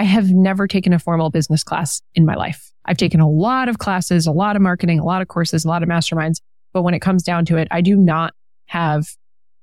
I 0.00 0.04
have 0.04 0.30
never 0.30 0.66
taken 0.66 0.94
a 0.94 0.98
formal 0.98 1.28
business 1.28 1.62
class 1.62 2.00
in 2.14 2.24
my 2.24 2.34
life. 2.34 2.72
I've 2.86 2.96
taken 2.96 3.20
a 3.20 3.28
lot 3.28 3.68
of 3.68 3.76
classes, 3.76 4.26
a 4.26 4.32
lot 4.32 4.56
of 4.56 4.62
marketing, 4.62 4.98
a 4.98 5.04
lot 5.04 5.20
of 5.20 5.28
courses, 5.28 5.66
a 5.66 5.68
lot 5.68 5.82
of 5.82 5.90
masterminds. 5.90 6.40
But 6.72 6.84
when 6.84 6.94
it 6.94 7.00
comes 7.00 7.22
down 7.22 7.44
to 7.44 7.58
it, 7.58 7.68
I 7.70 7.82
do 7.82 7.96
not 7.96 8.32
have 8.64 9.08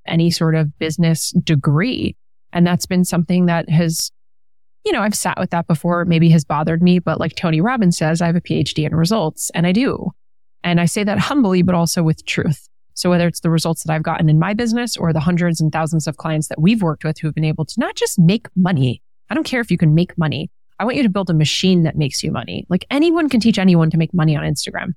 any 0.06 0.30
sort 0.30 0.54
of 0.54 0.78
business 0.78 1.32
degree. 1.32 2.16
And 2.54 2.68
that's 2.68 2.86
been 2.86 3.04
something 3.04 3.48
that 3.48 3.68
has, 3.72 4.12
you 4.86 4.92
know, 4.92 5.02
I've 5.02 5.16
sat 5.16 5.40
with 5.40 5.50
that 5.50 5.66
before, 5.66 6.06
maybe 6.06 6.30
has 6.30 6.46
bothered 6.46 6.84
me. 6.84 7.00
But 7.00 7.20
like 7.20 7.36
Tony 7.36 7.60
Robbins 7.60 7.98
says, 7.98 8.22
I 8.22 8.28
have 8.28 8.36
a 8.36 8.42
PhD 8.42 8.86
in 8.86 8.96
results 8.96 9.50
and 9.56 9.66
I 9.66 9.72
do. 9.72 10.12
And 10.64 10.80
I 10.80 10.86
say 10.86 11.04
that 11.04 11.18
humbly, 11.18 11.64
but 11.64 11.74
also 11.74 12.04
with 12.04 12.24
truth. 12.28 12.70
So 12.94 13.10
whether 13.10 13.26
it's 13.28 13.40
the 13.40 13.50
results 13.50 13.84
that 13.86 13.92
I've 13.92 14.04
gotten 14.04 14.30
in 14.30 14.38
my 14.38 14.54
business 14.54 14.98
or 14.98 15.14
the 15.14 15.20
hundreds 15.20 15.60
and 15.60 15.72
thousands 15.72 16.06
of 16.06 16.18
clients 16.18 16.48
that 16.50 16.62
we've 16.62 16.84
worked 16.84 17.04
with 17.04 17.18
who've 17.18 17.34
been 17.34 17.44
able 17.44 17.66
to 17.66 17.80
not 17.80 17.96
just 17.96 18.20
make 18.20 18.50
money. 18.56 19.02
I 19.30 19.36
don't 19.36 19.44
care 19.44 19.62
if 19.62 19.72
you 19.72 19.78
can 19.78 19.94
make 19.94 20.18
money. 20.18 20.50
I 20.80 20.86
want 20.86 20.98
you 20.98 21.04
to 21.04 21.10
build 21.10 21.30
a 21.30 21.34
machine 21.34 21.84
that 21.84 21.96
makes 21.96 22.24
you 22.24 22.32
money. 22.32 22.66
Like 22.70 22.86
anyone 22.90 23.30
can 23.30 23.40
teach 23.40 23.58
anyone 23.58 23.90
to 23.90 23.98
make 23.98 24.14
money 24.14 24.36
on 24.36 24.44
Instagram. 24.44 24.94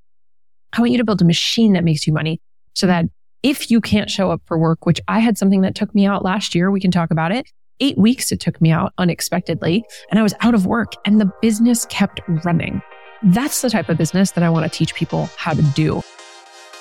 I 0.72 0.80
want 0.80 0.92
you 0.92 0.98
to 0.98 1.04
build 1.04 1.22
a 1.22 1.24
machine 1.24 1.72
that 1.72 1.84
makes 1.84 2.06
you 2.06 2.12
money 2.12 2.40
so 2.74 2.86
that 2.86 3.06
if 3.42 3.70
you 3.70 3.80
can't 3.80 4.10
show 4.10 4.30
up 4.30 4.42
for 4.44 4.58
work, 4.58 4.84
which 4.84 5.00
I 5.08 5.20
had 5.20 5.38
something 5.38 5.62
that 5.62 5.74
took 5.74 5.94
me 5.94 6.06
out 6.06 6.22
last 6.22 6.54
year, 6.54 6.70
we 6.70 6.80
can 6.80 6.90
talk 6.90 7.10
about 7.10 7.32
it. 7.32 7.46
Eight 7.80 7.96
weeks 7.96 8.30
it 8.30 8.40
took 8.40 8.60
me 8.60 8.70
out 8.70 8.92
unexpectedly 8.98 9.84
and 10.10 10.20
I 10.20 10.22
was 10.22 10.34
out 10.40 10.54
of 10.54 10.66
work 10.66 10.92
and 11.06 11.20
the 11.20 11.32
business 11.40 11.86
kept 11.86 12.20
running. 12.44 12.82
That's 13.22 13.62
the 13.62 13.70
type 13.70 13.88
of 13.88 13.96
business 13.96 14.32
that 14.32 14.44
I 14.44 14.50
want 14.50 14.70
to 14.70 14.78
teach 14.78 14.94
people 14.94 15.30
how 15.36 15.54
to 15.54 15.62
do. 15.62 15.94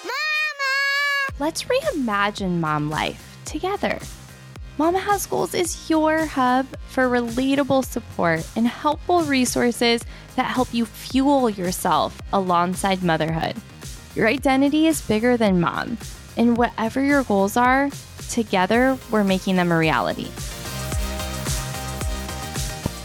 Mama! 0.03 1.39
Let's 1.39 1.63
reimagine 1.63 2.59
mom 2.59 2.89
life 2.89 3.38
together. 3.45 4.00
Mama 4.79 4.99
Has 4.99 5.25
Goals 5.25 5.53
is 5.53 5.89
your 5.89 6.25
hub 6.25 6.65
for 6.88 7.09
relatable 7.09 7.83
support 7.83 8.47
and 8.55 8.65
helpful 8.65 9.23
resources 9.23 10.02
that 10.38 10.45
help 10.45 10.73
you 10.73 10.85
fuel 10.85 11.49
yourself 11.49 12.21
alongside 12.31 13.03
motherhood. 13.03 13.58
Your 14.16 14.30
identity 14.30 14.88
is 14.88 15.02
bigger 15.02 15.36
than 15.36 15.59
mom, 15.59 15.97
and 16.38 16.55
whatever 16.55 17.03
your 17.03 17.23
goals 17.25 17.58
are, 17.58 17.89
together 18.30 18.97
we're 19.11 19.25
making 19.25 19.58
them 19.58 19.73
a 19.73 19.77
reality. 19.77 20.30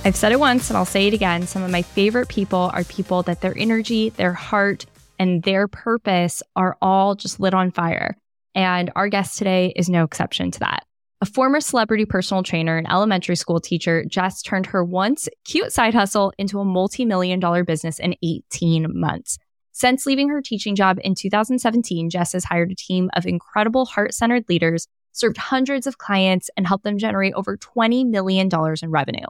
I've 0.04 0.14
said 0.14 0.30
it 0.30 0.38
once 0.38 0.70
and 0.70 0.76
I'll 0.76 0.84
say 0.84 1.08
it 1.08 1.12
again. 1.12 1.44
Some 1.48 1.64
of 1.64 1.72
my 1.72 1.82
favorite 1.82 2.28
people 2.28 2.70
are 2.72 2.84
people 2.84 3.24
that 3.24 3.40
their 3.40 3.58
energy, 3.58 4.10
their 4.10 4.32
heart, 4.32 4.86
and 5.18 5.42
their 5.42 5.66
purpose 5.66 6.40
are 6.54 6.76
all 6.80 7.16
just 7.16 7.40
lit 7.40 7.52
on 7.52 7.72
fire. 7.72 8.16
And 8.54 8.92
our 8.94 9.08
guest 9.08 9.38
today 9.38 9.72
is 9.74 9.88
no 9.88 10.04
exception 10.04 10.52
to 10.52 10.60
that. 10.60 10.86
A 11.24 11.26
former 11.26 11.58
celebrity 11.58 12.04
personal 12.04 12.42
trainer 12.42 12.76
and 12.76 12.86
elementary 12.86 13.34
school 13.34 13.58
teacher, 13.58 14.04
Jess 14.04 14.42
turned 14.42 14.66
her 14.66 14.84
once 14.84 15.26
cute 15.46 15.72
side 15.72 15.94
hustle 15.94 16.34
into 16.36 16.60
a 16.60 16.66
multi 16.66 17.06
million 17.06 17.40
dollar 17.40 17.64
business 17.64 17.98
in 17.98 18.14
18 18.22 18.88
months. 18.92 19.38
Since 19.72 20.04
leaving 20.04 20.28
her 20.28 20.42
teaching 20.42 20.76
job 20.76 20.98
in 21.02 21.14
2017, 21.14 22.10
Jess 22.10 22.34
has 22.34 22.44
hired 22.44 22.72
a 22.72 22.74
team 22.74 23.08
of 23.16 23.24
incredible 23.24 23.86
heart 23.86 24.12
centered 24.12 24.44
leaders, 24.50 24.86
served 25.12 25.38
hundreds 25.38 25.86
of 25.86 25.96
clients, 25.96 26.50
and 26.58 26.66
helped 26.66 26.84
them 26.84 26.98
generate 26.98 27.32
over 27.32 27.56
$20 27.56 28.06
million 28.06 28.50
in 28.82 28.90
revenue. 28.90 29.26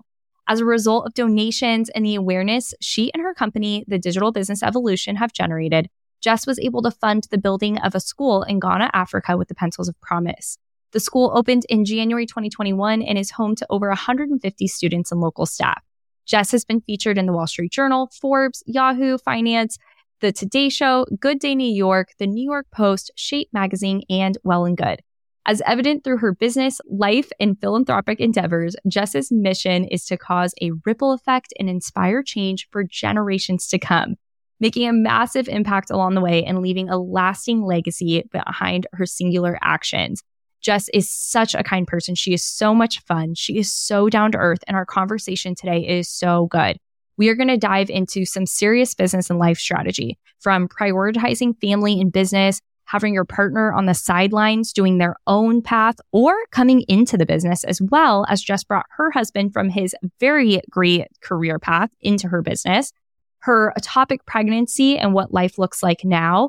As 0.48 0.58
a 0.58 0.64
result 0.64 1.06
of 1.06 1.14
donations 1.14 1.90
and 1.90 2.04
the 2.04 2.16
awareness 2.16 2.74
she 2.80 3.14
and 3.14 3.22
her 3.22 3.34
company, 3.34 3.84
the 3.86 4.00
Digital 4.00 4.32
Business 4.32 4.64
Evolution, 4.64 5.14
have 5.14 5.32
generated, 5.32 5.88
Jess 6.20 6.44
was 6.44 6.58
able 6.58 6.82
to 6.82 6.90
fund 6.90 7.28
the 7.30 7.38
building 7.38 7.78
of 7.78 7.94
a 7.94 8.00
school 8.00 8.42
in 8.42 8.58
Ghana, 8.58 8.90
Africa 8.92 9.36
with 9.36 9.46
the 9.46 9.54
Pencils 9.54 9.88
of 9.88 10.00
Promise. 10.00 10.58
The 10.94 11.00
school 11.00 11.32
opened 11.34 11.66
in 11.68 11.84
January 11.84 12.24
2021 12.24 13.02
and 13.02 13.18
is 13.18 13.32
home 13.32 13.56
to 13.56 13.66
over 13.68 13.88
150 13.88 14.68
students 14.68 15.10
and 15.10 15.20
local 15.20 15.44
staff. 15.44 15.82
Jess 16.24 16.52
has 16.52 16.64
been 16.64 16.80
featured 16.82 17.18
in 17.18 17.26
the 17.26 17.32
Wall 17.32 17.48
Street 17.48 17.72
Journal, 17.72 18.08
Forbes, 18.20 18.62
Yahoo 18.64 19.18
Finance, 19.18 19.76
The 20.20 20.30
Today 20.30 20.68
Show, 20.68 21.04
Good 21.18 21.40
Day 21.40 21.56
New 21.56 21.68
York, 21.68 22.10
The 22.20 22.28
New 22.28 22.48
York 22.48 22.66
Post, 22.72 23.10
Shape 23.16 23.48
Magazine, 23.52 24.02
and 24.08 24.38
Well 24.44 24.64
and 24.66 24.76
Good. 24.76 25.00
As 25.46 25.60
evident 25.66 26.04
through 26.04 26.18
her 26.18 26.32
business, 26.32 26.80
life, 26.88 27.28
and 27.40 27.60
philanthropic 27.60 28.20
endeavors, 28.20 28.76
Jess's 28.86 29.32
mission 29.32 29.86
is 29.86 30.04
to 30.06 30.16
cause 30.16 30.54
a 30.62 30.70
ripple 30.86 31.12
effect 31.12 31.52
and 31.58 31.68
inspire 31.68 32.22
change 32.22 32.68
for 32.70 32.84
generations 32.84 33.66
to 33.66 33.80
come 33.80 34.14
making 34.60 34.88
a 34.88 34.92
massive 34.92 35.48
impact 35.48 35.90
along 35.90 36.14
the 36.14 36.20
way 36.20 36.44
and 36.44 36.62
leaving 36.62 36.88
a 36.88 36.96
lasting 36.96 37.62
legacy 37.62 38.22
behind 38.32 38.86
her 38.92 39.04
singular 39.04 39.58
actions. 39.60 40.22
Jess 40.64 40.88
is 40.94 41.10
such 41.10 41.54
a 41.54 41.62
kind 41.62 41.86
person. 41.86 42.14
She 42.14 42.32
is 42.32 42.42
so 42.42 42.74
much 42.74 43.00
fun. 43.00 43.34
She 43.34 43.58
is 43.58 43.72
so 43.72 44.08
down 44.08 44.32
to 44.32 44.38
earth. 44.38 44.60
And 44.66 44.76
our 44.76 44.86
conversation 44.86 45.54
today 45.54 45.86
is 45.86 46.08
so 46.08 46.46
good. 46.46 46.78
We 47.16 47.28
are 47.28 47.34
going 47.34 47.48
to 47.48 47.56
dive 47.56 47.90
into 47.90 48.24
some 48.24 48.46
serious 48.46 48.94
business 48.94 49.30
and 49.30 49.38
life 49.38 49.58
strategy 49.58 50.18
from 50.40 50.68
prioritizing 50.68 51.60
family 51.60 52.00
and 52.00 52.10
business, 52.10 52.60
having 52.86 53.14
your 53.14 53.24
partner 53.24 53.72
on 53.72 53.86
the 53.86 53.94
sidelines 53.94 54.72
doing 54.72 54.98
their 54.98 55.16
own 55.26 55.62
path, 55.62 55.96
or 56.10 56.34
coming 56.50 56.82
into 56.88 57.16
the 57.16 57.26
business 57.26 57.62
as 57.64 57.80
well 57.80 58.24
as 58.28 58.42
Jess 58.42 58.64
brought 58.64 58.86
her 58.96 59.10
husband 59.12 59.52
from 59.52 59.68
his 59.68 59.94
very 60.18 60.60
great 60.70 61.06
career 61.20 61.58
path 61.58 61.90
into 62.00 62.28
her 62.28 62.42
business 62.42 62.90
her 63.44 63.74
ectopic 63.78 64.20
pregnancy 64.26 64.96
and 64.96 65.12
what 65.12 65.34
life 65.34 65.58
looks 65.58 65.82
like 65.82 66.02
now, 66.02 66.48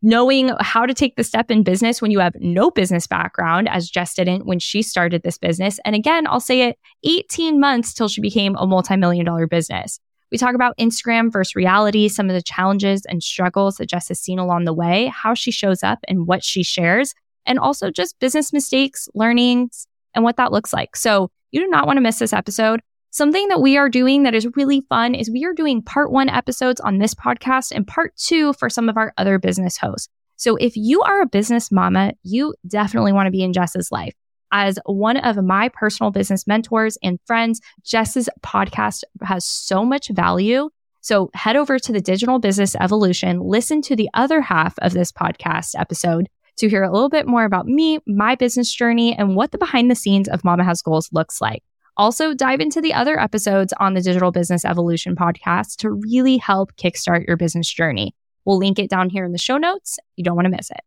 knowing 0.00 0.50
how 0.60 0.86
to 0.86 0.94
take 0.94 1.16
the 1.16 1.24
step 1.24 1.50
in 1.50 1.62
business 1.62 2.00
when 2.00 2.10
you 2.10 2.20
have 2.20 2.34
no 2.40 2.70
business 2.70 3.06
background, 3.06 3.68
as 3.68 3.90
Jess 3.90 4.14
didn't 4.14 4.46
when 4.46 4.58
she 4.58 4.82
started 4.82 5.22
this 5.22 5.38
business. 5.38 5.78
And 5.84 5.94
again, 5.94 6.26
I'll 6.26 6.40
say 6.40 6.62
it 6.68 6.78
18 7.04 7.60
months 7.60 7.92
till 7.92 8.08
she 8.08 8.20
became 8.20 8.56
a 8.56 8.66
multi 8.66 8.96
million 8.96 9.26
dollar 9.26 9.46
business. 9.46 9.98
We 10.30 10.38
talk 10.38 10.54
about 10.54 10.76
Instagram 10.78 11.30
versus 11.30 11.54
reality, 11.54 12.08
some 12.08 12.30
of 12.30 12.34
the 12.34 12.42
challenges 12.42 13.04
and 13.04 13.22
struggles 13.22 13.76
that 13.76 13.90
Jess 13.90 14.08
has 14.08 14.18
seen 14.18 14.38
along 14.38 14.64
the 14.64 14.72
way, 14.72 15.12
how 15.14 15.34
she 15.34 15.50
shows 15.50 15.82
up 15.82 15.98
and 16.08 16.26
what 16.26 16.42
she 16.42 16.62
shares, 16.62 17.14
and 17.44 17.58
also 17.58 17.90
just 17.90 18.18
business 18.18 18.50
mistakes, 18.50 19.08
learnings, 19.14 19.86
and 20.14 20.24
what 20.24 20.36
that 20.38 20.50
looks 20.50 20.72
like. 20.72 20.96
So 20.96 21.30
you 21.50 21.60
do 21.60 21.68
not 21.68 21.86
want 21.86 21.98
to 21.98 22.00
miss 22.00 22.18
this 22.18 22.32
episode. 22.32 22.80
Something 23.14 23.48
that 23.48 23.60
we 23.60 23.76
are 23.76 23.90
doing 23.90 24.22
that 24.22 24.34
is 24.34 24.48
really 24.56 24.80
fun 24.88 25.14
is 25.14 25.30
we 25.30 25.44
are 25.44 25.52
doing 25.52 25.82
part 25.82 26.10
one 26.10 26.30
episodes 26.30 26.80
on 26.80 26.96
this 26.96 27.12
podcast 27.12 27.70
and 27.70 27.86
part 27.86 28.16
two 28.16 28.54
for 28.54 28.70
some 28.70 28.88
of 28.88 28.96
our 28.96 29.12
other 29.18 29.38
business 29.38 29.76
hosts. 29.76 30.08
So 30.36 30.56
if 30.56 30.78
you 30.78 31.02
are 31.02 31.20
a 31.20 31.26
business 31.26 31.70
mama, 31.70 32.14
you 32.22 32.54
definitely 32.66 33.12
want 33.12 33.26
to 33.26 33.30
be 33.30 33.42
in 33.42 33.52
Jess's 33.52 33.92
life. 33.92 34.14
As 34.50 34.78
one 34.86 35.18
of 35.18 35.36
my 35.44 35.68
personal 35.68 36.10
business 36.10 36.46
mentors 36.46 36.96
and 37.02 37.18
friends, 37.26 37.60
Jess's 37.84 38.30
podcast 38.42 39.02
has 39.22 39.44
so 39.44 39.84
much 39.84 40.08
value. 40.08 40.70
So 41.02 41.30
head 41.34 41.56
over 41.56 41.78
to 41.78 41.92
the 41.92 42.00
Digital 42.00 42.38
Business 42.38 42.74
Evolution, 42.76 43.40
listen 43.40 43.82
to 43.82 43.94
the 43.94 44.08
other 44.14 44.40
half 44.40 44.74
of 44.78 44.94
this 44.94 45.12
podcast 45.12 45.78
episode 45.78 46.30
to 46.56 46.68
hear 46.70 46.82
a 46.82 46.90
little 46.90 47.10
bit 47.10 47.26
more 47.26 47.44
about 47.44 47.66
me, 47.66 47.98
my 48.06 48.36
business 48.36 48.72
journey, 48.72 49.14
and 49.14 49.36
what 49.36 49.52
the 49.52 49.58
behind 49.58 49.90
the 49.90 49.94
scenes 49.94 50.30
of 50.30 50.44
Mama 50.44 50.64
Has 50.64 50.80
Goals 50.80 51.10
looks 51.12 51.42
like. 51.42 51.62
Also, 51.96 52.32
dive 52.32 52.60
into 52.60 52.80
the 52.80 52.94
other 52.94 53.20
episodes 53.20 53.72
on 53.78 53.94
the 53.94 54.00
Digital 54.00 54.32
Business 54.32 54.64
Evolution 54.64 55.14
podcast 55.14 55.76
to 55.76 55.90
really 55.90 56.38
help 56.38 56.74
kickstart 56.76 57.26
your 57.26 57.36
business 57.36 57.70
journey. 57.70 58.14
We'll 58.44 58.58
link 58.58 58.78
it 58.78 58.88
down 58.90 59.10
here 59.10 59.24
in 59.24 59.32
the 59.32 59.38
show 59.38 59.58
notes. 59.58 59.98
You 60.16 60.24
don't 60.24 60.36
want 60.36 60.46
to 60.46 60.50
miss 60.50 60.70
it. 60.70 60.80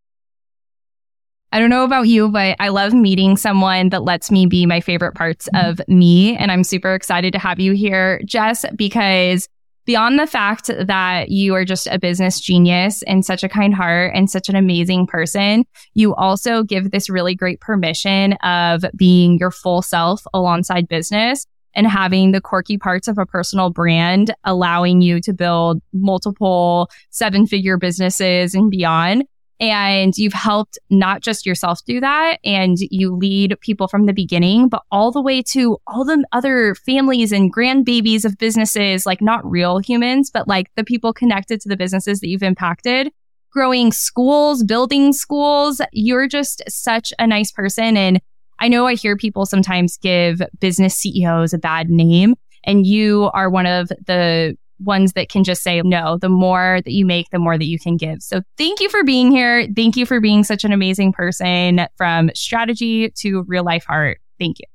I 1.51 1.59
don't 1.59 1.69
know 1.69 1.85
about 1.85 2.07
you, 2.07 2.29
but 2.29 2.57
I 2.59 2.67
love 2.67 2.93
meeting 2.93 3.37
someone 3.37 3.89
that 3.89 4.03
lets 4.03 4.29
me 4.29 4.45
be 4.45 4.65
my 4.65 4.81
favorite 4.81 5.13
parts 5.13 5.47
mm-hmm. 5.53 5.69
of 5.69 5.87
me. 5.87 6.35
And 6.35 6.51
I'm 6.51 6.65
super 6.65 6.93
excited 6.93 7.31
to 7.33 7.39
have 7.39 7.59
you 7.59 7.71
here, 7.71 8.19
Jess, 8.25 8.65
because 8.75 9.47
beyond 9.85 10.19
the 10.19 10.27
fact 10.27 10.69
that 10.79 11.29
you 11.29 11.53
are 11.55 11.65
just 11.65 11.87
a 11.87 11.99
business 11.99 12.39
genius 12.39 13.03
and 13.03 13.25
such 13.25 13.43
a 13.43 13.49
kind 13.49 13.73
heart 13.73 14.11
and 14.15 14.29
such 14.29 14.49
an 14.49 14.55
amazing 14.55 15.07
person, 15.07 15.65
you 15.93 16.13
also 16.15 16.63
give 16.63 16.91
this 16.91 17.09
really 17.09 17.35
great 17.35 17.59
permission 17.61 18.33
of 18.43 18.83
being 18.95 19.37
your 19.37 19.51
full 19.51 19.81
self 19.81 20.23
alongside 20.33 20.87
business 20.87 21.45
and 21.75 21.87
having 21.87 22.31
the 22.31 22.41
quirky 22.41 22.77
parts 22.77 23.07
of 23.07 23.17
a 23.17 23.25
personal 23.25 23.69
brand, 23.69 24.33
allowing 24.45 25.01
you 25.01 25.19
to 25.21 25.33
build 25.33 25.81
multiple 25.93 26.89
seven 27.09 27.45
figure 27.45 27.77
businesses 27.77 28.55
and 28.55 28.71
beyond. 28.71 29.25
And 29.59 30.17
you've 30.17 30.33
helped 30.33 30.77
not 30.89 31.21
just 31.21 31.45
yourself 31.45 31.79
do 31.85 32.01
that 32.01 32.39
and 32.43 32.77
you 32.91 33.15
lead 33.15 33.55
people 33.61 33.87
from 33.87 34.05
the 34.05 34.13
beginning, 34.13 34.67
but 34.67 34.83
all 34.91 35.11
the 35.11 35.21
way 35.21 35.41
to 35.43 35.77
all 35.87 36.03
the 36.03 36.25
other 36.33 36.75
families 36.75 37.31
and 37.31 37.53
grandbabies 37.53 38.25
of 38.25 38.37
businesses, 38.37 39.05
like 39.05 39.21
not 39.21 39.49
real 39.49 39.79
humans, 39.79 40.29
but 40.29 40.47
like 40.47 40.67
the 40.75 40.83
people 40.83 41.13
connected 41.13 41.61
to 41.61 41.69
the 41.69 41.77
businesses 41.77 42.19
that 42.19 42.27
you've 42.27 42.43
impacted, 42.43 43.11
growing 43.51 43.93
schools, 43.93 44.63
building 44.63 45.13
schools. 45.13 45.79
You're 45.93 46.27
just 46.27 46.61
such 46.67 47.13
a 47.17 47.25
nice 47.25 47.51
person. 47.51 47.95
And 47.95 48.19
I 48.59 48.67
know 48.67 48.87
I 48.87 48.95
hear 48.95 49.15
people 49.15 49.45
sometimes 49.45 49.97
give 49.97 50.41
business 50.59 50.95
CEOs 50.97 51.53
a 51.53 51.57
bad 51.57 51.89
name 51.89 52.35
and 52.65 52.85
you 52.85 53.29
are 53.33 53.49
one 53.49 53.65
of 53.65 53.89
the 54.05 54.57
ones 54.79 55.13
that 55.13 55.29
can 55.29 55.43
just 55.43 55.63
say 55.63 55.81
no. 55.81 56.17
The 56.17 56.29
more 56.29 56.81
that 56.83 56.91
you 56.91 57.05
make, 57.05 57.29
the 57.29 57.39
more 57.39 57.57
that 57.57 57.65
you 57.65 57.79
can 57.79 57.97
give. 57.97 58.21
So 58.21 58.41
thank 58.57 58.79
you 58.79 58.89
for 58.89 59.03
being 59.03 59.31
here. 59.31 59.67
Thank 59.75 59.95
you 59.95 60.05
for 60.05 60.19
being 60.19 60.43
such 60.43 60.63
an 60.63 60.71
amazing 60.71 61.13
person 61.13 61.87
from 61.97 62.31
strategy 62.35 63.11
to 63.17 63.43
real 63.43 63.63
life 63.63 63.85
heart. 63.85 64.19
Thank 64.39 64.59
you. 64.59 64.65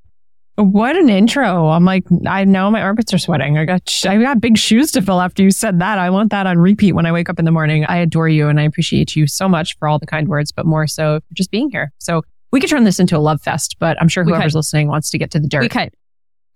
What 0.56 0.94
an 0.96 1.08
intro. 1.08 1.68
I'm 1.68 1.86
like, 1.86 2.04
I 2.26 2.44
know 2.44 2.70
my 2.70 2.82
armpits 2.82 3.14
are 3.14 3.18
sweating. 3.18 3.56
I 3.56 3.64
got, 3.64 4.04
I 4.06 4.18
got 4.18 4.40
big 4.40 4.58
shoes 4.58 4.92
to 4.92 5.00
fill 5.00 5.20
after 5.20 5.42
you 5.42 5.50
said 5.50 5.78
that. 5.78 5.98
I 5.98 6.10
want 6.10 6.30
that 6.32 6.46
on 6.46 6.58
repeat 6.58 6.92
when 6.92 7.06
I 7.06 7.12
wake 7.12 7.30
up 7.30 7.38
in 7.38 7.46
the 7.46 7.50
morning. 7.50 7.86
I 7.86 7.96
adore 7.96 8.28
you 8.28 8.48
and 8.48 8.60
I 8.60 8.64
appreciate 8.64 9.16
you 9.16 9.26
so 9.26 9.48
much 9.48 9.78
for 9.78 9.88
all 9.88 9.98
the 9.98 10.06
kind 10.06 10.28
words, 10.28 10.52
but 10.52 10.66
more 10.66 10.86
so 10.86 11.20
just 11.32 11.50
being 11.50 11.70
here. 11.70 11.92
So 11.98 12.22
we 12.52 12.60
could 12.60 12.68
turn 12.68 12.84
this 12.84 12.98
into 12.98 13.16
a 13.16 13.20
love 13.20 13.40
fest, 13.40 13.76
but 13.78 13.96
I'm 14.02 14.08
sure 14.08 14.22
whoever's 14.24 14.54
listening 14.54 14.88
wants 14.88 15.08
to 15.10 15.18
get 15.18 15.30
to 15.30 15.38
the 15.40 15.48
dirt. 15.48 15.62
We 15.62 15.68
could. 15.68 15.94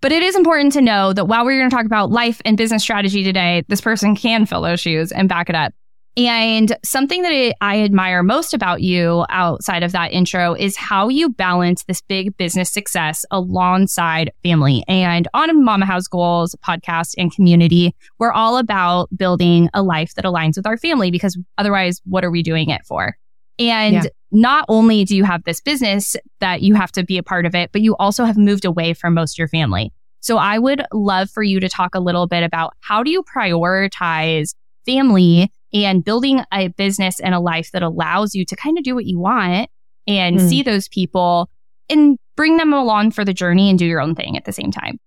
But 0.05 0.13
it 0.13 0.23
is 0.23 0.37
important 0.37 0.75
to 0.75 0.83
know 0.83 1.15
that 1.15 1.29
while 1.29 1.47
we're 1.47 1.59
going 1.59 1.71
to 1.71 1.75
talk 1.75 1.87
about 1.87 2.11
life 2.11 2.43
and 2.45 2.59
business 2.59 2.83
strategy 2.83 3.25
today, 3.25 3.65
this 3.69 3.81
person 3.81 4.15
can 4.15 4.45
fill 4.45 4.61
those 4.61 4.79
shoes 4.79 5.11
and 5.11 5.31
back 5.31 5.49
it 5.49 5.57
up. 5.57 5.73
And 6.19 6.77
something 6.85 7.23
that 7.23 7.55
I 7.63 7.81
admire 7.81 8.23
most 8.23 8.53
about 8.53 8.83
you 8.83 9.25
outside 9.31 9.83
of 9.83 9.93
that 9.93 10.13
intro 10.13 10.53
is 10.53 10.77
how 10.77 11.09
you 11.09 11.31
balance 11.31 11.85
this 11.85 12.03
big 12.03 12.37
business 12.37 12.71
success 12.71 13.25
alongside 13.31 14.31
family. 14.43 14.85
And 14.89 15.27
on 15.33 15.65
Mama 15.65 15.87
Has 15.87 16.07
Goals 16.07 16.55
podcast 16.57 17.15
and 17.17 17.35
community, 17.35 17.97
we're 18.19 18.31
all 18.31 18.59
about 18.59 19.09
building 19.17 19.71
a 19.73 19.83
life 19.83 20.15
that 20.17 20.27
aligns 20.27 20.59
with 20.59 20.67
our 20.67 20.77
family 20.77 21.11
because 21.13 21.39
otherwise, 21.57 22.03
what 22.05 22.27
are 22.27 22.31
we 22.31 22.43
doing 22.43 22.69
it 22.69 22.85
for? 22.85 23.17
And 23.59 23.95
yeah. 23.95 24.03
not 24.33 24.65
only 24.69 25.05
do 25.05 25.17
you 25.17 25.25
have 25.25 25.45
this 25.45 25.61
business 25.61 26.17
that 26.41 26.63
you 26.63 26.75
have 26.75 26.93
to 26.93 27.05
be 27.05 27.19
a 27.19 27.23
part 27.23 27.47
of 27.47 27.55
it, 27.55 27.71
but 27.73 27.83
you 27.83 27.97
also 27.97 28.25
have 28.25 28.37
moved 28.37 28.65
away 28.65 28.95
from 28.95 29.15
most 29.15 29.35
of 29.35 29.39
your 29.39 29.49
family. 29.49 29.93
So 30.21 30.39
I 30.39 30.59
would 30.59 30.83
love 30.93 31.31
for 31.31 31.43
you 31.43 31.61
to 31.61 31.69
talk 31.69 31.95
a 31.95 32.01
little 32.01 32.27
bit 32.27 32.43
about 32.43 32.73
how 32.81 33.03
do 33.03 33.11
you 33.11 33.23
prioritize 33.23 34.55
family 34.87 35.53
and 35.73 36.05
building 36.05 36.43
a 36.53 36.69
business 36.69 37.21
and 37.21 37.35
a 37.35 37.41
life 37.41 37.71
that 37.73 37.83
allows 37.83 38.35
you 38.35 38.45
to 38.47 38.57
kind 38.57 38.79
of 38.79 38.85
do 38.85 38.95
what 38.95 39.05
you 39.05 39.19
want 39.19 39.69
and 40.07 40.39
mm. 40.39 40.49
see 40.49 40.63
those 40.63 40.89
people 40.89 41.51
and 41.91 42.19
bring 42.37 42.57
them 42.57 42.73
along 42.73 43.11
for 43.11 43.25
the 43.25 43.35
journey 43.35 43.69
and 43.69 43.79
do 43.79 43.87
your 43.87 44.01
own 44.01 44.15
thing 44.15 44.37
at 44.37 44.45
the 44.45 44.53
same 44.53 44.71
time. 44.71 44.99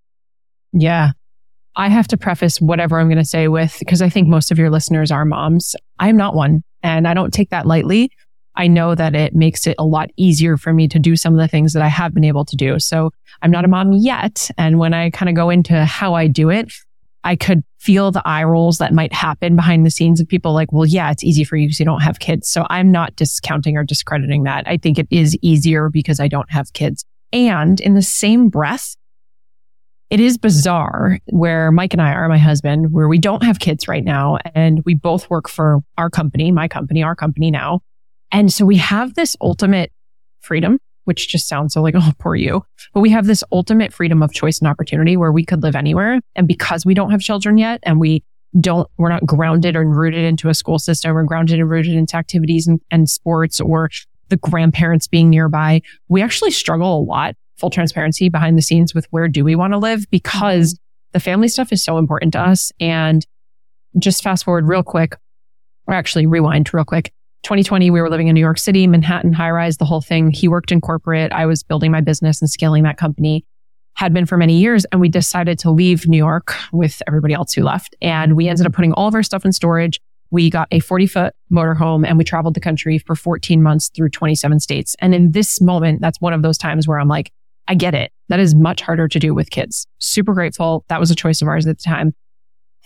Yeah. 0.71 1.11
I 1.75 1.89
have 1.89 2.07
to 2.09 2.17
preface 2.17 2.59
whatever 2.59 2.99
I'm 2.99 3.07
going 3.07 3.17
to 3.17 3.25
say 3.25 3.47
with, 3.47 3.75
because 3.79 4.01
I 4.01 4.09
think 4.09 4.27
most 4.27 4.51
of 4.51 4.57
your 4.57 4.69
listeners 4.69 5.11
are 5.11 5.25
moms. 5.25 5.75
I 5.99 6.09
am 6.09 6.17
not 6.17 6.35
one 6.35 6.63
and 6.83 7.07
I 7.07 7.13
don't 7.13 7.33
take 7.33 7.49
that 7.49 7.65
lightly. 7.65 8.09
I 8.57 8.67
know 8.67 8.95
that 8.95 9.15
it 9.15 9.35
makes 9.35 9.67
it 9.67 9.75
a 9.77 9.85
lot 9.85 10.09
easier 10.17 10.57
for 10.57 10.73
me 10.73 10.87
to 10.89 10.99
do 10.99 11.15
some 11.15 11.33
of 11.33 11.39
the 11.39 11.47
things 11.47 11.73
that 11.73 11.83
I 11.83 11.87
have 11.87 12.13
been 12.13 12.23
able 12.23 12.43
to 12.45 12.55
do. 12.55 12.79
So 12.79 13.11
I'm 13.41 13.51
not 13.51 13.65
a 13.65 13.67
mom 13.67 13.93
yet. 13.93 14.49
And 14.57 14.79
when 14.79 14.93
I 14.93 15.11
kind 15.11 15.29
of 15.29 15.35
go 15.35 15.49
into 15.49 15.85
how 15.85 16.15
I 16.15 16.27
do 16.27 16.49
it, 16.49 16.73
I 17.23 17.35
could 17.35 17.63
feel 17.77 18.11
the 18.11 18.21
eye 18.25 18.43
rolls 18.43 18.79
that 18.79 18.93
might 18.93 19.13
happen 19.13 19.55
behind 19.55 19.85
the 19.85 19.91
scenes 19.91 20.19
of 20.19 20.27
people 20.27 20.53
like, 20.53 20.71
well, 20.71 20.85
yeah, 20.85 21.11
it's 21.11 21.23
easy 21.23 21.43
for 21.43 21.55
you 21.55 21.67
because 21.67 21.79
you 21.79 21.85
don't 21.85 22.01
have 22.01 22.19
kids. 22.19 22.49
So 22.49 22.65
I'm 22.69 22.91
not 22.91 23.15
discounting 23.15 23.77
or 23.77 23.83
discrediting 23.83 24.43
that. 24.43 24.67
I 24.67 24.77
think 24.77 24.97
it 24.97 25.07
is 25.11 25.37
easier 25.41 25.89
because 25.89 26.19
I 26.19 26.27
don't 26.27 26.51
have 26.51 26.73
kids. 26.73 27.05
And 27.31 27.79
in 27.79 27.93
the 27.93 28.01
same 28.01 28.49
breath, 28.49 28.95
it 30.09 30.19
is 30.19 30.37
bizarre 30.37 31.19
where 31.27 31.69
Mike 31.71 31.93
and 31.93 32.01
I 32.01 32.13
are 32.13 32.29
my 32.29 32.37
husband, 32.37 32.93
where 32.93 33.09
we 33.09 33.17
don't 33.17 33.43
have 33.43 33.59
kids 33.59 33.87
right 33.87 34.03
now. 34.03 34.37
And 34.55 34.81
we 34.85 34.95
both 34.95 35.29
work 35.29 35.49
for 35.49 35.79
our 35.97 36.09
company, 36.09 36.51
my 36.51 36.67
company, 36.67 37.03
our 37.03 37.15
company 37.15 37.51
now. 37.51 37.81
And 38.31 38.51
so 38.51 38.65
we 38.65 38.77
have 38.77 39.15
this 39.15 39.35
ultimate 39.41 39.91
freedom 40.41 40.79
which 41.07 41.29
just 41.29 41.47
sounds 41.47 41.73
so 41.73 41.81
like, 41.81 41.95
oh, 41.97 42.11
poor 42.19 42.35
you. 42.35 42.63
But 42.93 42.99
we 42.99 43.09
have 43.11 43.25
this 43.27 43.43
ultimate 43.51 43.93
freedom 43.93 44.21
of 44.21 44.33
choice 44.33 44.59
and 44.59 44.67
opportunity 44.67 45.15
where 45.15 45.31
we 45.31 45.45
could 45.45 45.63
live 45.63 45.75
anywhere. 45.75 46.19
And 46.35 46.47
because 46.47 46.85
we 46.85 46.93
don't 46.93 47.11
have 47.11 47.21
children 47.21 47.57
yet 47.57 47.79
and 47.83 47.97
we 47.97 48.23
don't, 48.59 48.89
we're 48.97 49.09
not 49.09 49.25
grounded 49.25 49.77
or 49.77 49.85
rooted 49.85 50.25
into 50.25 50.49
a 50.49 50.53
school 50.53 50.79
system 50.79 51.15
or 51.15 51.23
grounded 51.23 51.59
and 51.59 51.69
rooted 51.69 51.93
into 51.93 52.17
activities 52.17 52.67
and, 52.67 52.81
and 52.91 53.09
sports 53.09 53.61
or 53.61 53.89
the 54.27 54.35
grandparents 54.35 55.07
being 55.07 55.29
nearby, 55.29 55.81
we 56.09 56.21
actually 56.21 56.51
struggle 56.51 56.99
a 56.99 57.01
lot, 57.01 57.35
full 57.55 57.69
transparency 57.69 58.27
behind 58.27 58.57
the 58.57 58.61
scenes 58.61 58.93
with 58.93 59.07
where 59.09 59.29
do 59.29 59.45
we 59.45 59.55
want 59.55 59.71
to 59.71 59.77
live 59.77 60.09
because 60.11 60.73
mm-hmm. 60.73 61.11
the 61.13 61.21
family 61.21 61.47
stuff 61.47 61.71
is 61.71 61.81
so 61.81 61.97
important 61.97 62.33
to 62.33 62.41
us. 62.41 62.73
And 62.81 63.25
just 63.97 64.21
fast 64.21 64.43
forward 64.43 64.67
real 64.67 64.83
quick, 64.83 65.15
or 65.87 65.93
actually 65.93 66.25
rewind 66.25 66.73
real 66.73 66.83
quick. 66.83 67.13
2020, 67.43 67.91
we 67.91 68.01
were 68.01 68.09
living 68.09 68.27
in 68.27 68.33
New 68.33 68.41
York 68.41 68.57
City, 68.57 68.87
Manhattan, 68.87 69.33
high 69.33 69.51
rise, 69.51 69.77
the 69.77 69.85
whole 69.85 70.01
thing. 70.01 70.31
He 70.31 70.47
worked 70.47 70.71
in 70.71 70.81
corporate. 70.81 71.31
I 71.31 71.45
was 71.45 71.63
building 71.63 71.91
my 71.91 72.01
business 72.01 72.41
and 72.41 72.49
scaling 72.49 72.83
that 72.83 72.97
company, 72.97 73.45
had 73.95 74.13
been 74.13 74.25
for 74.25 74.37
many 74.37 74.57
years. 74.57 74.85
And 74.91 74.99
we 74.99 75.09
decided 75.09 75.57
to 75.59 75.71
leave 75.71 76.07
New 76.07 76.17
York 76.17 76.55
with 76.71 77.01
everybody 77.07 77.33
else 77.33 77.53
who 77.53 77.63
left. 77.63 77.95
And 78.01 78.35
we 78.35 78.47
ended 78.47 78.65
up 78.65 78.73
putting 78.73 78.93
all 78.93 79.07
of 79.07 79.15
our 79.15 79.23
stuff 79.23 79.45
in 79.45 79.51
storage. 79.51 79.99
We 80.29 80.49
got 80.49 80.67
a 80.71 80.79
40 80.79 81.07
foot 81.07 81.33
motorhome 81.51 82.05
and 82.05 82.17
we 82.17 82.23
traveled 82.23 82.53
the 82.53 82.59
country 82.59 82.97
for 82.97 83.15
14 83.15 83.63
months 83.63 83.89
through 83.95 84.09
27 84.09 84.59
states. 84.59 84.95
And 84.99 85.15
in 85.15 85.31
this 85.31 85.61
moment, 85.61 86.01
that's 86.01 86.19
one 86.19 86.33
of 86.33 86.41
those 86.41 86.57
times 86.57 86.87
where 86.87 86.99
I'm 86.99 87.07
like, 87.07 87.31
I 87.69 87.75
get 87.75 87.95
it. 87.95 88.11
That 88.29 88.39
is 88.39 88.53
much 88.53 88.81
harder 88.81 89.07
to 89.07 89.19
do 89.19 89.33
with 89.33 89.49
kids. 89.51 89.87
Super 89.99 90.33
grateful. 90.33 90.83
That 90.89 90.99
was 90.99 91.11
a 91.11 91.15
choice 91.15 91.41
of 91.41 91.47
ours 91.47 91.65
at 91.65 91.77
the 91.77 91.83
time 91.83 92.13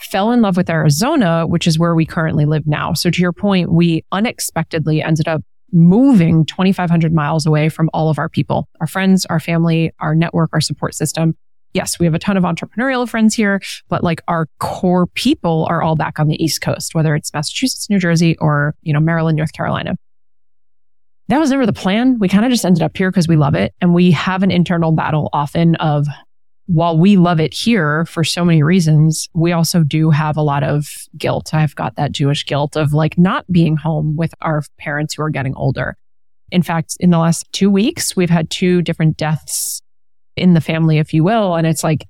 fell 0.03 0.31
in 0.31 0.41
love 0.41 0.57
with 0.57 0.69
Arizona, 0.69 1.45
which 1.47 1.67
is 1.67 1.77
where 1.77 1.95
we 1.95 2.05
currently 2.05 2.45
live 2.45 2.65
now. 2.65 2.93
So 2.93 3.09
to 3.09 3.21
your 3.21 3.33
point, 3.33 3.71
we 3.71 4.03
unexpectedly 4.11 5.01
ended 5.01 5.27
up 5.27 5.41
moving 5.71 6.45
2,500 6.45 7.13
miles 7.13 7.45
away 7.45 7.69
from 7.69 7.89
all 7.93 8.09
of 8.09 8.19
our 8.19 8.29
people, 8.29 8.67
our 8.79 8.87
friends, 8.87 9.25
our 9.27 9.39
family, 9.39 9.91
our 9.99 10.13
network, 10.15 10.49
our 10.53 10.61
support 10.61 10.95
system. 10.95 11.35
Yes, 11.73 11.97
we 11.97 12.05
have 12.05 12.13
a 12.13 12.19
ton 12.19 12.35
of 12.35 12.43
entrepreneurial 12.43 13.07
friends 13.07 13.33
here, 13.33 13.61
but 13.87 14.03
like 14.03 14.21
our 14.27 14.47
core 14.59 15.07
people 15.07 15.65
are 15.69 15.81
all 15.81 15.95
back 15.95 16.19
on 16.19 16.27
the 16.27 16.43
East 16.43 16.61
Coast, 16.61 16.93
whether 16.93 17.15
it's 17.15 17.33
Massachusetts, 17.33 17.89
New 17.89 17.99
Jersey, 17.99 18.35
or, 18.39 18.75
you 18.81 18.91
know, 18.91 18.99
Maryland, 18.99 19.37
North 19.37 19.53
Carolina. 19.53 19.95
That 21.29 21.39
was 21.39 21.49
never 21.49 21.65
the 21.65 21.71
plan. 21.71 22.19
We 22.19 22.27
kind 22.27 22.43
of 22.43 22.51
just 22.51 22.65
ended 22.65 22.83
up 22.83 22.97
here 22.97 23.09
because 23.09 23.29
we 23.29 23.37
love 23.37 23.55
it. 23.55 23.73
And 23.79 23.93
we 23.93 24.11
have 24.11 24.43
an 24.43 24.51
internal 24.51 24.91
battle 24.91 25.29
often 25.31 25.75
of 25.75 26.07
while 26.71 26.97
we 26.97 27.17
love 27.17 27.41
it 27.41 27.53
here 27.53 28.05
for 28.05 28.23
so 28.23 28.45
many 28.45 28.63
reasons, 28.63 29.27
we 29.33 29.51
also 29.51 29.83
do 29.83 30.09
have 30.09 30.37
a 30.37 30.41
lot 30.41 30.63
of 30.63 30.87
guilt. 31.17 31.53
I've 31.53 31.75
got 31.75 31.97
that 31.97 32.13
Jewish 32.13 32.45
guilt 32.45 32.77
of 32.77 32.93
like 32.93 33.17
not 33.17 33.45
being 33.51 33.75
home 33.75 34.15
with 34.15 34.33
our 34.39 34.63
parents 34.79 35.13
who 35.13 35.23
are 35.23 35.29
getting 35.29 35.53
older. 35.55 35.97
In 36.49 36.61
fact, 36.61 36.95
in 37.01 37.09
the 37.09 37.17
last 37.17 37.45
two 37.51 37.69
weeks, 37.69 38.15
we've 38.15 38.29
had 38.29 38.49
two 38.49 38.81
different 38.81 39.17
deaths 39.17 39.81
in 40.37 40.53
the 40.53 40.61
family, 40.61 40.97
if 40.97 41.13
you 41.13 41.25
will. 41.25 41.55
And 41.55 41.67
it's 41.67 41.83
like, 41.83 42.07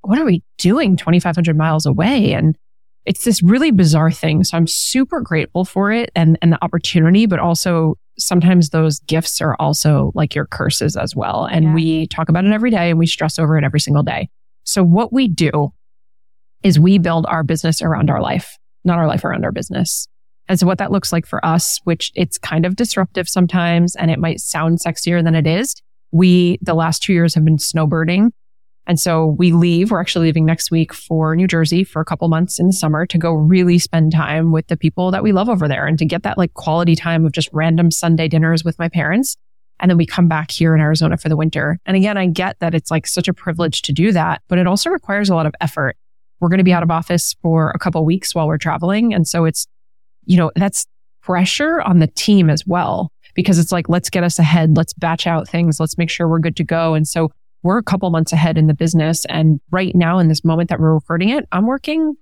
what 0.00 0.18
are 0.18 0.24
we 0.24 0.42
doing 0.56 0.96
2,500 0.96 1.54
miles 1.54 1.84
away? 1.84 2.32
And 2.32 2.56
it's 3.04 3.26
this 3.26 3.42
really 3.42 3.70
bizarre 3.70 4.10
thing. 4.10 4.44
So 4.44 4.56
I'm 4.56 4.66
super 4.66 5.20
grateful 5.20 5.66
for 5.66 5.92
it 5.92 6.10
and, 6.16 6.38
and 6.40 6.54
the 6.54 6.64
opportunity, 6.64 7.26
but 7.26 7.38
also 7.38 7.96
sometimes 8.20 8.70
those 8.70 9.00
gifts 9.00 9.40
are 9.40 9.56
also 9.58 10.12
like 10.14 10.34
your 10.34 10.46
curses 10.46 10.96
as 10.96 11.16
well. 11.16 11.44
And 11.44 11.64
yeah. 11.64 11.74
we 11.74 12.06
talk 12.08 12.28
about 12.28 12.44
it 12.44 12.52
every 12.52 12.70
day 12.70 12.90
and 12.90 12.98
we 12.98 13.06
stress 13.06 13.38
over 13.38 13.58
it 13.58 13.64
every 13.64 13.80
single 13.80 14.02
day. 14.02 14.28
So 14.64 14.82
what 14.84 15.12
we 15.12 15.28
do 15.28 15.72
is 16.62 16.78
we 16.78 16.98
build 16.98 17.26
our 17.26 17.42
business 17.42 17.82
around 17.82 18.10
our 18.10 18.20
life, 18.20 18.58
not 18.84 18.98
our 18.98 19.06
life 19.06 19.24
around 19.24 19.44
our 19.44 19.52
business. 19.52 20.06
And 20.48 20.58
so 20.58 20.66
what 20.66 20.78
that 20.78 20.92
looks 20.92 21.12
like 21.12 21.26
for 21.26 21.44
us, 21.44 21.80
which 21.84 22.12
it's 22.14 22.36
kind 22.38 22.66
of 22.66 22.76
disruptive 22.76 23.28
sometimes 23.28 23.96
and 23.96 24.10
it 24.10 24.18
might 24.18 24.40
sound 24.40 24.78
sexier 24.80 25.22
than 25.22 25.34
it 25.34 25.46
is. 25.46 25.74
We, 26.12 26.58
the 26.60 26.74
last 26.74 27.02
two 27.02 27.12
years 27.12 27.34
have 27.34 27.44
been 27.44 27.56
snowbirding 27.56 28.30
and 28.90 28.98
so 28.98 29.36
we 29.38 29.52
leave. 29.52 29.92
We're 29.92 30.00
actually 30.00 30.26
leaving 30.26 30.44
next 30.44 30.72
week 30.72 30.92
for 30.92 31.36
New 31.36 31.46
Jersey 31.46 31.84
for 31.84 32.02
a 32.02 32.04
couple 32.04 32.26
months 32.26 32.58
in 32.58 32.66
the 32.66 32.72
summer 32.72 33.06
to 33.06 33.18
go 33.18 33.32
really 33.32 33.78
spend 33.78 34.10
time 34.10 34.50
with 34.50 34.66
the 34.66 34.76
people 34.76 35.12
that 35.12 35.22
we 35.22 35.30
love 35.30 35.48
over 35.48 35.68
there 35.68 35.86
and 35.86 35.96
to 36.00 36.04
get 36.04 36.24
that 36.24 36.36
like 36.36 36.54
quality 36.54 36.96
time 36.96 37.24
of 37.24 37.30
just 37.30 37.48
random 37.52 37.92
Sunday 37.92 38.26
dinners 38.26 38.64
with 38.64 38.76
my 38.80 38.88
parents. 38.88 39.36
And 39.78 39.88
then 39.88 39.96
we 39.96 40.06
come 40.06 40.26
back 40.26 40.50
here 40.50 40.74
in 40.74 40.80
Arizona 40.80 41.16
for 41.16 41.28
the 41.28 41.36
winter. 41.36 41.78
And 41.86 41.96
again, 41.96 42.16
I 42.16 42.26
get 42.26 42.58
that 42.58 42.74
it's 42.74 42.90
like 42.90 43.06
such 43.06 43.28
a 43.28 43.32
privilege 43.32 43.82
to 43.82 43.92
do 43.92 44.10
that, 44.10 44.42
but 44.48 44.58
it 44.58 44.66
also 44.66 44.90
requires 44.90 45.30
a 45.30 45.36
lot 45.36 45.46
of 45.46 45.54
effort. 45.60 45.96
We're 46.40 46.48
going 46.48 46.58
to 46.58 46.64
be 46.64 46.72
out 46.72 46.82
of 46.82 46.90
office 46.90 47.36
for 47.42 47.70
a 47.70 47.78
couple 47.78 48.04
weeks 48.04 48.34
while 48.34 48.48
we're 48.48 48.58
traveling. 48.58 49.14
And 49.14 49.24
so 49.24 49.44
it's, 49.44 49.68
you 50.24 50.36
know, 50.36 50.50
that's 50.56 50.84
pressure 51.22 51.80
on 51.82 52.00
the 52.00 52.08
team 52.08 52.50
as 52.50 52.66
well 52.66 53.12
because 53.36 53.60
it's 53.60 53.70
like, 53.70 53.88
let's 53.88 54.10
get 54.10 54.24
us 54.24 54.40
ahead. 54.40 54.76
Let's 54.76 54.94
batch 54.94 55.28
out 55.28 55.48
things. 55.48 55.78
Let's 55.78 55.96
make 55.96 56.10
sure 56.10 56.26
we're 56.26 56.40
good 56.40 56.56
to 56.56 56.64
go. 56.64 56.94
And 56.94 57.06
so 57.06 57.30
we're 57.62 57.78
a 57.78 57.82
couple 57.82 58.08
months 58.10 58.32
ahead 58.32 58.56
in 58.56 58.66
the 58.66 58.74
business. 58.74 59.24
And 59.26 59.60
right 59.70 59.94
now, 59.94 60.18
in 60.18 60.28
this 60.28 60.44
moment 60.44 60.70
that 60.70 60.80
we're 60.80 60.94
recording 60.94 61.28
it, 61.28 61.46
I'm 61.52 61.66
working 61.66 62.14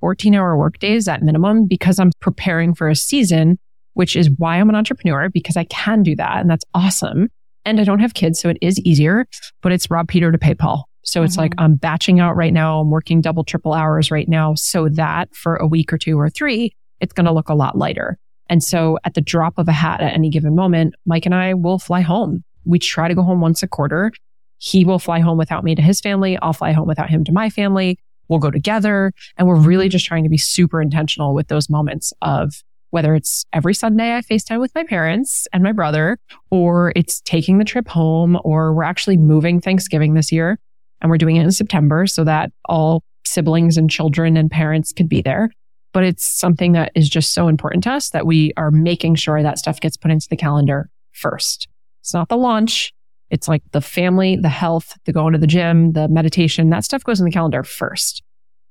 14 0.00 0.34
hour 0.34 0.56
work 0.56 0.78
days 0.78 1.08
at 1.08 1.22
minimum 1.22 1.66
because 1.66 1.98
I'm 1.98 2.10
preparing 2.20 2.74
for 2.74 2.88
a 2.88 2.96
season, 2.96 3.58
which 3.94 4.14
is 4.16 4.30
why 4.36 4.56
I'm 4.56 4.68
an 4.68 4.74
entrepreneur 4.74 5.28
because 5.28 5.56
I 5.56 5.64
can 5.64 6.02
do 6.02 6.14
that. 6.16 6.38
And 6.38 6.50
that's 6.50 6.64
awesome. 6.74 7.28
And 7.64 7.80
I 7.80 7.84
don't 7.84 8.00
have 8.00 8.14
kids. 8.14 8.40
So 8.40 8.48
it 8.48 8.58
is 8.62 8.78
easier, 8.80 9.26
but 9.62 9.72
it's 9.72 9.90
rob 9.90 10.08
Peter 10.08 10.30
to 10.32 10.38
pay 10.38 10.54
Paul. 10.54 10.88
So 11.04 11.22
it's 11.22 11.34
mm-hmm. 11.34 11.42
like 11.42 11.54
I'm 11.58 11.74
batching 11.74 12.20
out 12.20 12.36
right 12.36 12.52
now. 12.52 12.80
I'm 12.80 12.90
working 12.90 13.20
double, 13.20 13.44
triple 13.44 13.72
hours 13.72 14.10
right 14.10 14.28
now 14.28 14.54
so 14.54 14.88
that 14.90 15.34
for 15.34 15.56
a 15.56 15.66
week 15.66 15.92
or 15.92 15.98
two 15.98 16.18
or 16.18 16.28
three, 16.28 16.72
it's 17.00 17.12
going 17.12 17.26
to 17.26 17.32
look 17.32 17.48
a 17.48 17.54
lot 17.54 17.76
lighter. 17.76 18.18
And 18.50 18.62
so 18.62 18.98
at 19.04 19.14
the 19.14 19.20
drop 19.20 19.58
of 19.58 19.68
a 19.68 19.72
hat 19.72 20.00
at 20.00 20.12
any 20.12 20.30
given 20.30 20.54
moment, 20.54 20.94
Mike 21.06 21.26
and 21.26 21.34
I 21.34 21.54
will 21.54 21.78
fly 21.78 22.00
home. 22.00 22.44
We 22.64 22.78
try 22.78 23.08
to 23.08 23.14
go 23.14 23.22
home 23.22 23.40
once 23.40 23.62
a 23.62 23.68
quarter. 23.68 24.12
He 24.58 24.84
will 24.84 24.98
fly 24.98 25.20
home 25.20 25.38
without 25.38 25.64
me 25.64 25.74
to 25.74 25.82
his 25.82 26.00
family. 26.00 26.38
I'll 26.38 26.52
fly 26.52 26.72
home 26.72 26.88
without 26.88 27.10
him 27.10 27.24
to 27.24 27.32
my 27.32 27.48
family. 27.50 27.98
We'll 28.28 28.38
go 28.38 28.50
together. 28.50 29.12
And 29.36 29.48
we're 29.48 29.56
really 29.56 29.88
just 29.88 30.06
trying 30.06 30.24
to 30.24 30.30
be 30.30 30.38
super 30.38 30.82
intentional 30.82 31.34
with 31.34 31.48
those 31.48 31.70
moments 31.70 32.12
of 32.22 32.62
whether 32.90 33.14
it's 33.14 33.44
every 33.52 33.74
Sunday 33.74 34.16
I 34.16 34.20
FaceTime 34.20 34.60
with 34.60 34.74
my 34.74 34.84
parents 34.84 35.46
and 35.52 35.62
my 35.62 35.72
brother, 35.72 36.18
or 36.50 36.92
it's 36.96 37.20
taking 37.20 37.58
the 37.58 37.64
trip 37.64 37.88
home, 37.88 38.38
or 38.44 38.72
we're 38.72 38.82
actually 38.82 39.18
moving 39.18 39.60
Thanksgiving 39.60 40.14
this 40.14 40.32
year 40.32 40.58
and 41.00 41.10
we're 41.10 41.18
doing 41.18 41.36
it 41.36 41.44
in 41.44 41.52
September 41.52 42.06
so 42.06 42.24
that 42.24 42.50
all 42.64 43.02
siblings 43.26 43.76
and 43.76 43.90
children 43.90 44.36
and 44.36 44.50
parents 44.50 44.92
could 44.92 45.08
be 45.08 45.20
there. 45.20 45.50
But 45.92 46.04
it's 46.04 46.26
something 46.26 46.72
that 46.72 46.92
is 46.94 47.08
just 47.08 47.32
so 47.32 47.48
important 47.48 47.84
to 47.84 47.92
us 47.92 48.10
that 48.10 48.26
we 48.26 48.52
are 48.56 48.70
making 48.70 49.14
sure 49.16 49.42
that 49.42 49.58
stuff 49.58 49.80
gets 49.80 49.96
put 49.96 50.10
into 50.10 50.26
the 50.28 50.36
calendar 50.36 50.90
first. 51.12 51.68
It's 52.00 52.14
not 52.14 52.28
the 52.28 52.36
launch. 52.36 52.92
It's 53.30 53.48
like 53.48 53.62
the 53.72 53.80
family, 53.80 54.36
the 54.36 54.48
health, 54.48 54.96
the 55.04 55.12
going 55.12 55.32
to 55.32 55.38
the 55.38 55.46
gym, 55.46 55.92
the 55.92 56.08
meditation, 56.08 56.70
that 56.70 56.84
stuff 56.84 57.04
goes 57.04 57.20
in 57.20 57.26
the 57.26 57.32
calendar 57.32 57.62
first. 57.62 58.22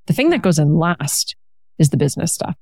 The 0.08 0.14
thing 0.14 0.30
that 0.30 0.42
goes 0.42 0.58
in 0.58 0.78
last 0.78 1.36
is 1.78 1.90
the 1.90 1.98
business 1.98 2.34
stuff. 2.34 2.56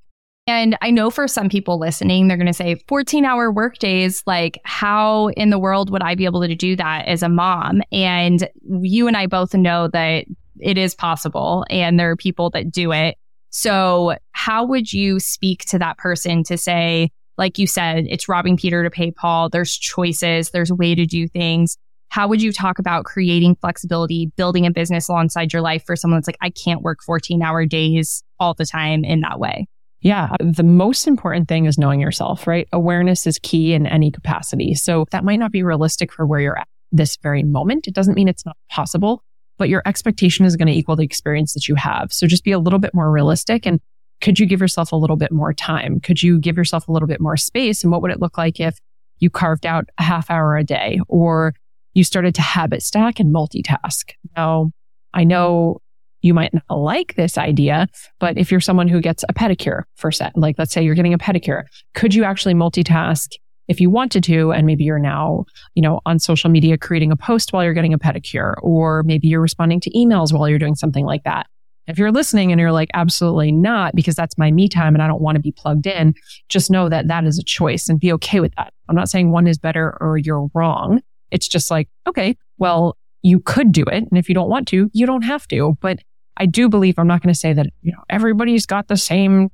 And 0.47 0.77
I 0.81 0.91
know 0.91 1.09
for 1.09 1.27
some 1.27 1.49
people 1.49 1.79
listening, 1.79 2.27
they're 2.27 2.37
going 2.37 2.45
to 2.45 2.53
say 2.53 2.75
14 2.87 3.25
hour 3.25 3.51
work 3.51 3.79
days. 3.79 4.21
Like, 4.27 4.59
how 4.63 5.29
in 5.29 5.49
the 5.49 5.57
world 5.57 5.89
would 5.89 6.03
I 6.03 6.13
be 6.13 6.25
able 6.25 6.41
to 6.41 6.55
do 6.55 6.75
that 6.75 7.07
as 7.07 7.23
a 7.23 7.29
mom? 7.29 7.81
And 7.91 8.47
you 8.81 9.07
and 9.07 9.17
I 9.17 9.25
both 9.25 9.55
know 9.55 9.87
that 9.87 10.25
it 10.59 10.77
is 10.77 10.93
possible 10.93 11.65
and 11.69 11.99
there 11.99 12.11
are 12.11 12.15
people 12.15 12.51
that 12.51 12.71
do 12.71 12.91
it. 12.91 13.17
So, 13.49 14.17
how 14.33 14.65
would 14.65 14.91
you 14.93 15.19
speak 15.19 15.65
to 15.65 15.79
that 15.79 15.97
person 15.97 16.43
to 16.43 16.57
say, 16.57 17.09
like 17.37 17.57
you 17.57 17.67
said, 17.67 18.05
it's 18.07 18.29
robbing 18.29 18.57
Peter 18.57 18.83
to 18.83 18.91
pay 18.91 19.11
Paul? 19.11 19.49
There's 19.49 19.75
choices, 19.75 20.51
there's 20.51 20.71
a 20.71 20.75
way 20.75 20.93
to 20.93 21.05
do 21.05 21.27
things. 21.27 21.77
How 22.09 22.27
would 22.27 22.41
you 22.41 22.53
talk 22.53 22.79
about 22.79 23.05
creating 23.05 23.55
flexibility, 23.55 24.31
building 24.37 24.65
a 24.65 24.71
business 24.71 25.09
alongside 25.09 25.51
your 25.51 25.61
life 25.61 25.83
for 25.85 25.95
someone 25.95 26.17
that's 26.17 26.27
like, 26.27 26.37
I 26.41 26.49
can't 26.49 26.81
work 26.81 26.99
14 27.03 27.41
hour 27.41 27.65
days 27.65 28.23
all 28.39 28.53
the 28.53 28.65
time 28.65 29.03
in 29.03 29.21
that 29.21 29.39
way? 29.39 29.67
Yeah. 30.01 30.29
The 30.39 30.63
most 30.63 31.07
important 31.07 31.47
thing 31.47 31.65
is 31.65 31.77
knowing 31.77 31.99
yourself, 31.99 32.45
right? 32.45 32.67
Awareness 32.71 33.25
is 33.25 33.39
key 33.41 33.73
in 33.73 33.87
any 33.87 34.11
capacity. 34.11 34.75
So 34.75 35.05
that 35.11 35.23
might 35.23 35.39
not 35.39 35.51
be 35.51 35.63
realistic 35.63 36.13
for 36.13 36.25
where 36.25 36.39
you're 36.39 36.59
at 36.59 36.67
this 36.91 37.17
very 37.17 37.43
moment. 37.43 37.87
It 37.87 37.95
doesn't 37.95 38.13
mean 38.13 38.27
it's 38.27 38.45
not 38.45 38.55
possible, 38.69 39.23
but 39.57 39.67
your 39.67 39.81
expectation 39.85 40.45
is 40.45 40.55
going 40.55 40.67
to 40.67 40.73
equal 40.73 40.95
the 40.95 41.03
experience 41.03 41.53
that 41.53 41.67
you 41.67 41.75
have. 41.75 42.13
So 42.13 42.27
just 42.27 42.43
be 42.43 42.51
a 42.51 42.59
little 42.59 42.79
bit 42.79 42.93
more 42.93 43.11
realistic. 43.11 43.65
And 43.65 43.79
could 44.21 44.39
you 44.39 44.45
give 44.45 44.61
yourself 44.61 44.91
a 44.91 44.95
little 44.95 45.17
bit 45.17 45.31
more 45.31 45.53
time? 45.53 45.99
Could 45.99 46.21
you 46.21 46.39
give 46.39 46.55
yourself 46.55 46.87
a 46.87 46.91
little 46.91 47.07
bit 47.07 47.19
more 47.19 47.35
space? 47.35 47.83
And 47.83 47.91
what 47.91 48.01
would 48.01 48.11
it 48.11 48.21
look 48.21 48.37
like 48.37 48.59
if 48.59 48.77
you 49.19 49.29
carved 49.29 49.65
out 49.65 49.85
a 49.97 50.03
half 50.03 50.29
hour 50.29 50.55
a 50.55 50.63
day 50.63 50.99
or 51.07 51.53
you 51.95 52.03
started 52.03 52.35
to 52.35 52.41
habit 52.43 52.83
stack 52.83 53.19
and 53.19 53.33
multitask? 53.33 54.11
Now, 54.37 54.71
I 55.13 55.23
know 55.23 55.81
you 56.21 56.33
might 56.33 56.53
not 56.53 56.77
like 56.77 57.15
this 57.15 57.37
idea, 57.37 57.87
but 58.19 58.37
if 58.37 58.51
you're 58.51 58.61
someone 58.61 58.87
who 58.87 59.01
gets 59.01 59.23
a 59.27 59.33
pedicure 59.33 59.83
for 59.95 60.11
set, 60.11 60.35
like 60.35 60.55
let's 60.57 60.73
say 60.73 60.83
you're 60.83 60.95
getting 60.95 61.13
a 61.13 61.17
pedicure, 61.17 61.63
could 61.93 62.13
you 62.13 62.23
actually 62.23 62.53
multitask 62.53 63.29
if 63.67 63.79
you 63.79 63.89
wanted 63.89 64.23
to? 64.25 64.51
And 64.51 64.67
maybe 64.67 64.83
you're 64.83 64.99
now, 64.99 65.45
you 65.73 65.81
know, 65.81 66.01
on 66.05 66.19
social 66.19 66.49
media 66.49 66.77
creating 66.77 67.11
a 67.11 67.15
post 67.15 67.53
while 67.53 67.63
you're 67.63 67.73
getting 67.73 67.93
a 67.93 67.99
pedicure, 67.99 68.55
or 68.61 69.03
maybe 69.03 69.27
you're 69.27 69.41
responding 69.41 69.79
to 69.81 69.89
emails 69.91 70.33
while 70.33 70.49
you're 70.49 70.59
doing 70.59 70.75
something 70.75 71.05
like 71.05 71.23
that. 71.23 71.47
If 71.87 71.99
you're 71.99 72.11
listening 72.11 72.51
and 72.51 72.59
you're 72.59 72.71
like, 72.71 72.89
absolutely 72.95 73.51
not, 73.51 73.93
because 73.93 74.15
that's 74.15 74.37
my 74.37 74.49
me 74.49 74.67
time 74.67 74.95
and 74.95 75.03
I 75.03 75.07
don't 75.07 75.21
want 75.21 75.35
to 75.35 75.41
be 75.41 75.51
plugged 75.51 75.85
in, 75.85 76.15
just 76.49 76.71
know 76.71 76.89
that 76.89 77.07
that 77.07 77.25
is 77.25 77.37
a 77.37 77.43
choice 77.43 77.87
and 77.87 77.99
be 77.99 78.11
okay 78.13 78.39
with 78.39 78.55
that. 78.55 78.73
I'm 78.89 78.95
not 78.95 79.09
saying 79.09 79.31
one 79.31 79.45
is 79.45 79.59
better 79.59 79.95
or 80.01 80.17
you're 80.17 80.47
wrong. 80.55 81.01
It's 81.35 81.49
just 81.49 81.69
like, 81.69 81.89
okay, 82.07 82.37
well, 82.57 82.95
you 83.23 83.41
could 83.41 83.73
do 83.73 83.83
it. 83.83 84.05
And 84.09 84.17
if 84.17 84.29
you 84.29 84.35
don't 84.35 84.49
want 84.49 84.69
to, 84.69 84.89
you 84.93 85.05
don't 85.05 85.23
have 85.23 85.45
to. 85.49 85.77
But 85.81 85.99
I 86.37 86.45
do 86.45 86.69
believe 86.69 86.97
I'm 86.97 87.07
not 87.07 87.21
going 87.21 87.33
to 87.33 87.37
say 87.37 87.51
that, 87.51 87.67
you 87.81 87.91
know, 87.91 88.03
everybody's 88.09 88.65
got 88.65 88.87
the 88.87 88.95
same 88.95 89.49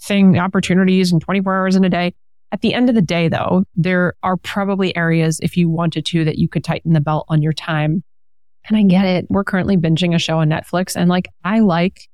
thing, 0.00 0.38
opportunities 0.38 1.12
and 1.12 1.20
24 1.20 1.54
hours 1.54 1.76
in 1.76 1.84
a 1.84 1.90
day. 1.90 2.14
At 2.52 2.62
the 2.62 2.72
end 2.72 2.88
of 2.88 2.94
the 2.94 3.02
day, 3.02 3.28
though, 3.28 3.64
there 3.74 4.14
are 4.22 4.38
probably 4.38 4.96
areas 4.96 5.38
if 5.42 5.58
you 5.58 5.68
wanted 5.68 6.06
to 6.06 6.24
that 6.24 6.38
you 6.38 6.48
could 6.48 6.64
tighten 6.64 6.94
the 6.94 7.00
belt 7.02 7.26
on 7.28 7.42
your 7.42 7.52
time. 7.52 8.02
And 8.68 8.78
I 8.78 8.82
get 8.82 9.04
it. 9.04 9.26
We're 9.28 9.44
currently 9.44 9.76
binging 9.76 10.14
a 10.14 10.18
show 10.18 10.38
on 10.38 10.48
Netflix 10.48 10.96
and 10.96 11.10
like 11.10 11.28
I 11.44 11.58
like 11.60 12.08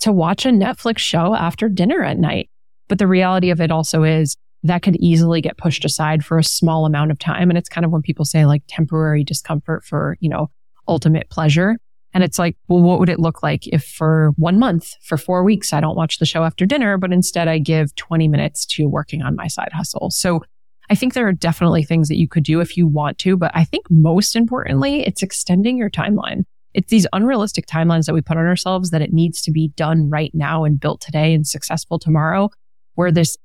to 0.00 0.12
watch 0.12 0.44
a 0.44 0.50
Netflix 0.50 0.98
show 0.98 1.34
after 1.34 1.68
dinner 1.68 2.02
at 2.02 2.18
night. 2.18 2.50
But 2.88 2.98
the 2.98 3.06
reality 3.06 3.50
of 3.50 3.60
it 3.60 3.70
also 3.70 4.02
is 4.02 4.36
that 4.62 4.82
could 4.82 4.96
easily 4.96 5.40
get 5.40 5.58
pushed 5.58 5.84
aside 5.84 6.24
for 6.24 6.38
a 6.38 6.44
small 6.44 6.86
amount 6.86 7.10
of 7.10 7.18
time. 7.18 7.50
And 7.50 7.58
it's 7.58 7.68
kind 7.68 7.84
of 7.84 7.90
when 7.90 8.02
people 8.02 8.24
say 8.24 8.46
like 8.46 8.62
temporary 8.68 9.22
discomfort 9.22 9.84
for, 9.84 10.16
you 10.20 10.28
know, 10.28 10.50
ultimate 10.88 11.28
pleasure. 11.30 11.76
And 12.14 12.24
it's 12.24 12.38
like, 12.38 12.56
well, 12.68 12.80
what 12.80 12.98
would 12.98 13.10
it 13.10 13.18
look 13.18 13.42
like 13.42 13.66
if 13.66 13.84
for 13.84 14.32
one 14.36 14.58
month, 14.58 14.94
for 15.02 15.18
four 15.18 15.44
weeks, 15.44 15.72
I 15.72 15.80
don't 15.80 15.96
watch 15.96 16.18
the 16.18 16.24
show 16.24 16.44
after 16.44 16.64
dinner, 16.64 16.96
but 16.96 17.12
instead 17.12 17.46
I 17.46 17.58
give 17.58 17.94
20 17.96 18.26
minutes 18.28 18.64
to 18.66 18.86
working 18.86 19.22
on 19.22 19.36
my 19.36 19.48
side 19.48 19.72
hustle? 19.72 20.10
So 20.10 20.42
I 20.88 20.94
think 20.94 21.14
there 21.14 21.28
are 21.28 21.32
definitely 21.32 21.82
things 21.82 22.08
that 22.08 22.16
you 22.16 22.28
could 22.28 22.44
do 22.44 22.60
if 22.60 22.76
you 22.76 22.86
want 22.86 23.18
to, 23.18 23.36
but 23.36 23.50
I 23.54 23.64
think 23.64 23.84
most 23.90 24.36
importantly, 24.36 25.06
it's 25.06 25.22
extending 25.22 25.76
your 25.76 25.90
timeline. 25.90 26.44
It's 26.74 26.90
these 26.90 27.06
unrealistic 27.12 27.66
timelines 27.66 28.06
that 28.06 28.14
we 28.14 28.20
put 28.20 28.36
on 28.36 28.46
ourselves 28.46 28.90
that 28.90 29.02
it 29.02 29.12
needs 29.12 29.42
to 29.42 29.50
be 29.50 29.68
done 29.76 30.08
right 30.08 30.30
now 30.32 30.64
and 30.64 30.78
built 30.78 31.00
today 31.00 31.34
and 31.34 31.46
successful 31.46 31.98
tomorrow, 31.98 32.50
where 32.94 33.10
this 33.10 33.36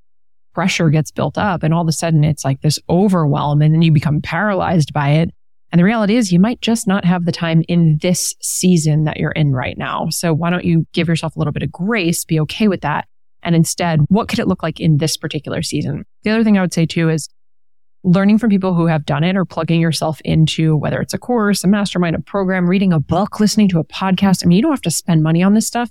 pressure 0.54 0.90
gets 0.90 1.12
built 1.12 1.38
up 1.38 1.64
and 1.64 1.74
all 1.74 1.82
of 1.82 1.88
a 1.88 1.94
sudden 1.94 2.24
it's 2.24 2.46
like 2.46 2.62
this 2.62 2.80
overwhelm 2.90 3.62
and 3.62 3.74
then 3.74 3.82
you 3.82 3.92
become 3.92 4.22
paralyzed 4.22 4.94
by 4.94 5.10
it 5.10 5.32
and 5.72 5.80
the 5.80 5.86
reality 5.86 6.18
is 6.18 6.32
you 6.32 6.40
might 6.40 6.62
just 6.62 6.88
not 6.88 7.06
have 7.06 7.26
the 7.26 7.32
time 7.32 7.64
in 7.68 7.98
this 8.02 8.36
season 8.42 9.06
that 9.06 9.18
you're 9.18 9.32
in 9.32 9.54
right 9.54 9.78
now. 9.78 10.08
So 10.10 10.34
why 10.34 10.50
don't 10.50 10.66
you 10.66 10.86
give 10.92 11.08
yourself 11.08 11.36
a 11.36 11.40
little 11.40 11.54
bit 11.54 11.64
of 11.64 11.72
grace, 11.72 12.26
be 12.26 12.40
okay 12.42 12.68
with 12.68 12.82
that. 12.82 13.08
And 13.42 13.56
instead, 13.56 14.02
what 14.10 14.28
could 14.28 14.40
it 14.40 14.48
look 14.48 14.62
like 14.62 14.80
in 14.80 14.98
this 14.98 15.18
particular 15.18 15.62
season? 15.62 16.04
The 16.24 16.32
other 16.32 16.44
thing 16.44 16.58
I 16.58 16.62
would 16.62 16.74
say 16.74 16.86
too 16.86 17.10
is 17.10 17.30
learning 18.04 18.38
from 18.38 18.50
people 18.50 18.74
who 18.74 18.88
have 18.88 19.06
done 19.06 19.24
it 19.24 19.38
or 19.38 19.46
plugging 19.46 19.80
yourself 19.80 20.20
into 20.22 20.76
whether 20.76 21.00
it's 21.00 21.14
a 21.14 21.18
course, 21.18 21.64
a 21.64 21.68
mastermind, 21.68 22.16
a 22.16 22.22
program, 22.22 22.70
reading 22.70 22.92
a 22.92 23.00
book, 23.00 23.40
listening 23.40 23.70
to 23.70 23.80
a 23.80 23.86
podcast. 23.86 24.44
I 24.44 24.48
mean, 24.48 24.58
you 24.58 24.62
don't 24.62 24.72
have 24.72 24.82
to 24.82 24.92
spend 24.92 25.24
money 25.24 25.42
on 25.42 25.54
this 25.54 25.68
stuff. 25.68 25.90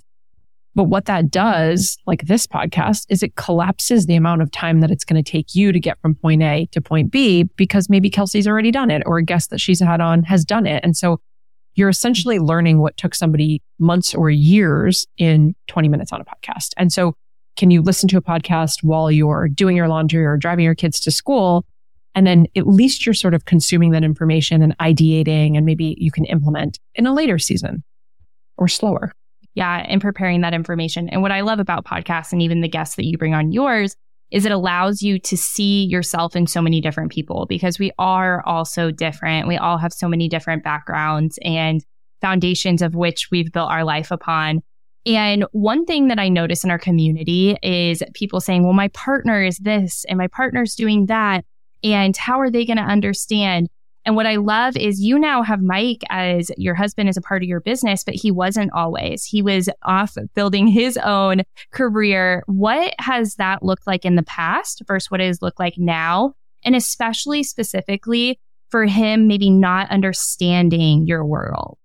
But 0.73 0.85
what 0.85 1.05
that 1.05 1.29
does, 1.29 1.97
like 2.07 2.27
this 2.27 2.47
podcast, 2.47 3.05
is 3.09 3.23
it 3.23 3.35
collapses 3.35 4.05
the 4.05 4.15
amount 4.15 4.41
of 4.41 4.51
time 4.51 4.79
that 4.79 4.91
it's 4.91 5.03
going 5.03 5.21
to 5.21 5.31
take 5.31 5.53
you 5.53 5.71
to 5.71 5.79
get 5.79 5.99
from 6.01 6.15
point 6.15 6.41
A 6.41 6.67
to 6.71 6.81
point 6.81 7.11
B 7.11 7.43
because 7.57 7.89
maybe 7.89 8.09
Kelsey's 8.09 8.47
already 8.47 8.71
done 8.71 8.89
it 8.89 9.03
or 9.05 9.17
a 9.17 9.23
guest 9.23 9.49
that 9.49 9.59
she's 9.59 9.81
had 9.81 9.99
on 9.99 10.23
has 10.23 10.45
done 10.45 10.65
it. 10.65 10.83
And 10.83 10.95
so 10.95 11.19
you're 11.75 11.89
essentially 11.89 12.39
learning 12.39 12.79
what 12.79 12.97
took 12.97 13.15
somebody 13.15 13.61
months 13.79 14.13
or 14.13 14.29
years 14.29 15.07
in 15.17 15.55
20 15.67 15.87
minutes 15.89 16.11
on 16.13 16.21
a 16.21 16.25
podcast. 16.25 16.69
And 16.77 16.91
so 16.91 17.15
can 17.57 17.69
you 17.69 17.81
listen 17.81 18.07
to 18.09 18.17
a 18.17 18.21
podcast 18.21 18.83
while 18.83 19.11
you're 19.11 19.47
doing 19.49 19.75
your 19.75 19.87
laundry 19.87 20.25
or 20.25 20.37
driving 20.37 20.65
your 20.65 20.75
kids 20.75 20.99
to 21.01 21.11
school? 21.11 21.65
And 22.15 22.27
then 22.27 22.47
at 22.55 22.67
least 22.67 23.05
you're 23.05 23.13
sort 23.13 23.33
of 23.33 23.45
consuming 23.45 23.91
that 23.91 24.03
information 24.03 24.61
and 24.61 24.77
ideating 24.79 25.55
and 25.55 25.65
maybe 25.65 25.95
you 25.97 26.11
can 26.11 26.25
implement 26.25 26.79
in 26.95 27.05
a 27.05 27.13
later 27.13 27.39
season 27.39 27.83
or 28.57 28.67
slower. 28.67 29.13
Yeah, 29.53 29.85
and 29.87 30.01
preparing 30.01 30.41
that 30.41 30.53
information. 30.53 31.09
And 31.09 31.21
what 31.21 31.31
I 31.31 31.41
love 31.41 31.59
about 31.59 31.85
podcasts 31.85 32.31
and 32.31 32.41
even 32.41 32.61
the 32.61 32.69
guests 32.69 32.95
that 32.95 33.05
you 33.05 33.17
bring 33.17 33.33
on 33.33 33.51
yours 33.51 33.95
is 34.31 34.45
it 34.45 34.51
allows 34.51 35.01
you 35.01 35.19
to 35.19 35.35
see 35.35 35.83
yourself 35.83 36.35
in 36.35 36.47
so 36.47 36.61
many 36.61 36.79
different 36.79 37.11
people 37.11 37.45
because 37.47 37.77
we 37.77 37.91
are 37.99 38.41
all 38.45 38.63
so 38.63 38.89
different. 38.89 39.47
We 39.47 39.57
all 39.57 39.77
have 39.77 39.91
so 39.91 40.07
many 40.07 40.29
different 40.29 40.63
backgrounds 40.63 41.37
and 41.43 41.83
foundations 42.21 42.81
of 42.81 42.95
which 42.95 43.29
we've 43.29 43.51
built 43.51 43.69
our 43.69 43.83
life 43.83 44.09
upon. 44.09 44.61
And 45.05 45.45
one 45.51 45.85
thing 45.85 46.07
that 46.07 46.19
I 46.19 46.29
notice 46.29 46.63
in 46.63 46.71
our 46.71 46.79
community 46.79 47.57
is 47.61 48.03
people 48.13 48.39
saying, 48.39 48.63
well, 48.63 48.73
my 48.73 48.87
partner 48.89 49.43
is 49.43 49.57
this 49.57 50.05
and 50.07 50.17
my 50.17 50.27
partner's 50.27 50.75
doing 50.75 51.07
that. 51.07 51.43
And 51.83 52.15
how 52.15 52.39
are 52.39 52.51
they 52.51 52.65
going 52.65 52.77
to 52.77 52.83
understand? 52.83 53.67
And 54.05 54.15
what 54.15 54.25
I 54.25 54.37
love 54.37 54.75
is 54.75 54.99
you 54.99 55.19
now 55.19 55.43
have 55.43 55.61
Mike 55.61 56.01
as 56.09 56.49
your 56.57 56.73
husband 56.73 57.07
as 57.07 57.17
a 57.17 57.21
part 57.21 57.43
of 57.43 57.47
your 57.47 57.59
business, 57.59 58.03
but 58.03 58.15
he 58.15 58.31
wasn't 58.31 58.71
always. 58.73 59.23
He 59.25 59.41
was 59.41 59.69
off 59.83 60.17
building 60.33 60.67
his 60.67 60.97
own 60.97 61.43
career. 61.71 62.43
What 62.47 62.95
has 62.99 63.35
that 63.35 63.63
looked 63.63 63.85
like 63.85 64.03
in 64.03 64.15
the 64.15 64.23
past 64.23 64.81
versus 64.87 65.11
what 65.11 65.21
it 65.21 65.27
has 65.27 65.41
looked 65.41 65.59
like 65.59 65.75
now? 65.77 66.33
And 66.63 66.75
especially 66.75 67.43
specifically 67.43 68.39
for 68.69 68.85
him, 68.85 69.27
maybe 69.27 69.49
not 69.49 69.91
understanding 69.91 71.05
your 71.05 71.25
world. 71.25 71.77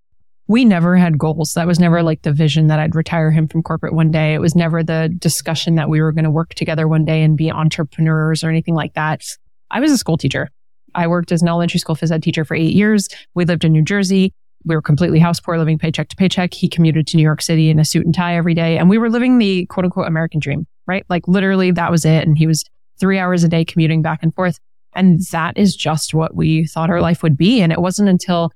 We 0.47 0.63
never 0.63 0.95
had 0.95 1.17
goals. 1.17 1.53
That 1.53 1.67
was 1.67 1.79
never 1.79 2.01
like 2.01 2.21
the 2.21 2.31
vision 2.31 2.67
that 2.67 2.79
I'd 2.79 2.95
retire 2.95 3.31
him 3.31 3.49
from 3.49 3.61
corporate 3.61 3.93
one 3.93 4.11
day. 4.11 4.33
It 4.33 4.39
was 4.39 4.55
never 4.55 4.81
the 4.81 5.13
discussion 5.19 5.75
that 5.75 5.89
we 5.89 6.01
were 6.01 6.13
going 6.13 6.23
to 6.23 6.31
work 6.31 6.53
together 6.53 6.87
one 6.87 7.03
day 7.03 7.21
and 7.21 7.37
be 7.37 7.51
entrepreneurs 7.51 8.43
or 8.45 8.49
anything 8.49 8.73
like 8.73 8.93
that. 8.93 9.23
I 9.69 9.81
was 9.81 9.91
a 9.91 9.97
school 9.97 10.17
teacher. 10.17 10.49
I 10.97 11.07
worked 11.07 11.31
as 11.31 11.41
an 11.41 11.47
elementary 11.47 11.79
school 11.79 11.95
phys 11.95 12.11
ed 12.11 12.23
teacher 12.23 12.43
for 12.43 12.55
eight 12.55 12.73
years. 12.73 13.07
We 13.35 13.45
lived 13.45 13.63
in 13.63 13.71
New 13.71 13.83
Jersey. 13.83 14.33
We 14.65 14.75
were 14.75 14.81
completely 14.81 15.19
house 15.19 15.39
poor, 15.39 15.57
living 15.57 15.77
paycheck 15.77 16.09
to 16.09 16.15
paycheck. 16.15 16.53
He 16.53 16.67
commuted 16.67 17.07
to 17.07 17.17
New 17.17 17.23
York 17.23 17.41
City 17.41 17.69
in 17.69 17.79
a 17.79 17.85
suit 17.85 18.05
and 18.05 18.13
tie 18.13 18.35
every 18.35 18.55
day. 18.55 18.77
And 18.77 18.89
we 18.89 18.97
were 18.97 19.09
living 19.09 19.37
the 19.37 19.65
quote 19.67 19.85
unquote 19.85 20.07
American 20.07 20.39
dream, 20.39 20.65
right? 20.87 21.05
Like 21.07 21.27
literally 21.27 21.71
that 21.71 21.91
was 21.91 22.03
it. 22.03 22.27
And 22.27 22.37
he 22.37 22.47
was 22.47 22.65
three 22.99 23.19
hours 23.19 23.43
a 23.43 23.47
day 23.47 23.63
commuting 23.63 24.01
back 24.01 24.19
and 24.23 24.33
forth. 24.33 24.59
And 24.95 25.21
that 25.31 25.55
is 25.57 25.75
just 25.75 26.15
what 26.15 26.35
we 26.35 26.65
thought 26.65 26.89
our 26.89 27.01
life 27.01 27.21
would 27.21 27.37
be. 27.37 27.61
And 27.61 27.71
it 27.71 27.79
wasn't 27.79 28.09
until 28.09 28.51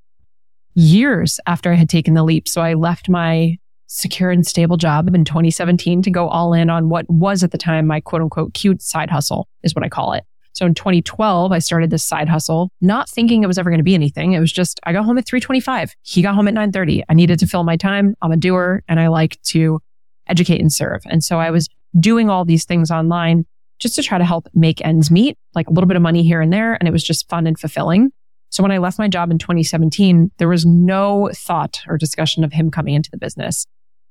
years 0.74 1.40
after 1.46 1.72
I 1.72 1.76
had 1.76 1.90
taken 1.90 2.16
the 2.16 2.24
leap. 2.24 2.48
So 2.48 2.62
I 2.62 2.74
left 2.74 3.08
my 3.08 3.58
secure 3.86 4.32
and 4.32 4.48
stable 4.48 4.78
job 4.78 5.14
in 5.14 5.26
2017 5.26 6.02
to 6.02 6.10
go 6.10 6.28
all 6.30 6.54
in 6.54 6.70
on 6.70 6.90
what 6.90 7.08
was 7.10 7.44
at 7.44 7.52
the 7.52 7.58
time 7.58 7.86
my 7.86 8.00
quote 8.00 8.22
unquote 8.22 8.54
cute 8.54 8.82
side 8.82 9.10
hustle 9.10 9.48
is 9.64 9.76
what 9.76 9.86
I 9.86 9.90
call 9.90 10.14
it. 10.14 10.24
So 10.54 10.66
in 10.66 10.74
2012, 10.74 11.52
I 11.52 11.60
started 11.60 11.90
this 11.90 12.04
side 12.04 12.28
hustle, 12.28 12.72
not 12.82 13.10
thinking 13.10 13.44
it 13.44 13.48
was 13.48 13.58
ever 13.58 13.70
going 13.70 13.80
to 13.80 13.84
be 13.84 13.96
anything. 13.96 14.34
It 14.34 14.40
was 14.40 14.52
just, 14.52 14.80
I 14.84 14.94
got 14.94 15.06
home 15.06 15.18
at 15.18 15.26
325. 15.26 15.94
He 16.02 16.22
got 16.22 16.36
home 16.36 16.48
at 16.48 16.54
930. 16.54 17.04
I 17.08 17.14
needed 17.14 17.40
to 17.40 17.48
fill 17.48 17.64
my 17.64 17.78
time. 17.78 18.16
I'm 18.22 18.32
a 18.32 18.38
doer 18.38 18.84
and 18.88 19.00
I 19.00 19.08
like 19.08 19.42
to 19.44 19.80
educate 20.28 20.62
and 20.62 20.72
serve. 20.72 21.02
And 21.06 21.24
so 21.24 21.40
I 21.40 21.52
was 21.52 21.70
doing 22.00 22.30
all 22.30 22.46
these 22.46 22.66
things 22.66 22.92
online 22.92 23.46
just 23.80 23.96
to 23.96 24.04
try 24.04 24.18
to 24.18 24.26
help 24.26 24.48
make 24.54 24.84
ends 24.86 25.10
meet, 25.10 25.38
like 25.56 25.68
a 25.68 25.72
little 25.72 25.88
bit 25.88 25.98
of 25.98 26.04
money 26.04 26.24
here 26.24 26.42
and 26.42 26.54
there. 26.54 26.76
And 26.76 26.88
it 26.88 26.92
was 26.92 27.04
just 27.04 27.28
fun 27.30 27.48
and 27.48 27.60
fulfilling. 27.60 28.12
So 28.50 28.62
when 28.62 28.72
I 28.72 28.78
left 28.78 29.00
my 29.00 29.08
job 29.08 29.32
in 29.32 29.38
2017, 29.38 30.32
there 30.38 30.50
was 30.50 30.66
no 30.66 31.30
thought 31.34 31.82
or 31.88 31.98
discussion 31.98 32.44
of 32.44 32.52
him 32.52 32.70
coming 32.70 32.94
into 32.94 33.10
the 33.10 33.18
business. 33.18 33.66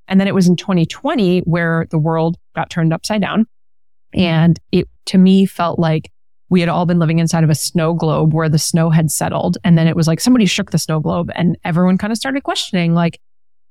And 0.08 0.18
then 0.18 0.26
it 0.26 0.34
was 0.34 0.48
in 0.48 0.56
2020 0.56 1.40
where 1.40 1.86
the 1.90 1.98
world 1.98 2.36
got 2.56 2.70
turned 2.70 2.92
upside 2.92 3.20
down. 3.20 3.46
And 4.12 4.58
it 4.72 4.88
to 5.06 5.18
me 5.18 5.46
felt 5.46 5.78
like 5.78 6.10
we 6.50 6.60
had 6.60 6.68
all 6.68 6.84
been 6.84 6.98
living 6.98 7.20
inside 7.20 7.44
of 7.44 7.50
a 7.50 7.54
snow 7.54 7.94
globe 7.94 8.34
where 8.34 8.48
the 8.48 8.58
snow 8.58 8.90
had 8.90 9.10
settled. 9.10 9.56
And 9.64 9.78
then 9.78 9.86
it 9.86 9.96
was 9.96 10.08
like 10.08 10.20
somebody 10.20 10.46
shook 10.46 10.72
the 10.72 10.78
snow 10.78 11.00
globe 11.00 11.30
and 11.34 11.56
everyone 11.64 11.96
kind 11.96 12.12
of 12.12 12.16
started 12.18 12.42
questioning, 12.42 12.92
like, 12.92 13.20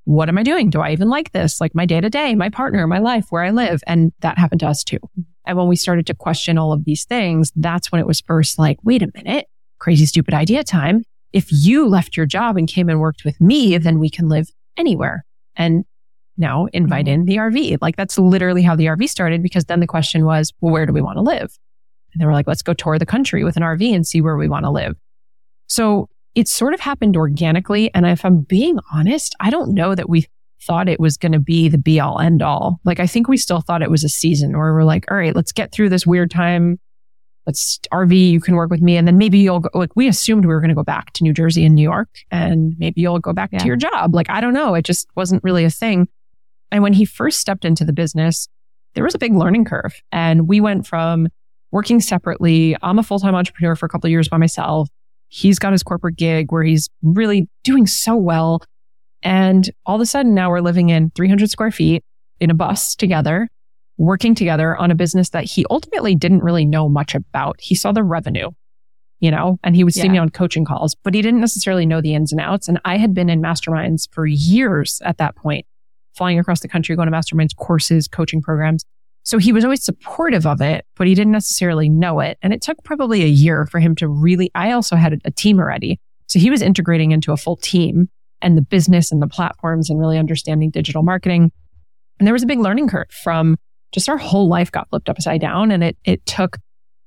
what 0.05 0.29
am 0.29 0.37
I 0.37 0.43
doing? 0.43 0.69
Do 0.69 0.81
I 0.81 0.91
even 0.91 1.09
like 1.09 1.33
this? 1.33 1.61
Like 1.61 1.75
my 1.75 1.85
day 1.85 2.01
to 2.01 2.09
day, 2.09 2.33
my 2.33 2.49
partner, 2.49 2.87
my 2.87 2.99
life, 2.99 3.25
where 3.29 3.43
I 3.43 3.51
live. 3.51 3.81
And 3.85 4.11
that 4.21 4.39
happened 4.39 4.61
to 4.61 4.67
us 4.67 4.83
too. 4.83 4.97
And 5.45 5.57
when 5.57 5.67
we 5.67 5.75
started 5.75 6.07
to 6.07 6.15
question 6.15 6.57
all 6.57 6.71
of 6.71 6.85
these 6.85 7.05
things, 7.05 7.51
that's 7.55 7.91
when 7.91 7.99
it 7.99 8.07
was 8.07 8.21
first 8.21 8.57
like, 8.57 8.77
wait 8.83 9.03
a 9.03 9.11
minute, 9.13 9.45
crazy, 9.79 10.05
stupid 10.05 10.33
idea 10.33 10.63
time. 10.63 11.03
If 11.33 11.47
you 11.51 11.85
left 11.85 12.17
your 12.17 12.25
job 12.25 12.57
and 12.57 12.67
came 12.67 12.89
and 12.89 12.99
worked 12.99 13.23
with 13.25 13.39
me, 13.39 13.77
then 13.77 13.99
we 13.99 14.09
can 14.09 14.29
live 14.29 14.49
anywhere. 14.77 15.25
And 15.55 15.83
now 16.37 16.67
invite 16.71 17.05
mm-hmm. 17.05 17.21
in 17.21 17.25
the 17.25 17.35
RV. 17.35 17.77
Like 17.81 17.97
that's 17.97 18.17
literally 18.17 18.63
how 18.63 18.75
the 18.75 18.85
RV 18.85 19.09
started 19.09 19.43
because 19.43 19.65
then 19.65 19.81
the 19.81 19.87
question 19.87 20.25
was, 20.25 20.53
well, 20.61 20.71
where 20.71 20.85
do 20.85 20.93
we 20.93 21.01
want 21.01 21.17
to 21.17 21.21
live? 21.21 21.51
And 22.13 22.21
they 22.21 22.25
were 22.25 22.33
like, 22.33 22.47
let's 22.47 22.61
go 22.61 22.73
tour 22.73 22.99
the 22.99 23.05
country 23.05 23.43
with 23.43 23.57
an 23.57 23.63
RV 23.63 23.93
and 23.93 24.05
see 24.05 24.21
where 24.21 24.37
we 24.37 24.47
want 24.47 24.65
to 24.65 24.71
live. 24.71 24.95
So 25.67 26.09
it 26.35 26.47
sort 26.47 26.73
of 26.73 26.79
happened 26.79 27.17
organically. 27.17 27.93
And 27.93 28.05
if 28.05 28.23
I'm 28.23 28.41
being 28.41 28.79
honest, 28.93 29.35
I 29.39 29.49
don't 29.49 29.73
know 29.73 29.95
that 29.95 30.09
we 30.09 30.27
thought 30.61 30.89
it 30.89 30.99
was 30.99 31.17
going 31.17 31.31
to 31.31 31.39
be 31.39 31.69
the 31.69 31.77
be 31.77 31.99
all 31.99 32.19
end 32.19 32.41
all. 32.41 32.79
Like, 32.83 32.99
I 32.99 33.07
think 33.07 33.27
we 33.27 33.37
still 33.37 33.61
thought 33.61 33.81
it 33.81 33.91
was 33.91 34.03
a 34.03 34.09
season 34.09 34.57
where 34.57 34.73
we're 34.73 34.83
like, 34.83 35.09
all 35.09 35.17
right, 35.17 35.35
let's 35.35 35.51
get 35.51 35.71
through 35.71 35.89
this 35.89 36.05
weird 36.05 36.31
time. 36.31 36.79
Let's 37.45 37.79
RV, 37.91 38.29
you 38.29 38.39
can 38.39 38.55
work 38.55 38.69
with 38.69 38.81
me. 38.81 38.97
And 38.97 39.07
then 39.07 39.17
maybe 39.17 39.39
you'll 39.39 39.61
go, 39.61 39.69
like, 39.73 39.95
we 39.95 40.07
assumed 40.07 40.45
we 40.45 40.53
were 40.53 40.59
going 40.59 40.69
to 40.69 40.75
go 40.75 40.83
back 40.83 41.13
to 41.13 41.23
New 41.23 41.33
Jersey 41.33 41.65
and 41.65 41.75
New 41.75 41.81
York 41.81 42.09
and 42.29 42.75
maybe 42.77 43.01
you'll 43.01 43.19
go 43.19 43.33
back 43.33 43.49
yeah. 43.51 43.59
to 43.59 43.65
your 43.65 43.75
job. 43.75 44.13
Like, 44.13 44.29
I 44.29 44.41
don't 44.41 44.53
know. 44.53 44.75
It 44.75 44.85
just 44.85 45.07
wasn't 45.15 45.43
really 45.43 45.63
a 45.63 45.69
thing. 45.69 46.07
And 46.71 46.83
when 46.83 46.93
he 46.93 47.05
first 47.05 47.39
stepped 47.39 47.65
into 47.65 47.85
the 47.85 47.93
business, 47.93 48.47
there 48.93 49.03
was 49.03 49.15
a 49.15 49.19
big 49.19 49.33
learning 49.33 49.65
curve. 49.65 49.99
And 50.11 50.47
we 50.47 50.61
went 50.61 50.85
from 50.85 51.29
working 51.71 51.99
separately. 51.99 52.75
I'm 52.81 52.99
a 52.99 53.03
full 53.03 53.19
time 53.19 53.35
entrepreneur 53.35 53.75
for 53.75 53.85
a 53.85 53.89
couple 53.89 54.07
of 54.07 54.11
years 54.11 54.27
by 54.27 54.37
myself. 54.37 54.89
He's 55.27 55.59
got 55.59 55.71
his 55.71 55.83
corporate 55.83 56.15
gig 56.15 56.51
where 56.51 56.63
he's 56.63 56.89
really 57.03 57.47
doing 57.63 57.85
so 57.85 58.15
well. 58.15 58.63
And 59.21 59.69
all 59.85 59.95
of 59.95 60.01
a 60.01 60.05
sudden 60.05 60.33
now 60.33 60.49
we're 60.49 60.61
living 60.61 60.89
in 60.89 61.11
300 61.15 61.49
square 61.49 61.71
feet 61.71 62.03
in 62.39 62.49
a 62.49 62.53
bus 62.53 62.95
together, 62.95 63.49
working 63.97 64.33
together 64.33 64.75
on 64.75 64.91
a 64.91 64.95
business 64.95 65.29
that 65.29 65.43
he 65.43 65.65
ultimately 65.69 66.15
didn't 66.15 66.43
really 66.43 66.65
know 66.65 66.89
much 66.89 67.13
about. 67.13 67.57
He 67.59 67.75
saw 67.75 67.91
the 67.91 68.03
revenue, 68.03 68.49
you 69.19 69.29
know, 69.29 69.59
and 69.63 69.75
he 69.75 69.83
would 69.83 69.93
see 69.93 70.03
yeah. 70.03 70.11
me 70.13 70.17
on 70.17 70.29
coaching 70.29 70.65
calls, 70.65 70.95
but 71.03 71.13
he 71.13 71.21
didn't 71.21 71.41
necessarily 71.41 71.85
know 71.85 72.01
the 72.01 72.15
ins 72.15 72.31
and 72.31 72.41
outs. 72.41 72.67
And 72.67 72.79
I 72.85 72.97
had 72.97 73.13
been 73.13 73.29
in 73.29 73.41
masterminds 73.41 74.07
for 74.11 74.25
years 74.25 75.01
at 75.03 75.17
that 75.17 75.35
point, 75.35 75.65
flying 76.15 76.39
across 76.39 76.61
the 76.61 76.69
country, 76.69 76.95
going 76.95 77.11
to 77.11 77.15
masterminds, 77.15 77.55
courses, 77.55 78.07
coaching 78.07 78.41
programs. 78.41 78.83
So 79.29 79.37
he 79.37 79.53
was 79.53 79.63
always 79.63 79.83
supportive 79.83 80.47
of 80.47 80.59
it, 80.59 80.87
but 80.95 81.05
he 81.05 81.13
didn't 81.13 81.33
necessarily 81.33 81.87
know 81.87 82.19
it. 82.19 82.39
And 82.41 82.51
it 82.51 82.63
took 82.63 82.83
probably 82.83 83.21
a 83.21 83.27
year 83.27 83.67
for 83.67 83.79
him 83.79 83.95
to 83.97 84.07
really, 84.07 84.49
I 84.55 84.71
also 84.71 84.95
had 84.95 85.21
a 85.23 85.29
team 85.29 85.59
already. 85.59 85.99
So 86.25 86.39
he 86.39 86.49
was 86.49 86.63
integrating 86.63 87.11
into 87.11 87.31
a 87.31 87.37
full 87.37 87.55
team 87.55 88.09
and 88.41 88.57
the 88.57 88.63
business 88.63 89.11
and 89.11 89.21
the 89.21 89.27
platforms 89.27 89.91
and 89.91 89.99
really 89.99 90.17
understanding 90.17 90.71
digital 90.71 91.03
marketing. 91.03 91.51
And 92.17 92.25
there 92.25 92.33
was 92.33 92.41
a 92.41 92.47
big 92.47 92.57
learning 92.57 92.87
curve 92.87 93.11
from 93.11 93.57
just 93.91 94.09
our 94.09 94.17
whole 94.17 94.49
life 94.49 94.71
got 94.71 94.89
flipped 94.89 95.09
upside 95.09 95.41
down. 95.41 95.69
And 95.69 95.83
it, 95.83 95.97
it 96.05 96.25
took 96.25 96.57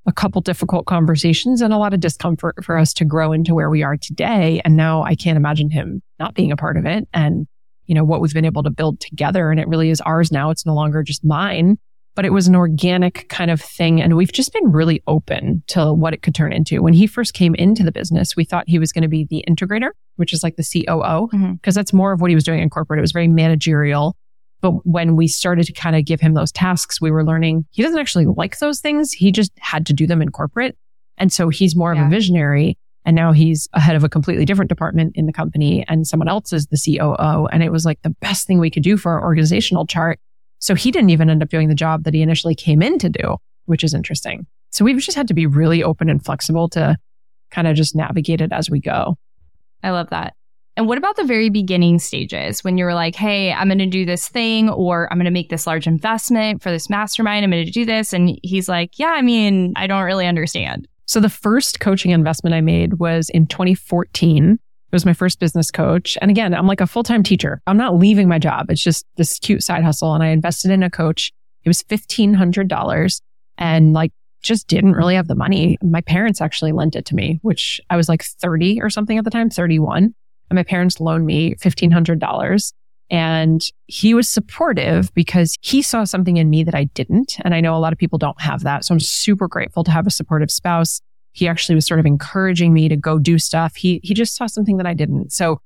a 0.05 0.13
couple 0.13 0.39
difficult 0.39 0.85
conversations 0.85 1.59
and 1.59 1.73
a 1.73 1.77
lot 1.77 1.93
of 1.93 1.99
discomfort 1.99 2.63
for 2.63 2.77
us 2.77 2.93
to 2.93 3.03
grow 3.03 3.33
into 3.33 3.53
where 3.53 3.69
we 3.69 3.83
are 3.83 3.97
today. 3.97 4.61
And 4.63 4.77
now 4.77 5.03
I 5.03 5.15
can't 5.15 5.35
imagine 5.35 5.69
him 5.69 6.01
not 6.19 6.35
being 6.35 6.53
a 6.53 6.57
part 6.57 6.77
of 6.77 6.85
it 6.85 7.05
and, 7.13 7.47
you 7.85 7.95
know, 7.95 8.05
what 8.05 8.21
we've 8.21 8.33
been 8.33 8.45
able 8.45 8.63
to 8.63 8.69
build 8.69 9.01
together. 9.01 9.51
And 9.51 9.59
it 9.59 9.67
really 9.67 9.89
is 9.89 9.99
ours 9.99 10.31
now. 10.31 10.51
It's 10.51 10.65
no 10.65 10.73
longer 10.73 11.03
just 11.03 11.25
mine 11.25 11.79
but 12.15 12.25
it 12.25 12.31
was 12.31 12.47
an 12.47 12.55
organic 12.55 13.27
kind 13.29 13.49
of 13.49 13.59
thing. 13.59 14.01
And 14.01 14.15
we've 14.15 14.31
just 14.31 14.53
been 14.53 14.71
really 14.71 15.01
open 15.07 15.63
to 15.67 15.91
what 15.93 16.13
it 16.13 16.21
could 16.21 16.35
turn 16.35 16.53
into. 16.53 16.81
When 16.81 16.93
he 16.93 17.07
first 17.07 17.33
came 17.33 17.55
into 17.55 17.83
the 17.83 17.91
business, 17.91 18.35
we 18.35 18.45
thought 18.45 18.65
he 18.67 18.79
was 18.79 18.91
going 18.91 19.01
to 19.01 19.07
be 19.07 19.25
the 19.25 19.43
integrator, 19.49 19.89
which 20.17 20.33
is 20.33 20.43
like 20.43 20.55
the 20.55 20.63
COO, 20.63 21.27
because 21.27 21.41
mm-hmm. 21.41 21.69
that's 21.71 21.93
more 21.93 22.11
of 22.11 22.21
what 22.21 22.29
he 22.29 22.35
was 22.35 22.43
doing 22.43 22.59
in 22.59 22.69
corporate. 22.69 22.99
It 22.99 23.01
was 23.01 23.11
very 23.11 23.27
managerial. 23.27 24.15
But 24.61 24.85
when 24.85 25.15
we 25.15 25.27
started 25.27 25.65
to 25.65 25.73
kind 25.73 25.95
of 25.95 26.05
give 26.05 26.21
him 26.21 26.35
those 26.35 26.51
tasks, 26.51 27.01
we 27.01 27.11
were 27.11 27.25
learning 27.25 27.65
he 27.71 27.81
doesn't 27.81 27.99
actually 27.99 28.25
like 28.25 28.59
those 28.59 28.79
things. 28.79 29.11
He 29.11 29.31
just 29.31 29.51
had 29.59 29.85
to 29.87 29.93
do 29.93 30.07
them 30.07 30.21
in 30.21 30.29
corporate. 30.29 30.77
And 31.17 31.33
so 31.33 31.49
he's 31.49 31.75
more 31.75 31.93
yeah. 31.93 32.01
of 32.01 32.07
a 32.07 32.09
visionary. 32.09 32.77
And 33.05 33.15
now 33.15 33.33
he's 33.33 33.67
ahead 33.73 33.97
of 33.97 34.05
a 34.05 34.09
completely 34.09 34.45
different 34.45 34.69
department 34.69 35.13
in 35.15 35.25
the 35.25 35.33
company 35.33 35.83
and 35.89 36.07
someone 36.07 36.29
else 36.29 36.53
is 36.53 36.67
the 36.67 36.77
COO. 36.77 37.47
And 37.47 37.61
it 37.61 37.71
was 37.71 37.83
like 37.83 38.01
the 38.03 38.11
best 38.21 38.47
thing 38.47 38.59
we 38.59 38.69
could 38.69 38.83
do 38.83 38.95
for 38.95 39.11
our 39.11 39.21
organizational 39.21 39.85
chart 39.85 40.19
so 40.63 40.75
he 40.75 40.91
didn't 40.91 41.09
even 41.09 41.29
end 41.29 41.43
up 41.43 41.49
doing 41.49 41.67
the 41.67 41.75
job 41.75 42.05
that 42.05 42.13
he 42.13 42.21
initially 42.21 42.55
came 42.55 42.81
in 42.81 42.97
to 42.99 43.09
do, 43.09 43.35
which 43.65 43.83
is 43.83 43.93
interesting. 43.93 44.47
So 44.71 44.85
we've 44.85 44.97
just 44.97 45.17
had 45.17 45.27
to 45.27 45.33
be 45.33 45.45
really 45.45 45.83
open 45.83 46.07
and 46.07 46.23
flexible 46.23 46.69
to 46.69 46.95
kind 47.51 47.67
of 47.67 47.75
just 47.75 47.97
navigate 47.97 48.39
it 48.39 48.53
as 48.53 48.69
we 48.69 48.79
go. 48.79 49.17
I 49.83 49.89
love 49.89 50.09
that. 50.11 50.35
And 50.77 50.87
what 50.87 50.97
about 50.97 51.17
the 51.17 51.25
very 51.25 51.49
beginning 51.49 51.99
stages 51.99 52.63
when 52.63 52.77
you 52.77 52.85
were 52.85 52.93
like, 52.93 53.13
hey, 53.13 53.51
I'm 53.51 53.67
going 53.67 53.77
to 53.79 53.85
do 53.85 54.05
this 54.05 54.29
thing 54.29 54.69
or 54.69 55.11
I'm 55.11 55.17
going 55.17 55.25
to 55.25 55.31
make 55.31 55.49
this 55.49 55.67
large 55.67 55.85
investment 55.85 56.63
for 56.63 56.71
this 56.71 56.89
mastermind. 56.89 57.43
I'm 57.43 57.51
going 57.51 57.65
to 57.65 57.69
do 57.69 57.83
this. 57.83 58.13
And 58.13 58.39
he's 58.41 58.69
like, 58.69 58.97
yeah, 58.97 59.11
I 59.11 59.21
mean, 59.21 59.73
I 59.75 59.85
don't 59.85 60.03
really 60.03 60.27
understand. 60.27 60.87
So 61.07 61.19
the 61.19 61.27
first 61.27 61.81
coaching 61.81 62.11
investment 62.11 62.53
I 62.53 62.61
made 62.61 62.99
was 62.99 63.29
in 63.31 63.47
2014 63.47 64.59
it 64.93 64.95
was 64.95 65.07
my 65.07 65.13
first 65.13 65.39
business 65.39 65.71
coach. 65.71 66.19
And 66.21 66.29
again, 66.29 66.53
I'm 66.53 66.67
like 66.67 66.79
a 66.79 66.85
full 66.85 67.01
time 67.01 67.23
teacher. 67.23 67.63
I'm 67.65 67.77
not 67.77 67.97
leaving 67.97 68.27
my 68.27 68.37
job. 68.37 68.69
It's 68.69 68.83
just 68.83 69.07
this 69.15 69.39
cute 69.39 69.63
side 69.63 69.83
hustle. 69.83 70.13
And 70.13 70.23
I 70.23 70.27
invested 70.27 70.69
in 70.69 70.83
a 70.83 70.89
coach. 70.89 71.31
It 71.63 71.69
was 71.69 71.81
$1,500 71.81 73.21
and 73.57 73.93
like 73.93 74.11
just 74.43 74.67
didn't 74.67 74.93
really 74.93 75.15
have 75.15 75.27
the 75.27 75.33
money. 75.33 75.79
My 75.81 76.01
parents 76.01 76.41
actually 76.41 76.73
lent 76.73 76.95
it 76.95 77.05
to 77.05 77.15
me, 77.15 77.39
which 77.41 77.81
I 77.89 77.97
was 77.97 78.07
like 78.07 78.23
30 78.23 78.83
or 78.83 78.91
something 78.91 79.17
at 79.17 79.23
the 79.23 79.31
time, 79.31 79.49
31. 79.49 80.13
And 80.51 80.55
my 80.55 80.63
parents 80.63 80.99
loaned 80.99 81.25
me 81.25 81.55
$1,500. 81.55 82.73
And 83.09 83.63
he 83.87 84.13
was 84.13 84.29
supportive 84.29 85.11
because 85.15 85.57
he 85.61 85.81
saw 85.81 86.03
something 86.03 86.37
in 86.37 86.51
me 86.51 86.63
that 86.63 86.75
I 86.75 86.83
didn't. 86.83 87.37
And 87.43 87.55
I 87.55 87.61
know 87.61 87.75
a 87.75 87.79
lot 87.79 87.93
of 87.93 87.99
people 87.99 88.19
don't 88.19 88.39
have 88.41 88.61
that. 88.61 88.85
So 88.85 88.93
I'm 88.93 88.99
super 88.99 89.47
grateful 89.47 89.83
to 89.85 89.91
have 89.91 90.05
a 90.05 90.11
supportive 90.11 90.51
spouse 90.51 91.01
he 91.33 91.47
actually 91.47 91.75
was 91.75 91.85
sort 91.85 91.99
of 91.99 92.05
encouraging 92.05 92.73
me 92.73 92.87
to 92.87 92.95
go 92.95 93.19
do 93.19 93.37
stuff. 93.37 93.75
He, 93.75 93.99
he 94.03 94.13
just 94.13 94.35
saw 94.35 94.47
something 94.47 94.77
that 94.77 94.85
I 94.85 94.93
didn't. 94.93 95.31
So 95.33 95.59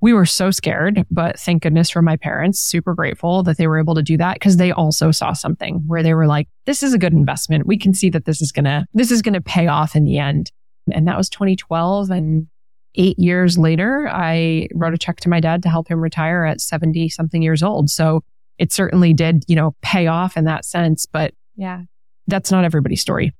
we 0.00 0.12
were 0.12 0.26
so 0.26 0.50
scared, 0.50 1.04
but 1.10 1.38
thank 1.38 1.62
goodness 1.62 1.90
for 1.90 2.02
my 2.02 2.16
parents, 2.16 2.60
super 2.60 2.94
grateful 2.94 3.42
that 3.44 3.56
they 3.56 3.66
were 3.66 3.78
able 3.78 3.94
to 3.96 4.02
do 4.02 4.16
that 4.16 4.34
because 4.34 4.56
they 4.56 4.70
also 4.70 5.10
saw 5.10 5.32
something 5.32 5.82
where 5.86 6.02
they 6.02 6.14
were 6.14 6.26
like, 6.26 6.48
this 6.66 6.82
is 6.82 6.94
a 6.94 6.98
good 6.98 7.12
investment. 7.12 7.66
We 7.66 7.78
can 7.78 7.94
see 7.94 8.10
that 8.10 8.24
this 8.24 8.40
is 8.40 8.52
going 8.52 8.66
to, 8.66 8.86
this 8.94 9.10
is 9.10 9.22
going 9.22 9.34
to 9.34 9.40
pay 9.40 9.66
off 9.66 9.96
in 9.96 10.04
the 10.04 10.18
end. 10.18 10.52
And 10.92 11.08
that 11.08 11.16
was 11.16 11.28
2012. 11.28 12.10
And 12.10 12.46
eight 12.94 13.18
years 13.18 13.58
later, 13.58 14.08
I 14.08 14.68
wrote 14.72 14.94
a 14.94 14.98
check 14.98 15.18
to 15.20 15.28
my 15.28 15.40
dad 15.40 15.62
to 15.64 15.68
help 15.68 15.88
him 15.88 16.00
retire 16.00 16.44
at 16.44 16.60
70 16.60 17.08
something 17.08 17.42
years 17.42 17.62
old. 17.62 17.90
So 17.90 18.22
it 18.56 18.72
certainly 18.72 19.12
did, 19.12 19.44
you 19.48 19.56
know, 19.56 19.74
pay 19.82 20.06
off 20.06 20.36
in 20.36 20.44
that 20.44 20.64
sense, 20.64 21.06
but 21.06 21.34
yeah, 21.56 21.82
that's 22.28 22.50
not 22.50 22.64
everybody's 22.64 23.00
story. 23.00 23.32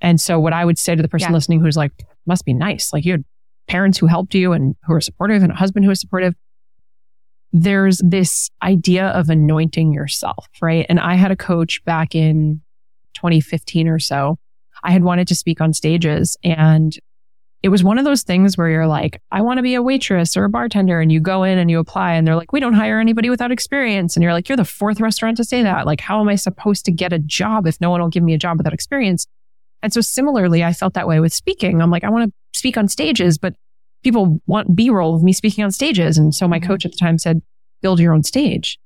And 0.00 0.20
so 0.20 0.38
what 0.38 0.52
I 0.52 0.64
would 0.64 0.78
say 0.78 0.94
to 0.94 1.02
the 1.02 1.08
person 1.08 1.30
yeah. 1.30 1.34
listening 1.34 1.60
who's 1.60 1.76
like, 1.76 1.92
must 2.26 2.44
be 2.44 2.52
nice. 2.52 2.92
Like 2.92 3.04
you 3.04 3.12
had 3.12 3.24
parents 3.68 3.98
who 3.98 4.06
helped 4.06 4.34
you 4.34 4.52
and 4.52 4.76
who 4.84 4.92
are 4.92 5.00
supportive 5.00 5.42
and 5.42 5.52
a 5.52 5.54
husband 5.54 5.84
who 5.84 5.90
is 5.90 6.00
supportive. 6.00 6.34
There's 7.52 8.00
this 8.04 8.50
idea 8.62 9.08
of 9.08 9.30
anointing 9.30 9.92
yourself, 9.92 10.46
right? 10.60 10.84
And 10.88 11.00
I 11.00 11.14
had 11.14 11.30
a 11.30 11.36
coach 11.36 11.82
back 11.84 12.14
in 12.14 12.60
2015 13.14 13.88
or 13.88 13.98
so. 13.98 14.38
I 14.84 14.90
had 14.90 15.02
wanted 15.02 15.28
to 15.28 15.34
speak 15.34 15.60
on 15.60 15.72
stages 15.72 16.36
and 16.44 16.96
it 17.62 17.70
was 17.70 17.82
one 17.82 17.98
of 17.98 18.04
those 18.04 18.22
things 18.22 18.56
where 18.56 18.68
you're 18.68 18.86
like, 18.86 19.20
I 19.32 19.40
want 19.40 19.58
to 19.58 19.62
be 19.62 19.74
a 19.74 19.82
waitress 19.82 20.36
or 20.36 20.44
a 20.44 20.48
bartender. 20.48 21.00
And 21.00 21.10
you 21.10 21.18
go 21.18 21.42
in 21.42 21.58
and 21.58 21.70
you 21.70 21.80
apply 21.80 22.12
and 22.12 22.24
they're 22.24 22.36
like, 22.36 22.52
we 22.52 22.60
don't 22.60 22.74
hire 22.74 23.00
anybody 23.00 23.28
without 23.30 23.50
experience. 23.50 24.14
And 24.14 24.22
you're 24.22 24.34
like, 24.34 24.48
you're 24.48 24.56
the 24.56 24.64
fourth 24.64 25.00
restaurant 25.00 25.38
to 25.38 25.44
say 25.44 25.62
that. 25.62 25.86
Like, 25.86 26.00
how 26.00 26.20
am 26.20 26.28
I 26.28 26.36
supposed 26.36 26.84
to 26.84 26.92
get 26.92 27.12
a 27.12 27.18
job 27.18 27.66
if 27.66 27.80
no 27.80 27.90
one 27.90 28.00
will 28.00 28.08
give 28.08 28.22
me 28.22 28.34
a 28.34 28.38
job 28.38 28.58
without 28.58 28.74
experience? 28.74 29.26
And 29.86 29.92
so 29.92 30.00
similarly, 30.00 30.64
I 30.64 30.72
felt 30.72 30.94
that 30.94 31.06
way 31.06 31.20
with 31.20 31.32
speaking. 31.32 31.80
I'm 31.80 31.92
like, 31.92 32.02
I 32.02 32.10
want 32.10 32.28
to 32.28 32.58
speak 32.58 32.76
on 32.76 32.88
stages, 32.88 33.38
but 33.38 33.54
people 34.02 34.40
want 34.44 34.74
B 34.74 34.90
roll 34.90 35.14
of 35.14 35.22
me 35.22 35.32
speaking 35.32 35.62
on 35.62 35.70
stages. 35.70 36.18
And 36.18 36.34
so 36.34 36.48
my 36.48 36.58
mm-hmm. 36.58 36.66
coach 36.66 36.84
at 36.84 36.90
the 36.90 36.98
time 36.98 37.18
said, 37.18 37.40
build 37.82 38.00
your 38.00 38.12
own 38.12 38.24
stage. 38.24 38.80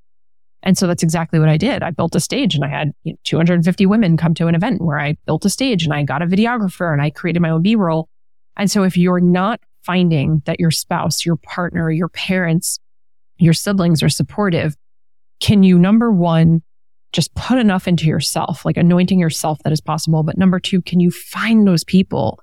And 0.63 0.77
so 0.77 0.87
that's 0.87 1.03
exactly 1.03 1.39
what 1.41 1.49
I 1.49 1.57
did. 1.57 1.83
I 1.83 1.89
built 1.89 2.15
a 2.15 2.21
stage 2.21 2.55
and 2.55 2.67
I 2.67 2.69
had 2.69 2.93
you 3.05 3.15
know, 3.15 3.19
250 3.25 3.87
women 3.87 4.19
come 4.19 4.35
to 4.35 4.47
an 4.47 4.55
event 4.55 4.83
where 4.83 5.01
I 5.01 5.17
built 5.25 5.47
a 5.47 5.49
stage 5.49 5.85
and 5.85 5.95
I 5.95 6.03
got 6.03 6.21
a 6.21 6.27
videographer 6.27 6.93
and 6.93 7.01
I 7.01 7.09
created 7.09 7.41
my 7.41 7.49
own 7.49 7.63
B 7.63 7.77
roll. 7.77 8.11
And 8.59 8.71
so 8.71 8.83
if 8.83 8.95
you're 8.95 9.21
not 9.21 9.59
finding 9.87 10.43
that 10.45 10.61
your 10.61 10.71
spouse, 10.71 11.25
your 11.25 11.37
partner, 11.37 11.91
your 11.91 12.11
parents, 12.11 12.79
your 13.39 13.55
siblings 13.55 14.03
are 14.03 14.11
supportive, 14.11 14.77
can 15.41 15.63
you 15.63 15.79
number 15.79 16.13
one, 16.13 16.61
just 17.13 17.35
put 17.35 17.59
enough 17.59 17.89
into 17.89 18.07
yourself, 18.07 18.65
like 18.65 18.77
anointing 18.77 19.19
yourself 19.19 19.59
that 19.65 19.73
is 19.73 19.81
possible. 19.81 20.23
But 20.23 20.39
number 20.39 20.61
two, 20.61 20.81
can 20.81 21.01
you 21.01 21.11
find 21.11 21.67
those 21.67 21.85
people 21.85 22.41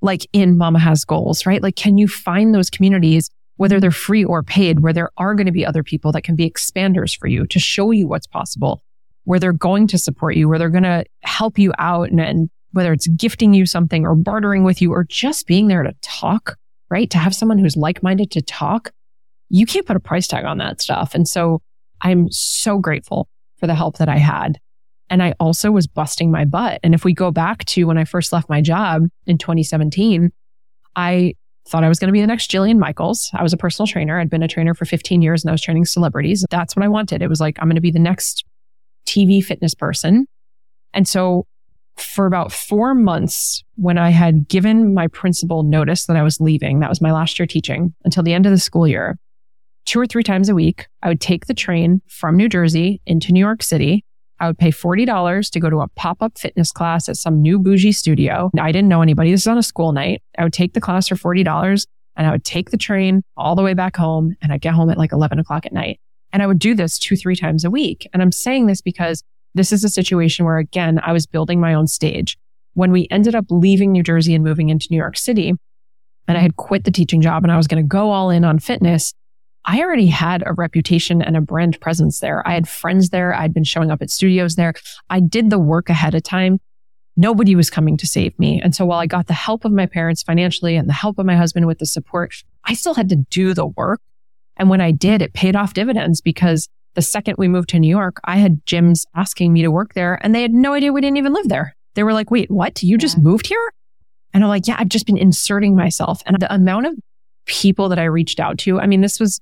like 0.00 0.26
in 0.32 0.56
Mama 0.58 0.78
Has 0.78 1.04
Goals, 1.04 1.46
right? 1.46 1.62
Like, 1.62 1.76
can 1.76 1.98
you 1.98 2.08
find 2.08 2.54
those 2.54 2.70
communities 2.70 3.30
whether 3.56 3.80
they're 3.80 3.90
free 3.90 4.24
or 4.24 4.42
paid, 4.42 4.80
where 4.80 4.92
there 4.92 5.10
are 5.18 5.34
going 5.34 5.46
to 5.46 5.52
be 5.52 5.66
other 5.66 5.82
people 5.82 6.12
that 6.12 6.22
can 6.22 6.36
be 6.36 6.48
expanders 6.48 7.18
for 7.18 7.26
you 7.26 7.44
to 7.48 7.58
show 7.58 7.90
you 7.90 8.06
what's 8.06 8.26
possible, 8.26 8.84
where 9.24 9.40
they're 9.40 9.52
going 9.52 9.88
to 9.88 9.98
support 9.98 10.36
you, 10.36 10.48
where 10.48 10.60
they're 10.60 10.68
going 10.68 10.84
to 10.84 11.04
help 11.24 11.58
you 11.58 11.72
out 11.76 12.08
and, 12.08 12.20
and 12.20 12.50
whether 12.70 12.92
it's 12.92 13.08
gifting 13.08 13.54
you 13.54 13.66
something 13.66 14.06
or 14.06 14.14
bartering 14.14 14.62
with 14.62 14.80
you 14.80 14.92
or 14.92 15.02
just 15.02 15.48
being 15.48 15.66
there 15.66 15.82
to 15.82 15.92
talk, 16.02 16.56
right? 16.88 17.10
To 17.10 17.18
have 17.18 17.34
someone 17.34 17.58
who's 17.58 17.76
like-minded 17.76 18.30
to 18.30 18.42
talk, 18.42 18.92
you 19.48 19.66
can't 19.66 19.86
put 19.86 19.96
a 19.96 20.00
price 20.00 20.28
tag 20.28 20.44
on 20.44 20.58
that 20.58 20.80
stuff. 20.80 21.12
And 21.12 21.26
so 21.26 21.60
I'm 22.00 22.30
so 22.30 22.78
grateful 22.78 23.28
for 23.58 23.66
the 23.66 23.74
help 23.74 23.98
that 23.98 24.08
I 24.08 24.16
had. 24.16 24.58
And 25.10 25.22
I 25.22 25.34
also 25.40 25.70
was 25.70 25.86
busting 25.86 26.30
my 26.30 26.44
butt. 26.44 26.80
And 26.82 26.94
if 26.94 27.04
we 27.04 27.14
go 27.14 27.30
back 27.30 27.64
to 27.66 27.84
when 27.84 27.98
I 27.98 28.04
first 28.04 28.32
left 28.32 28.48
my 28.48 28.60
job 28.60 29.04
in 29.26 29.38
2017, 29.38 30.30
I 30.96 31.34
thought 31.68 31.84
I 31.84 31.88
was 31.88 31.98
going 31.98 32.08
to 32.08 32.12
be 32.12 32.20
the 32.20 32.26
next 32.26 32.50
Jillian 32.50 32.78
Michaels. 32.78 33.30
I 33.34 33.42
was 33.42 33.52
a 33.52 33.56
personal 33.56 33.86
trainer. 33.86 34.18
I'd 34.18 34.30
been 34.30 34.42
a 34.42 34.48
trainer 34.48 34.74
for 34.74 34.84
15 34.84 35.22
years 35.22 35.44
and 35.44 35.50
I 35.50 35.52
was 35.52 35.62
training 35.62 35.84
celebrities. 35.84 36.44
That's 36.50 36.74
what 36.74 36.84
I 36.84 36.88
wanted. 36.88 37.22
It 37.22 37.28
was 37.28 37.40
like, 37.40 37.58
I'm 37.60 37.68
going 37.68 37.76
to 37.76 37.80
be 37.80 37.90
the 37.90 37.98
next 37.98 38.44
TV 39.06 39.42
fitness 39.42 39.74
person. 39.74 40.26
And 40.92 41.06
so 41.06 41.46
for 41.96 42.26
about 42.26 42.52
four 42.52 42.94
months, 42.94 43.62
when 43.76 43.98
I 43.98 44.10
had 44.10 44.48
given 44.48 44.94
my 44.94 45.08
principal 45.08 45.62
notice 45.62 46.06
that 46.06 46.16
I 46.16 46.22
was 46.22 46.40
leaving, 46.40 46.80
that 46.80 46.88
was 46.88 47.00
my 47.00 47.12
last 47.12 47.38
year 47.38 47.46
teaching 47.46 47.94
until 48.04 48.22
the 48.22 48.32
end 48.32 48.46
of 48.46 48.52
the 48.52 48.58
school 48.58 48.86
year, 48.86 49.18
two 49.88 49.98
or 49.98 50.06
three 50.06 50.22
times 50.22 50.50
a 50.50 50.54
week, 50.54 50.86
I 51.02 51.08
would 51.08 51.20
take 51.20 51.46
the 51.46 51.54
train 51.54 52.02
from 52.08 52.36
New 52.36 52.50
Jersey 52.50 53.00
into 53.06 53.32
New 53.32 53.40
York 53.40 53.62
City. 53.62 54.04
I 54.38 54.46
would 54.46 54.58
pay 54.58 54.70
$40 54.70 55.50
to 55.50 55.60
go 55.60 55.70
to 55.70 55.80
a 55.80 55.88
pop 55.88 56.20
up 56.20 56.38
fitness 56.38 56.70
class 56.70 57.08
at 57.08 57.16
some 57.16 57.40
new 57.40 57.58
bougie 57.58 57.92
studio. 57.92 58.50
I 58.60 58.70
didn't 58.70 58.88
know 58.88 59.00
anybody. 59.00 59.30
This 59.30 59.40
is 59.40 59.46
on 59.46 59.56
a 59.56 59.62
school 59.62 59.92
night. 59.92 60.22
I 60.36 60.44
would 60.44 60.52
take 60.52 60.74
the 60.74 60.80
class 60.80 61.08
for 61.08 61.14
$40 61.14 61.86
and 62.16 62.26
I 62.26 62.30
would 62.30 62.44
take 62.44 62.70
the 62.70 62.76
train 62.76 63.22
all 63.34 63.56
the 63.56 63.62
way 63.62 63.72
back 63.72 63.96
home 63.96 64.36
and 64.42 64.52
I'd 64.52 64.60
get 64.60 64.74
home 64.74 64.90
at 64.90 64.98
like 64.98 65.12
11 65.12 65.38
o'clock 65.38 65.64
at 65.64 65.72
night. 65.72 65.98
And 66.34 66.42
I 66.42 66.46
would 66.46 66.58
do 66.58 66.74
this 66.74 66.98
two, 66.98 67.16
three 67.16 67.34
times 67.34 67.64
a 67.64 67.70
week. 67.70 68.06
And 68.12 68.20
I'm 68.20 68.30
saying 68.30 68.66
this 68.66 68.82
because 68.82 69.22
this 69.54 69.72
is 69.72 69.84
a 69.84 69.88
situation 69.88 70.44
where, 70.44 70.58
again, 70.58 71.00
I 71.02 71.12
was 71.12 71.26
building 71.26 71.60
my 71.60 71.72
own 71.72 71.86
stage. 71.86 72.36
When 72.74 72.92
we 72.92 73.08
ended 73.10 73.34
up 73.34 73.46
leaving 73.48 73.92
New 73.92 74.02
Jersey 74.02 74.34
and 74.34 74.44
moving 74.44 74.68
into 74.68 74.88
New 74.90 74.98
York 74.98 75.16
City, 75.16 75.54
and 76.28 76.36
I 76.36 76.42
had 76.42 76.56
quit 76.56 76.84
the 76.84 76.90
teaching 76.90 77.22
job 77.22 77.42
and 77.42 77.50
I 77.50 77.56
was 77.56 77.66
going 77.66 77.82
to 77.82 77.88
go 77.88 78.10
all 78.10 78.28
in 78.28 78.44
on 78.44 78.58
fitness, 78.58 79.14
I 79.64 79.80
already 79.80 80.06
had 80.06 80.42
a 80.46 80.54
reputation 80.54 81.20
and 81.20 81.36
a 81.36 81.40
brand 81.40 81.80
presence 81.80 82.20
there. 82.20 82.46
I 82.46 82.54
had 82.54 82.68
friends 82.68 83.10
there. 83.10 83.34
I'd 83.34 83.52
been 83.52 83.64
showing 83.64 83.90
up 83.90 84.00
at 84.00 84.10
studios 84.10 84.54
there. 84.54 84.72
I 85.10 85.20
did 85.20 85.50
the 85.50 85.58
work 85.58 85.90
ahead 85.90 86.14
of 86.14 86.22
time. 86.22 86.58
Nobody 87.16 87.54
was 87.56 87.68
coming 87.68 87.96
to 87.96 88.06
save 88.06 88.38
me. 88.38 88.60
And 88.62 88.74
so 88.74 88.86
while 88.86 89.00
I 89.00 89.06
got 89.06 89.26
the 89.26 89.34
help 89.34 89.64
of 89.64 89.72
my 89.72 89.86
parents 89.86 90.22
financially 90.22 90.76
and 90.76 90.88
the 90.88 90.94
help 90.94 91.18
of 91.18 91.26
my 91.26 91.36
husband 91.36 91.66
with 91.66 91.78
the 91.78 91.86
support, 91.86 92.32
I 92.64 92.74
still 92.74 92.94
had 92.94 93.08
to 93.08 93.16
do 93.16 93.54
the 93.54 93.66
work. 93.66 94.00
And 94.56 94.70
when 94.70 94.80
I 94.80 94.92
did, 94.92 95.20
it 95.20 95.34
paid 95.34 95.56
off 95.56 95.74
dividends 95.74 96.20
because 96.20 96.68
the 96.94 97.02
second 97.02 97.34
we 97.38 97.48
moved 97.48 97.68
to 97.70 97.78
New 97.78 97.88
York, 97.88 98.20
I 98.24 98.36
had 98.36 98.64
gyms 98.64 99.04
asking 99.14 99.52
me 99.52 99.62
to 99.62 99.70
work 99.70 99.94
there 99.94 100.18
and 100.22 100.34
they 100.34 100.42
had 100.42 100.52
no 100.52 100.74
idea 100.74 100.92
we 100.92 101.00
didn't 101.00 101.16
even 101.16 101.32
live 101.32 101.48
there. 101.48 101.74
They 101.94 102.04
were 102.04 102.12
like, 102.12 102.30
wait, 102.30 102.50
what? 102.50 102.82
You 102.82 102.96
just 102.96 103.18
moved 103.18 103.48
here? 103.48 103.72
And 104.32 104.44
I'm 104.44 104.48
like, 104.48 104.66
yeah, 104.66 104.76
I've 104.78 104.88
just 104.88 105.06
been 105.06 105.18
inserting 105.18 105.74
myself. 105.74 106.22
And 106.26 106.40
the 106.40 106.52
amount 106.52 106.86
of 106.86 106.94
people 107.46 107.88
that 107.88 107.98
I 107.98 108.04
reached 108.04 108.38
out 108.38 108.58
to, 108.58 108.78
I 108.78 108.86
mean, 108.86 109.00
this 109.00 109.18
was 109.18 109.40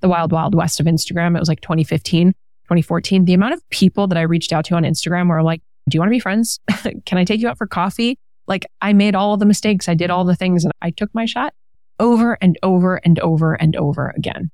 the 0.00 0.08
wild, 0.08 0.32
wild 0.32 0.54
west 0.54 0.80
of 0.80 0.86
Instagram. 0.86 1.36
It 1.36 1.40
was 1.40 1.48
like 1.48 1.60
2015, 1.60 2.28
2014. 2.32 3.24
The 3.24 3.34
amount 3.34 3.54
of 3.54 3.68
people 3.70 4.06
that 4.08 4.18
I 4.18 4.22
reached 4.22 4.52
out 4.52 4.64
to 4.66 4.74
on 4.74 4.84
Instagram 4.84 5.28
were 5.28 5.42
like, 5.42 5.62
do 5.88 5.96
you 5.96 6.00
want 6.00 6.08
to 6.08 6.16
be 6.16 6.20
friends? 6.20 6.60
Can 7.06 7.18
I 7.18 7.24
take 7.24 7.40
you 7.40 7.48
out 7.48 7.58
for 7.58 7.66
coffee? 7.66 8.18
Like 8.46 8.66
I 8.80 8.92
made 8.92 9.14
all 9.14 9.34
of 9.34 9.40
the 9.40 9.46
mistakes. 9.46 9.88
I 9.88 9.94
did 9.94 10.10
all 10.10 10.24
the 10.24 10.36
things 10.36 10.64
and 10.64 10.72
I 10.82 10.90
took 10.90 11.14
my 11.14 11.24
shot 11.24 11.54
over 12.00 12.38
and 12.40 12.58
over 12.62 12.96
and 12.96 13.18
over 13.20 13.54
and 13.54 13.74
over 13.76 14.12
again. 14.16 14.50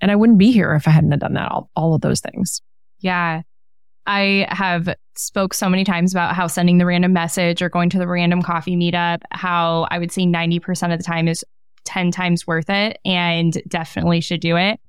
And 0.00 0.10
I 0.10 0.16
wouldn't 0.16 0.38
be 0.38 0.52
here 0.52 0.74
if 0.74 0.86
I 0.86 0.90
hadn't 0.90 1.18
done 1.18 1.34
that, 1.34 1.50
all, 1.50 1.70
all 1.76 1.94
of 1.94 2.00
those 2.00 2.20
things. 2.20 2.60
Yeah. 3.00 3.42
I 4.06 4.46
have 4.50 4.94
spoke 5.16 5.54
so 5.54 5.68
many 5.68 5.84
times 5.84 6.12
about 6.12 6.34
how 6.34 6.46
sending 6.46 6.78
the 6.78 6.86
random 6.86 7.12
message 7.12 7.62
or 7.62 7.68
going 7.68 7.88
to 7.90 7.98
the 7.98 8.06
random 8.06 8.42
coffee 8.42 8.76
meetup, 8.76 9.22
how 9.30 9.86
I 9.90 9.98
would 9.98 10.12
say 10.12 10.26
90% 10.26 10.92
of 10.92 10.98
the 10.98 11.04
time 11.04 11.26
is 11.26 11.44
10 11.84 12.10
times 12.10 12.46
worth 12.46 12.70
it 12.70 12.98
and 13.04 13.60
definitely 13.68 14.20
should 14.20 14.40
do 14.40 14.56
it. 14.56 14.80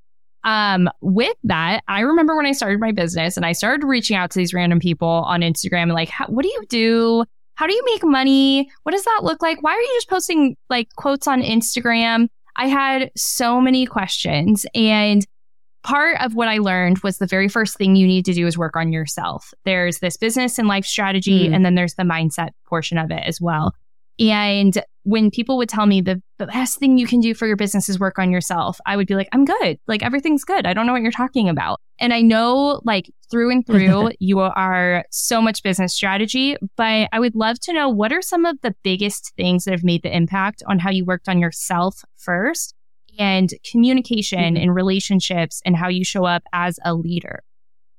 Um, 0.44 0.90
with 1.02 1.36
that, 1.44 1.84
I 1.88 2.02
remember 2.02 2.36
when 2.36 2.46
I 2.46 2.52
started 2.52 2.80
my 2.80 2.92
business 2.92 3.36
and 3.36 3.46
I 3.46 3.52
started 3.54 3.86
reaching 3.86 4.16
out 4.16 4.32
to 4.32 4.40
these 4.40 4.54
random 4.54 4.80
people 4.80 5.08
on 5.08 5.42
Instagram 5.42 5.84
and 5.84 5.94
like, 5.94 6.12
what 6.28 6.44
do 6.44 6.50
you 6.50 6.64
do? 6.70 7.26
How 7.56 7.66
do 7.66 7.74
you 7.74 7.84
make 7.86 8.04
money? 8.04 8.70
What 8.84 8.92
does 8.92 9.06
that 9.06 9.22
look 9.24 9.42
like? 9.42 9.64
Why 9.64 9.72
are 9.72 9.82
you 9.82 9.92
just 9.96 10.10
posting 10.10 10.56
like 10.70 10.90
quotes 10.98 11.28
on 11.28 11.42
Instagram? 11.42 12.28
I 12.56 12.68
had 12.68 13.12
so 13.16 13.60
many 13.60 13.86
questions 13.86 14.66
and 14.76 15.26
part 15.86 16.18
of 16.20 16.36
what 16.36 16.48
I 16.48 16.58
learned 16.58 17.00
was 17.00 17.20
the 17.20 17.28
very 17.28 17.48
first 17.48 17.78
thing 17.78 17.96
you 17.96 18.08
need 18.08 18.26
to 18.26 18.34
do 18.34 18.48
is 18.48 18.58
work 18.58 18.76
on 18.76 18.92
yourself. 18.92 19.54
There's 19.64 20.00
this 20.00 20.18
business 20.18 20.58
and 20.58 20.68
life 20.68 20.86
strategy, 20.86 21.48
mm. 21.48 21.56
and 21.56 21.64
then 21.64 21.76
there's 21.76 21.94
the 21.94 22.04
mindset 22.04 22.50
portion 22.66 22.98
of 22.98 23.12
it 23.12 23.24
as 23.24 23.40
well. 23.40 23.74
And 24.20 24.82
when 25.04 25.30
people 25.30 25.58
would 25.58 25.70
tell 25.70 25.86
me 25.86 26.02
the, 26.02 26.22
the 26.40 26.48
best 26.48 26.80
thing 26.80 26.98
you 26.98 27.06
can 27.06 27.20
do 27.20 27.34
for 27.36 27.46
your 27.46 27.56
business 27.56 27.90
is 27.90 28.00
work 28.00 28.18
on 28.18 28.32
yourself, 28.32 28.80
I 28.86 28.98
would 28.98 29.08
be 29.08 29.16
like, 29.16 29.30
I'm 29.32 29.46
good. 29.46 29.78
Like 29.88 30.02
everything's 30.02 30.44
good. 30.44 30.66
I 30.66 30.74
don't 30.74 30.88
know 30.88 30.94
what 30.94 31.04
you're 31.04 31.12
talking 31.12 31.48
about. 31.48 31.80
And 32.00 32.14
I 32.14 32.22
know 32.22 32.82
like 32.84 33.12
through 33.30 33.52
and 33.52 33.66
through, 33.66 34.12
you 34.20 34.40
are 34.40 35.06
so 35.12 35.42
much 35.42 35.64
business 35.64 35.94
strategy, 35.94 36.58
but 36.76 37.10
I 37.12 37.20
would 37.20 37.36
love 37.36 37.60
to 37.62 37.74
know 37.74 37.88
what 37.88 38.12
are 38.12 38.22
some 38.22 38.46
of 38.46 38.58
the 38.62 38.76
biggest 38.84 39.34
things 39.38 39.66
that 39.66 39.72
have 39.72 39.84
made 39.84 40.02
the 40.02 40.16
impact 40.16 40.64
on 40.68 40.80
how 40.80 40.90
you 40.90 41.06
worked 41.06 41.30
on 41.30 41.40
yourself 41.40 42.02
first 42.18 42.74
and 43.20 43.54
communication 43.70 44.56
mm-hmm. 44.56 44.64
and 44.64 44.76
relationships 44.76 45.62
and 45.66 45.76
how 45.76 45.88
you 45.88 46.04
show 46.04 46.26
up 46.26 46.44
as 46.52 46.80
a 46.84 46.96
leader? 46.96 47.44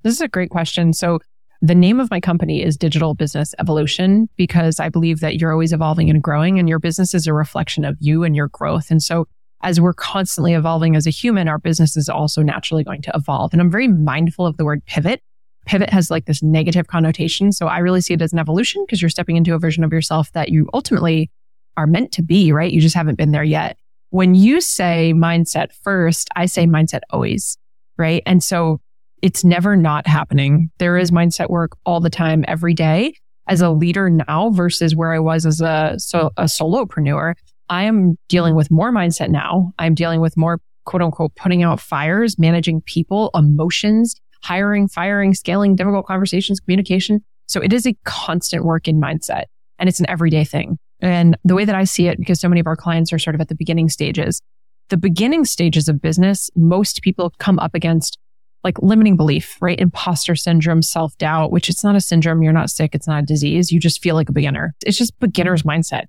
This 0.03 0.15
is 0.15 0.21
a 0.21 0.29
great 0.29 0.51
question. 0.51 0.93
So 0.93 1.21
the 1.67 1.75
name 1.75 1.99
of 1.99 2.11
my 2.11 2.21
company 2.21 2.63
is 2.63 2.77
Digital 2.77 3.15
Business 3.15 3.55
Evolution 3.59 4.29
because 4.37 4.79
I 4.79 4.89
believe 4.89 5.21
that 5.21 5.41
you're 5.41 5.51
always 5.53 5.73
evolving 5.73 6.09
and 6.09 6.23
growing 6.23 6.59
and 6.59 6.69
your 6.69 6.79
business 6.79 7.13
is 7.13 7.27
a 7.27 7.33
reflection 7.33 7.85
of 7.85 7.97
you 7.99 8.23
and 8.23 8.37
your 8.37 8.49
growth. 8.49 8.91
And 8.91 9.03
so 9.03 9.27
as 9.63 9.81
we're 9.81 9.95
constantly 9.95 10.55
evolving 10.55 10.95
as 10.95 11.07
a 11.07 11.11
human, 11.11 11.49
our 11.49 11.59
business 11.59 11.97
is 11.97 12.09
also 12.09 12.43
naturally 12.43 12.85
going 12.85 13.03
to 13.03 13.13
evolve. 13.15 13.53
And 13.53 13.61
I'm 13.61 13.71
very 13.71 13.89
mindful 13.89 14.47
of 14.47 14.59
the 14.59 14.65
word 14.65 14.85
pivot. 14.87 15.21
Pivot 15.65 15.91
has 15.91 16.11
like 16.11 16.27
this 16.27 16.43
negative 16.43 16.87
connotation. 16.87 17.51
So 17.51 17.67
I 17.67 17.79
really 17.79 18.01
see 18.01 18.15
it 18.15 18.23
as 18.23 18.33
an 18.33 18.39
evolution 18.39 18.85
because 18.87 19.03
you're 19.03 19.09
stepping 19.09 19.37
into 19.37 19.55
a 19.55 19.59
version 19.59 19.83
of 19.83 19.93
yourself 19.93 20.31
that 20.33 20.51
you 20.51 20.69
ultimately 20.73 21.31
are 21.77 21.89
meant 21.89 22.13
to 22.13 22.23
be, 22.23 22.53
right? 22.53 22.71
You 22.71 22.81
just 22.81 22.95
haven't 22.95 23.17
been 23.17 23.33
there 23.33 23.43
yet. 23.43 23.77
When 24.11 24.37
you 24.37 24.61
say 24.61 25.13
mindset 25.17 25.73
first, 25.83 26.29
I 26.37 26.47
say 26.47 26.67
mindset 26.67 27.01
always, 27.11 27.59
right? 27.99 28.23
And 28.25 28.43
so 28.45 28.81
it's 29.23 29.45
never 29.45 29.77
not 29.77 30.07
happening. 30.07 30.71
There 30.79 30.97
is 30.97 31.11
mindset 31.11 31.51
work 31.51 31.73
all 31.85 32.01
the 32.01 32.11
time, 32.11 32.45
every 32.47 32.75
day. 32.75 33.15
As 33.49 33.61
a 33.61 33.71
leader 33.71 34.11
now 34.11 34.51
versus 34.51 34.97
where 34.97 35.13
I 35.13 35.21
was 35.21 35.47
as 35.47 35.61
a, 35.61 35.95
so, 35.99 36.31
a 36.37 36.45
solopreneur, 36.45 37.35
I 37.69 37.85
am 37.85 38.17
dealing 38.29 38.57
with 38.57 38.71
more 38.71 38.93
mindset 38.93 39.31
now. 39.31 39.73
I'm 39.79 39.95
dealing 39.95 40.21
with 40.21 40.37
more 40.37 40.61
quote 40.85 41.03
unquote 41.03 41.35
putting 41.37 41.63
out 41.63 41.81
fires, 41.81 42.39
managing 42.39 42.81
people, 42.83 43.31
emotions, 43.35 44.17
hiring, 44.43 44.89
firing, 44.89 45.35
scaling, 45.35 45.77
difficult 45.77 46.07
conversations, 46.07 46.61
communication. 46.61 47.21
So 47.47 47.61
it 47.61 47.73
is 47.73 47.87
a 47.87 47.97
constant 48.05 48.65
work 48.65 48.89
in 48.89 49.01
mindset 49.01 49.45
and 49.79 49.89
it's 49.89 50.01
an 50.01 50.09
everyday 50.09 50.45
thing. 50.45 50.79
And 51.01 51.37
the 51.45 51.55
way 51.55 51.65
that 51.65 51.75
I 51.75 51.85
see 51.85 52.09
it, 52.09 52.19
because 52.19 52.41
so 52.41 52.49
many 52.49 52.61
of 52.61 52.67
our 52.67 52.77
clients 52.77 53.13
are 53.13 53.19
sort 53.19 53.35
of 53.35 53.41
at 53.41 53.49
the 53.49 53.55
beginning 53.55 53.89
stages, 53.89 54.41
the 54.89 54.97
beginning 54.97 55.45
stages 55.45 55.89
of 55.89 56.01
business, 56.01 56.49
most 56.55 57.03
people 57.03 57.33
come 57.39 57.59
up 57.59 57.75
against 57.75 58.19
like 58.65 58.81
limiting 58.83 59.17
belief, 59.17 59.57
right? 59.61 59.79
Imposter 59.79 60.35
syndrome, 60.35 60.83
self 60.83 61.17
doubt, 61.19 61.53
which 61.53 61.69
it's 61.69 61.85
not 61.85 61.97
a 61.97 62.01
syndrome. 62.01 62.43
You're 62.43 62.53
not 62.53 62.71
sick. 62.71 62.95
It's 62.95 63.07
not 63.07 63.23
a 63.23 63.27
disease. 63.27 63.71
You 63.71 63.79
just 63.79 64.03
feel 64.03 64.15
like 64.15 64.29
a 64.29 64.33
beginner. 64.33 64.75
It's 64.85 64.99
just 64.99 65.19
beginner's 65.21 65.63
mindset. 65.63 66.05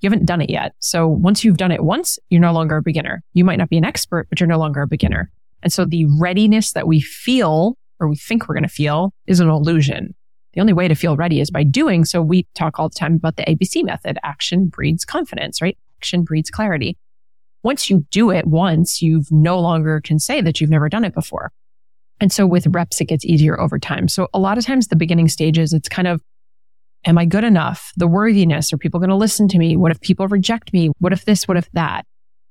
You 0.00 0.08
haven't 0.08 0.26
done 0.26 0.40
it 0.40 0.50
yet. 0.50 0.72
So 0.78 1.06
once 1.06 1.44
you've 1.44 1.58
done 1.58 1.72
it 1.72 1.84
once, 1.84 2.18
you're 2.30 2.40
no 2.40 2.52
longer 2.52 2.78
a 2.78 2.82
beginner. 2.82 3.22
You 3.34 3.44
might 3.44 3.58
not 3.58 3.68
be 3.68 3.76
an 3.76 3.84
expert, 3.84 4.28
but 4.30 4.40
you're 4.40 4.46
no 4.46 4.58
longer 4.58 4.82
a 4.82 4.86
beginner. 4.86 5.30
And 5.62 5.72
so 5.72 5.84
the 5.84 6.06
readiness 6.18 6.72
that 6.72 6.86
we 6.86 7.00
feel 7.00 7.76
or 8.00 8.08
we 8.08 8.16
think 8.16 8.48
we're 8.48 8.54
going 8.54 8.62
to 8.62 8.68
feel 8.68 9.12
is 9.26 9.40
an 9.40 9.48
illusion. 9.48 10.14
The 10.54 10.60
only 10.60 10.72
way 10.72 10.88
to 10.88 10.94
feel 10.94 11.16
ready 11.16 11.40
is 11.40 11.50
by 11.50 11.62
doing. 11.62 12.04
So 12.04 12.22
we 12.22 12.46
talk 12.54 12.78
all 12.78 12.88
the 12.88 12.98
time 12.98 13.14
about 13.14 13.36
the 13.36 13.44
ABC 13.44 13.84
method. 13.84 14.18
Action 14.24 14.66
breeds 14.66 15.04
confidence, 15.04 15.62
right? 15.62 15.78
Action 15.98 16.24
breeds 16.24 16.50
clarity. 16.50 16.96
once 17.62 17.90
you 17.90 18.06
do 18.10 18.30
it 18.30 18.46
once, 18.46 19.02
you've 19.02 19.30
no 19.30 19.60
longer 19.60 20.00
can 20.00 20.18
say 20.18 20.40
that 20.40 20.60
you've 20.60 20.70
never 20.70 20.88
done 20.88 21.04
it 21.04 21.12
before. 21.12 21.52
And 22.20 22.30
so 22.30 22.46
with 22.46 22.66
reps, 22.68 23.00
it 23.00 23.06
gets 23.06 23.24
easier 23.24 23.58
over 23.58 23.78
time. 23.78 24.06
So 24.06 24.28
a 24.34 24.38
lot 24.38 24.58
of 24.58 24.66
times 24.66 24.88
the 24.88 24.96
beginning 24.96 25.28
stages, 25.28 25.72
it's 25.72 25.88
kind 25.88 26.06
of, 26.06 26.20
am 27.06 27.16
I 27.16 27.24
good 27.24 27.44
enough? 27.44 27.92
The 27.96 28.06
worthiness, 28.06 28.72
are 28.72 28.78
people 28.78 29.00
going 29.00 29.10
to 29.10 29.16
listen 29.16 29.48
to 29.48 29.58
me? 29.58 29.76
What 29.76 29.90
if 29.90 30.00
people 30.00 30.28
reject 30.28 30.72
me? 30.72 30.90
What 30.98 31.12
if 31.12 31.24
this? 31.24 31.48
What 31.48 31.56
if 31.56 31.70
that? 31.72 32.04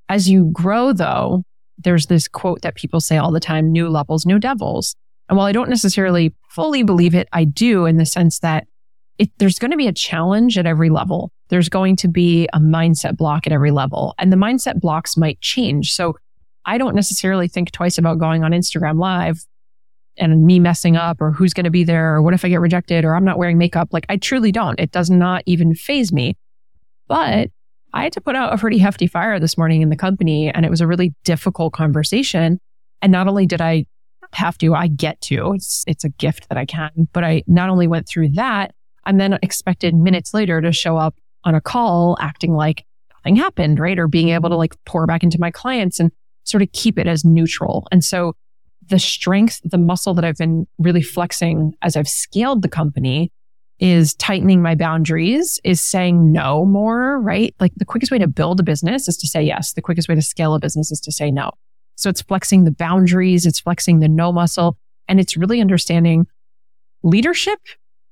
As 0.09 0.27
you 0.27 0.49
grow 0.51 0.91
though, 0.91 1.43
there's 1.77 2.07
this 2.07 2.27
quote 2.27 2.63
that 2.63 2.75
people 2.75 2.99
say 2.99 3.17
all 3.17 3.31
the 3.31 3.39
time, 3.39 3.71
new 3.71 3.89
levels, 3.89 4.25
new 4.25 4.39
devils. 4.39 4.95
And 5.29 5.37
while 5.37 5.45
I 5.45 5.51
don't 5.51 5.69
necessarily 5.69 6.33
fully 6.49 6.81
believe 6.81 7.13
it, 7.13 7.29
I 7.31 7.43
do 7.43 7.85
in 7.85 7.97
the 7.97 8.05
sense 8.05 8.39
that 8.39 8.65
it, 9.19 9.29
there's 9.37 9.59
going 9.59 9.71
to 9.71 9.77
be 9.77 9.87
a 9.87 9.93
challenge 9.93 10.57
at 10.57 10.65
every 10.65 10.89
level. 10.89 11.31
There's 11.49 11.69
going 11.69 11.95
to 11.97 12.07
be 12.07 12.47
a 12.53 12.59
mindset 12.59 13.17
block 13.17 13.45
at 13.45 13.53
every 13.53 13.71
level 13.71 14.15
and 14.17 14.33
the 14.33 14.37
mindset 14.37 14.79
blocks 14.81 15.15
might 15.15 15.39
change. 15.41 15.93
So 15.93 16.15
I 16.65 16.77
don't 16.77 16.95
necessarily 16.95 17.47
think 17.47 17.71
twice 17.71 17.97
about 17.97 18.17
going 18.17 18.43
on 18.43 18.51
Instagram 18.51 18.99
live 18.99 19.45
and 20.19 20.45
me 20.45 20.59
messing 20.59 20.95
up 20.95 21.21
or 21.21 21.31
who's 21.31 21.53
going 21.53 21.63
to 21.63 21.69
be 21.69 21.83
there 21.83 22.15
or 22.15 22.21
what 22.21 22.33
if 22.33 22.43
I 22.43 22.49
get 22.49 22.61
rejected 22.61 23.05
or 23.05 23.15
I'm 23.15 23.25
not 23.25 23.37
wearing 23.37 23.57
makeup. 23.57 23.89
Like 23.91 24.05
I 24.09 24.17
truly 24.17 24.51
don't. 24.51 24.79
It 24.79 24.91
does 24.91 25.09
not 25.09 25.43
even 25.45 25.73
faze 25.73 26.11
me. 26.11 26.37
But 27.07 27.49
I 27.93 28.03
had 28.03 28.13
to 28.13 28.21
put 28.21 28.35
out 28.35 28.53
a 28.53 28.57
pretty 28.57 28.77
hefty 28.77 29.07
fire 29.07 29.39
this 29.39 29.57
morning 29.57 29.81
in 29.81 29.89
the 29.89 29.95
company 29.95 30.49
and 30.49 30.65
it 30.65 30.69
was 30.69 30.81
a 30.81 30.87
really 30.87 31.13
difficult 31.23 31.73
conversation. 31.73 32.59
And 33.01 33.11
not 33.11 33.27
only 33.27 33.45
did 33.45 33.61
I 33.61 33.85
have 34.33 34.57
to, 34.59 34.75
I 34.75 34.87
get 34.87 35.19
to, 35.21 35.53
it's, 35.53 35.83
it's 35.87 36.03
a 36.03 36.09
gift 36.09 36.49
that 36.49 36.57
I 36.57 36.65
can, 36.65 37.07
but 37.13 37.23
I 37.23 37.43
not 37.47 37.69
only 37.69 37.87
went 37.87 38.07
through 38.07 38.29
that, 38.33 38.75
I'm 39.05 39.17
then 39.17 39.39
expected 39.41 39.95
minutes 39.95 40.33
later 40.33 40.61
to 40.61 40.71
show 40.71 40.97
up 40.97 41.15
on 41.45 41.55
a 41.55 41.61
call 41.61 42.15
acting 42.19 42.53
like 42.53 42.85
nothing 43.15 43.35
happened, 43.37 43.79
right? 43.79 43.97
Or 43.97 44.07
being 44.07 44.29
able 44.29 44.49
to 44.49 44.55
like 44.55 44.75
pour 44.85 45.07
back 45.07 45.23
into 45.23 45.39
my 45.39 45.49
clients 45.49 45.99
and 45.99 46.11
sort 46.43 46.61
of 46.61 46.71
keep 46.73 46.99
it 46.99 47.07
as 47.07 47.25
neutral. 47.25 47.87
And 47.91 48.03
so 48.03 48.33
the 48.89 48.99
strength, 48.99 49.61
the 49.63 49.77
muscle 49.77 50.13
that 50.15 50.25
I've 50.25 50.37
been 50.37 50.67
really 50.77 51.01
flexing 51.01 51.73
as 51.81 51.95
I've 51.95 52.07
scaled 52.07 52.61
the 52.61 52.69
company 52.69 53.31
is 53.79 54.13
tightening 54.15 54.61
my 54.61 54.75
boundaries, 54.75 55.59
is 55.63 55.81
saying 55.81 56.31
no 56.31 56.65
more, 56.65 57.19
right? 57.21 57.55
Like 57.59 57.73
the 57.77 57.85
quickest 57.85 58.11
way 58.11 58.17
to 58.17 58.27
build 58.27 58.59
a 58.59 58.63
business 58.63 59.07
is 59.07 59.15
to 59.17 59.27
say 59.27 59.41
yes. 59.41 59.73
The 59.73 59.81
quickest 59.81 60.09
way 60.09 60.15
to 60.15 60.21
scale 60.21 60.53
a 60.53 60.59
business 60.59 60.91
is 60.91 60.99
to 61.01 61.11
say 61.11 61.31
no. 61.31 61.51
So 61.95 62.09
it's 62.09 62.21
flexing 62.21 62.65
the 62.65 62.71
boundaries, 62.71 63.45
it's 63.45 63.59
flexing 63.59 63.99
the 63.99 64.09
no 64.09 64.31
muscle, 64.31 64.77
and 65.07 65.19
it's 65.19 65.37
really 65.37 65.61
understanding 65.61 66.27
leadership 67.03 67.59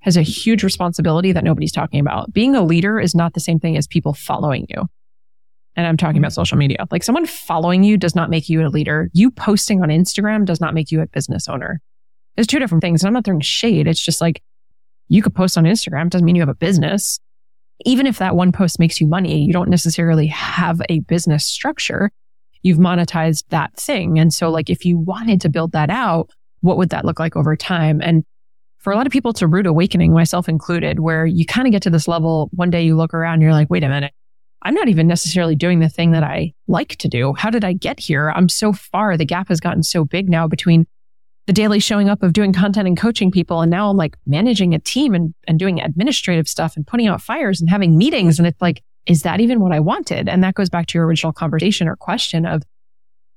has 0.02 0.16
a 0.16 0.22
huge 0.22 0.64
responsibility 0.64 1.32
that 1.34 1.44
nobody's 1.44 1.72
talking 1.72 2.00
about. 2.00 2.32
Being 2.32 2.56
a 2.56 2.64
leader 2.64 3.00
is 3.00 3.14
not 3.14 3.34
the 3.34 3.40
same 3.40 3.60
thing 3.60 3.76
as 3.76 3.88
people 3.88 4.14
following 4.14 4.66
you. 4.70 4.88
And 5.78 5.86
I'm 5.86 5.96
talking 5.96 6.18
about 6.18 6.34
social 6.34 6.58
media. 6.58 6.86
Like 6.90 7.04
someone 7.04 7.28
following 7.28 7.84
you 7.84 7.98
does 7.98 8.16
not 8.16 8.32
make 8.32 8.50
you 8.50 8.66
a 8.66 8.70
leader. 8.70 9.10
You 9.14 9.30
posting 9.30 9.84
on 9.84 9.90
Instagram 9.90 10.44
does 10.44 10.60
not 10.60 10.74
make 10.74 10.92
you 10.92 11.02
a 11.02 11.08
business 11.08 11.48
owner. 11.48 11.80
It's 12.36 12.48
two 12.48 12.58
different 12.58 12.82
things. 12.82 13.04
And 13.04 13.08
I'm 13.08 13.14
not 13.14 13.26
throwing 13.26 13.42
shade. 13.42 13.88
It's 13.88 14.02
just 14.02 14.20
like 14.20 14.42
you 15.08 15.22
could 15.22 15.36
post 15.36 15.56
on 15.56 15.66
Instagram 15.66 16.10
doesn't 16.10 16.26
mean 16.26 16.36
you 16.36 16.42
have 16.42 16.50
a 16.50 16.56
business. 16.56 17.20
Even 17.86 18.08
if 18.08 18.18
that 18.18 18.36
one 18.36 18.52
post 18.52 18.80
makes 18.80 19.00
you 19.00 19.08
money, 19.08 19.44
you 19.44 19.54
don't 19.54 19.70
necessarily 19.70 20.26
have 20.28 20.82
a 20.90 21.00
business 21.02 21.48
structure. 21.48 22.10
You've 22.64 22.80
monetized 22.80 23.44
that 23.50 23.76
thing. 23.78 24.18
And 24.18 24.34
so 24.34 24.50
like 24.50 24.72
if 24.72 24.84
you 24.84 24.98
wanted 24.98 25.42
to 25.42 25.50
build 25.50 25.74
that 25.74 25.92
out, 25.92 26.32
what 26.62 26.78
would 26.78 26.90
that 26.90 27.06
look 27.06 27.20
like 27.20 27.36
over 27.36 27.56
time? 27.56 28.02
And 28.02 28.24
for 28.80 28.92
a 28.92 28.96
lot 28.96 29.06
of 29.06 29.14
people, 29.14 29.30
it's 29.30 29.44
a 29.44 29.48
rude 29.48 29.68
awakening, 29.68 30.12
myself 30.12 30.50
included, 30.50 31.00
where 31.00 31.26
you 31.26 31.46
kind 31.46 31.68
of 31.68 31.72
get 31.72 31.84
to 31.84 31.92
this 31.92 32.08
level. 32.08 32.50
One 32.54 32.72
day 32.72 32.84
you 32.84 32.96
look 32.96 33.14
around, 33.14 33.42
you're 33.42 33.52
like, 33.52 33.70
wait 33.70 33.84
a 33.84 33.90
minute. 33.90 34.14
I'm 34.64 34.74
not 34.74 34.90
even 34.90 35.08
necessarily 35.08 35.56
doing 35.56 35.80
the 35.80 35.90
thing 35.90 36.12
that 36.12 36.24
I 36.24 36.54
like 36.68 36.96
to 36.98 37.08
do. 37.08 37.34
How 37.34 37.50
did 37.50 37.64
I 37.64 37.74
get 37.74 38.00
here? 38.00 38.32
I'm 38.36 38.50
so 38.50 38.74
far. 38.74 39.16
The 39.16 39.26
gap 39.26 39.50
has 39.50 39.60
gotten 39.60 39.84
so 39.84 40.04
big 40.04 40.30
now 40.30 40.48
between 40.48 40.86
the 41.46 41.54
daily 41.54 41.80
showing 41.80 42.10
up 42.10 42.24
of 42.24 42.34
doing 42.34 42.52
content 42.52 42.88
and 42.88 42.98
coaching 42.98 43.32
people. 43.32 43.62
And 43.62 43.72
now 43.72 43.90
I'm 43.90 43.98
like 43.98 44.18
managing 44.26 44.74
a 44.74 44.80
team 44.80 45.14
and, 45.14 45.34
and 45.48 45.58
doing 45.58 45.80
administrative 45.80 46.48
stuff 46.48 46.76
and 46.76 46.86
putting 46.86 47.08
out 47.08 47.22
fires 47.22 47.62
and 47.62 47.70
having 47.70 47.98
meetings. 47.98 48.38
And 48.38 48.48
it's 48.48 48.62
like, 48.62 48.84
is 49.06 49.22
that 49.22 49.40
even 49.40 49.62
what 49.62 49.72
I 49.72 49.80
wanted? 49.80 50.28
And 50.28 50.44
that 50.44 50.56
goes 50.56 50.70
back 50.70 50.88
to 50.88 50.98
your 50.98 51.06
original 51.06 51.32
conversation 51.32 51.88
or 51.88 51.96
question 51.96 52.46
of 52.46 52.64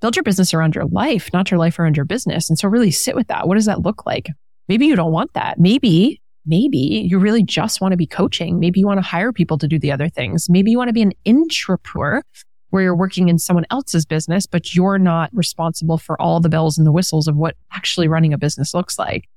build 0.01 0.17
your 0.17 0.25
business 0.25 0.53
around 0.53 0.75
your 0.75 0.87
life, 0.87 1.31
not 1.33 1.51
your 1.51 1.59
life 1.59 1.79
around 1.79 1.97
your 1.97 2.05
business. 2.05 2.51
And 2.51 2.59
so 2.59 2.69
really 2.69 2.91
sit 2.91 3.15
with 3.15 3.29
that. 3.29 3.47
What 3.47 3.55
does 3.55 3.67
that 3.67 3.83
look 3.83 4.05
like? 4.07 4.29
Maybe 4.69 4.87
you 4.87 4.97
don't 4.97 5.13
want 5.13 5.35
that. 5.35 5.61
Maybe, 5.61 6.21
maybe 6.47 6.79
you 6.79 7.19
really 7.19 7.43
just 7.43 7.81
want 7.81 7.93
to 7.93 7.97
be 7.97 8.07
coaching. 8.07 8.59
Maybe 8.59 8.81
you 8.81 8.87
want 8.87 8.99
to 8.99 9.07
hire 9.07 9.33
people 9.33 9.59
to 9.59 9.69
do 9.69 9.79
the 9.79 9.93
other 9.93 10.09
things. 10.09 10.49
Maybe 10.49 10.71
you 10.71 10.79
want 10.79 10.89
to 10.89 10.95
be 10.95 11.03
an 11.03 11.13
intrapreneur 11.27 12.23
where 12.71 12.83
you're 12.83 12.97
working 12.97 13.29
in 13.29 13.39
someone 13.39 13.67
else's 13.71 14.07
business, 14.07 14.47
but 14.47 14.75
you're 14.75 14.99
not 14.99 15.31
responsible 15.33 15.99
for 15.99 16.21
all 16.21 16.41
the 16.41 16.49
bells 16.49 16.79
and 16.79 16.87
the 16.87 16.93
whistles 16.93 17.27
of 17.27 17.37
what 17.37 17.57
actually 17.73 18.09
running 18.09 18.33
a 18.33 18.39
business 18.39 18.75
looks 18.75 18.99
like. 18.99 19.29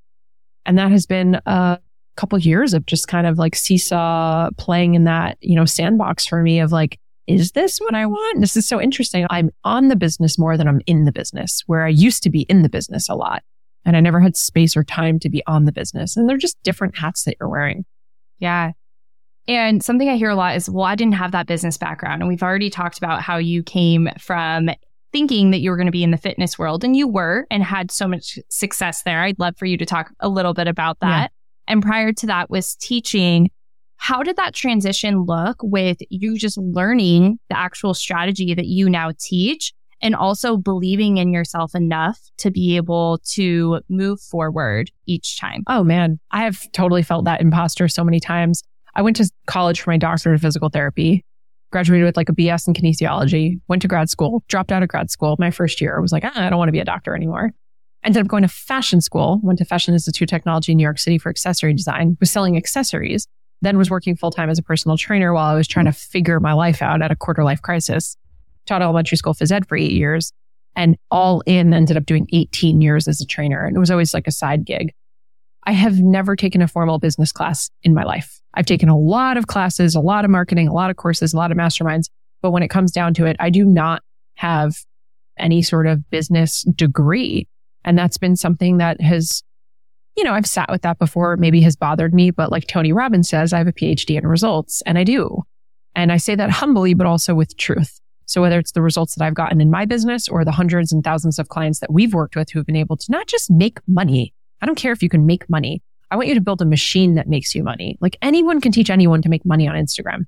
And 0.66 0.78
that 0.78 0.92
has 0.92 1.06
been 1.06 1.42
a 1.46 1.80
couple 2.16 2.38
of 2.38 2.46
years 2.46 2.74
of 2.74 2.86
just 2.86 3.08
kind 3.08 3.26
of 3.26 3.38
like 3.38 3.56
seesaw 3.56 4.50
playing 4.58 4.94
in 4.94 5.04
that, 5.06 5.38
you 5.42 5.56
know, 5.56 5.66
sandbox 5.66 6.26
for 6.26 6.42
me 6.42 6.60
of 6.60 6.72
like, 6.72 7.00
is 7.26 7.54
this 7.54 7.80
what 7.80 7.96
I 7.96 8.06
want? 8.06 8.42
This 8.42 8.56
is 8.56 8.68
so 8.68 8.82
interesting. 8.82 9.26
I'm 9.30 9.50
on 9.64 9.88
the 9.88 9.96
business 9.96 10.38
more 10.38 10.58
than 10.58 10.68
I'm 10.68 10.82
in 10.86 11.06
the 11.06 11.12
business, 11.12 11.64
where 11.68 11.86
I 11.86 11.90
used 11.90 12.22
to 12.24 12.30
be 12.30 12.42
in 12.44 12.62
the 12.62 12.70
business 12.70 13.10
a 13.10 13.16
lot. 13.16 13.44
And 13.86 13.98
I 13.98 14.00
never 14.00 14.20
had 14.20 14.38
space 14.38 14.78
or 14.78 14.84
time 14.84 15.20
to 15.20 15.30
be 15.30 15.44
on 15.46 15.66
the 15.66 15.72
business. 15.72 16.16
And 16.16 16.30
they're 16.30 16.38
just 16.38 16.62
different 16.64 16.98
hats 16.98 17.24
that 17.24 17.36
you're 17.40 17.50
wearing. 17.50 17.86
Yeah. 18.40 18.72
And 19.48 19.84
something 19.84 20.08
I 20.08 20.16
hear 20.16 20.30
a 20.30 20.36
lot 20.36 20.56
is, 20.56 20.70
well, 20.70 20.86
I 20.86 20.96
didn't 20.96 21.16
have 21.16 21.34
that 21.34 21.48
business 21.48 21.78
background. 21.78 22.22
And 22.22 22.30
we've 22.30 22.44
already 22.44 22.70
talked 22.70 22.98
about 22.98 23.22
how 23.22 23.38
you 23.38 23.62
came 23.62 24.10
from 24.20 24.70
thinking 25.12 25.52
that 25.52 25.60
you 25.60 25.70
were 25.70 25.78
going 25.78 25.88
to 25.88 25.92
be 25.92 26.04
in 26.04 26.12
the 26.12 26.18
fitness 26.18 26.58
world 26.58 26.84
and 26.84 26.96
you 26.96 27.08
were 27.08 27.46
and 27.52 27.62
had 27.62 27.92
so 27.92 28.08
much 28.08 28.40
success 28.50 29.04
there. 29.04 29.22
I'd 29.22 29.40
love 29.40 29.58
for 29.58 29.66
you 29.66 29.78
to 29.78 29.86
talk 29.86 30.12
a 30.20 30.30
little 30.30 30.54
bit 30.54 30.68
about 30.68 31.00
that. 31.02 31.32
Yeah. 31.32 31.74
And 31.74 31.84
prior 31.84 32.14
to 32.14 32.28
that 32.28 32.50
was 32.50 32.76
teaching. 32.76 33.52
How 33.98 34.24
did 34.24 34.36
that 34.38 34.54
transition 34.54 35.24
look 35.24 35.58
with 35.62 35.98
you 36.10 36.38
just 36.38 36.58
learning 36.58 37.40
the 37.50 37.58
actual 37.58 37.94
strategy 37.94 38.54
that 38.54 38.66
you 38.66 38.90
now 38.90 39.12
teach 39.20 39.72
and 40.04 40.16
also 40.16 40.58
believing 40.58 41.18
in 41.18 41.32
yourself 41.32 41.74
enough 41.74 42.20
to 42.38 42.52
be 42.52 42.76
able 42.76 43.20
to 43.32 43.80
move 43.90 44.20
forward 44.20 44.92
each 45.08 45.40
time? 45.40 45.64
Oh 45.68 45.84
man, 45.84 46.20
I 46.30 46.44
have 46.44 46.70
totally 46.74 47.02
felt 47.02 47.26
that 47.26 47.42
imposter 47.42 47.88
so 47.88 48.04
many 48.04 48.20
times. 48.20 48.62
I 48.96 49.02
went 49.02 49.16
to 49.16 49.32
college 49.48 49.82
for 49.82 49.90
my 49.90 49.98
doctorate 49.98 50.36
of 50.36 50.42
physical 50.42 50.70
therapy, 50.70 51.26
graduated 51.72 52.06
with 52.06 52.18
like 52.18 52.30
a 52.30 52.34
BS 52.34 52.68
in 52.68 52.74
kinesiology, 52.74 53.62
went 53.70 53.82
to 53.82 53.88
grad 53.88 54.10
school, 54.10 54.44
dropped 54.50 54.72
out 54.72 54.84
of 54.84 54.90
grad 54.90 55.10
school 55.10 55.38
my 55.40 55.50
first 55.50 55.80
year. 55.80 55.96
I 55.98 56.02
was 56.02 56.12
like, 56.12 56.26
ah, 56.26 56.34
I 56.36 56.50
don't 56.50 56.60
want 56.60 56.68
to 56.68 56.74
be 56.74 56.80
a 56.80 56.86
doctor 56.86 57.16
anymore. 57.16 57.52
Ended 58.04 58.22
up 58.22 58.28
going 58.28 58.44
to 58.44 58.50
fashion 58.50 59.00
school, 59.00 59.40
went 59.42 59.58
to 59.60 59.66
Fashion 59.66 59.94
Institute 59.94 60.30
of 60.30 60.36
Technology 60.36 60.74
in 60.74 60.78
New 60.78 60.84
York 60.84 61.00
City 61.00 61.18
for 61.18 61.30
accessory 61.30 61.74
design, 61.74 62.18
was 62.20 62.30
selling 62.30 62.58
accessories, 62.58 63.26
then 63.62 63.78
was 63.78 63.90
working 63.90 64.18
full 64.18 64.30
time 64.30 64.50
as 64.50 64.60
a 64.60 64.64
personal 64.64 64.98
trainer 64.98 65.34
while 65.34 65.46
I 65.46 65.56
was 65.56 65.70
trying 65.70 65.86
to 65.86 65.94
figure 65.94 66.42
my 66.42 66.52
life 66.52 66.82
out 66.82 67.02
at 67.02 67.12
a 67.12 67.16
quarter 67.16 67.46
life 67.46 67.62
crisis. 67.62 68.18
Taught 68.66 68.82
elementary 68.82 69.18
school 69.18 69.34
phys 69.34 69.52
ed 69.52 69.68
for 69.68 69.78
eight 69.78 69.92
years 69.92 70.32
and 70.76 70.98
all 71.12 71.42
in 71.46 71.74
ended 71.74 71.98
up 71.98 72.06
doing 72.06 72.28
18 72.32 72.82
years 72.82 73.08
as 73.08 73.22
a 73.22 73.26
trainer. 73.26 73.66
And 73.66 73.76
it 73.76 73.80
was 73.80 73.92
always 73.92 74.14
like 74.14 74.28
a 74.28 74.32
side 74.32 74.66
gig. 74.66 74.94
I 75.66 75.72
have 75.72 76.00
never 76.00 76.36
taken 76.36 76.62
a 76.62 76.68
formal 76.68 77.00
business 77.00 77.32
class 77.32 77.70
in 77.84 77.94
my 77.94 78.04
life. 78.04 78.42
I've 78.54 78.66
taken 78.66 78.90
a 78.90 78.98
lot 78.98 79.38
of 79.38 79.48
classes, 79.48 79.96
a 79.96 80.02
lot 80.02 80.26
of 80.26 80.32
marketing, 80.32 80.68
a 80.68 80.74
lot 80.74 80.90
of 80.90 80.98
courses, 80.98 81.34
a 81.34 81.38
lot 81.38 81.52
of 81.52 81.58
masterminds. 81.58 82.10
But 82.42 82.52
when 82.52 82.64
it 82.64 82.68
comes 82.68 82.92
down 82.92 83.14
to 83.16 83.26
it, 83.26 83.38
I 83.40 83.50
do 83.50 83.64
not 83.64 84.02
have 84.36 84.76
any 85.38 85.62
sort 85.62 85.88
of 85.88 86.10
business 86.10 86.64
degree. 86.76 87.48
And 87.86 87.98
that's 87.98 88.18
been 88.18 88.36
something 88.36 88.78
that 88.78 89.00
has, 89.02 89.42
you 90.18 90.24
know, 90.24 90.34
I've 90.34 90.46
sat 90.46 90.70
with 90.70 90.82
that 90.82 91.00
before, 91.00 91.38
maybe 91.38 91.62
has 91.62 91.76
bothered 91.76 92.14
me. 92.14 92.32
But 92.32 92.52
like 92.52 92.68
Tony 92.68 92.92
Robbins 92.92 93.30
says, 93.30 93.54
I 93.54 93.58
have 93.60 93.68
a 93.68 93.74
PhD 93.74 94.18
in 94.18 94.28
results 94.28 94.84
and 94.86 94.98
I 94.98 95.04
do. 95.04 95.44
And 95.96 96.12
I 96.12 96.18
say 96.18 96.36
that 96.36 96.50
humbly, 96.50 96.94
but 96.94 97.08
also 97.08 97.36
with 97.36 97.56
truth. 97.58 98.00
So 98.26 98.42
whether 98.42 98.60
it's 98.60 98.72
the 98.72 98.82
results 98.82 99.16
that 99.16 99.24
I've 99.24 99.34
gotten 99.34 99.62
in 99.62 99.72
my 99.72 99.86
business 99.86 100.28
or 100.28 100.46
the 100.46 100.52
hundreds 100.52 100.92
and 100.92 101.04
thousands 101.04 101.40
of 101.40 101.50
clients 101.50 101.80
that 101.80 101.92
we've 101.92 102.14
worked 102.14 102.36
with 102.36 102.50
who 102.50 102.60
have 102.60 102.66
been 102.66 102.76
able 102.76 102.98
to 102.98 103.12
not 103.12 103.28
just 103.28 103.52
make 103.52 103.80
money, 103.88 104.34
I 104.62 104.66
don't 104.66 104.76
care 104.76 104.92
if 104.92 105.04
you 105.04 105.10
can 105.10 105.26
make 105.26 105.50
money. 105.50 105.82
I 106.10 106.16
want 106.16 106.28
you 106.28 106.36
to 106.36 106.42
build 106.42 106.62
a 106.62 106.66
machine 106.66 107.16
that 107.16 107.28
makes 107.28 107.56
you 107.56 107.64
money. 107.64 107.98
Like 108.00 108.18
anyone 108.22 108.62
can 108.62 108.72
teach 108.72 108.90
anyone 108.90 109.22
to 109.24 109.30
make 109.30 109.46
money 109.46 109.68
on 109.68 109.76
Instagram. 109.76 110.26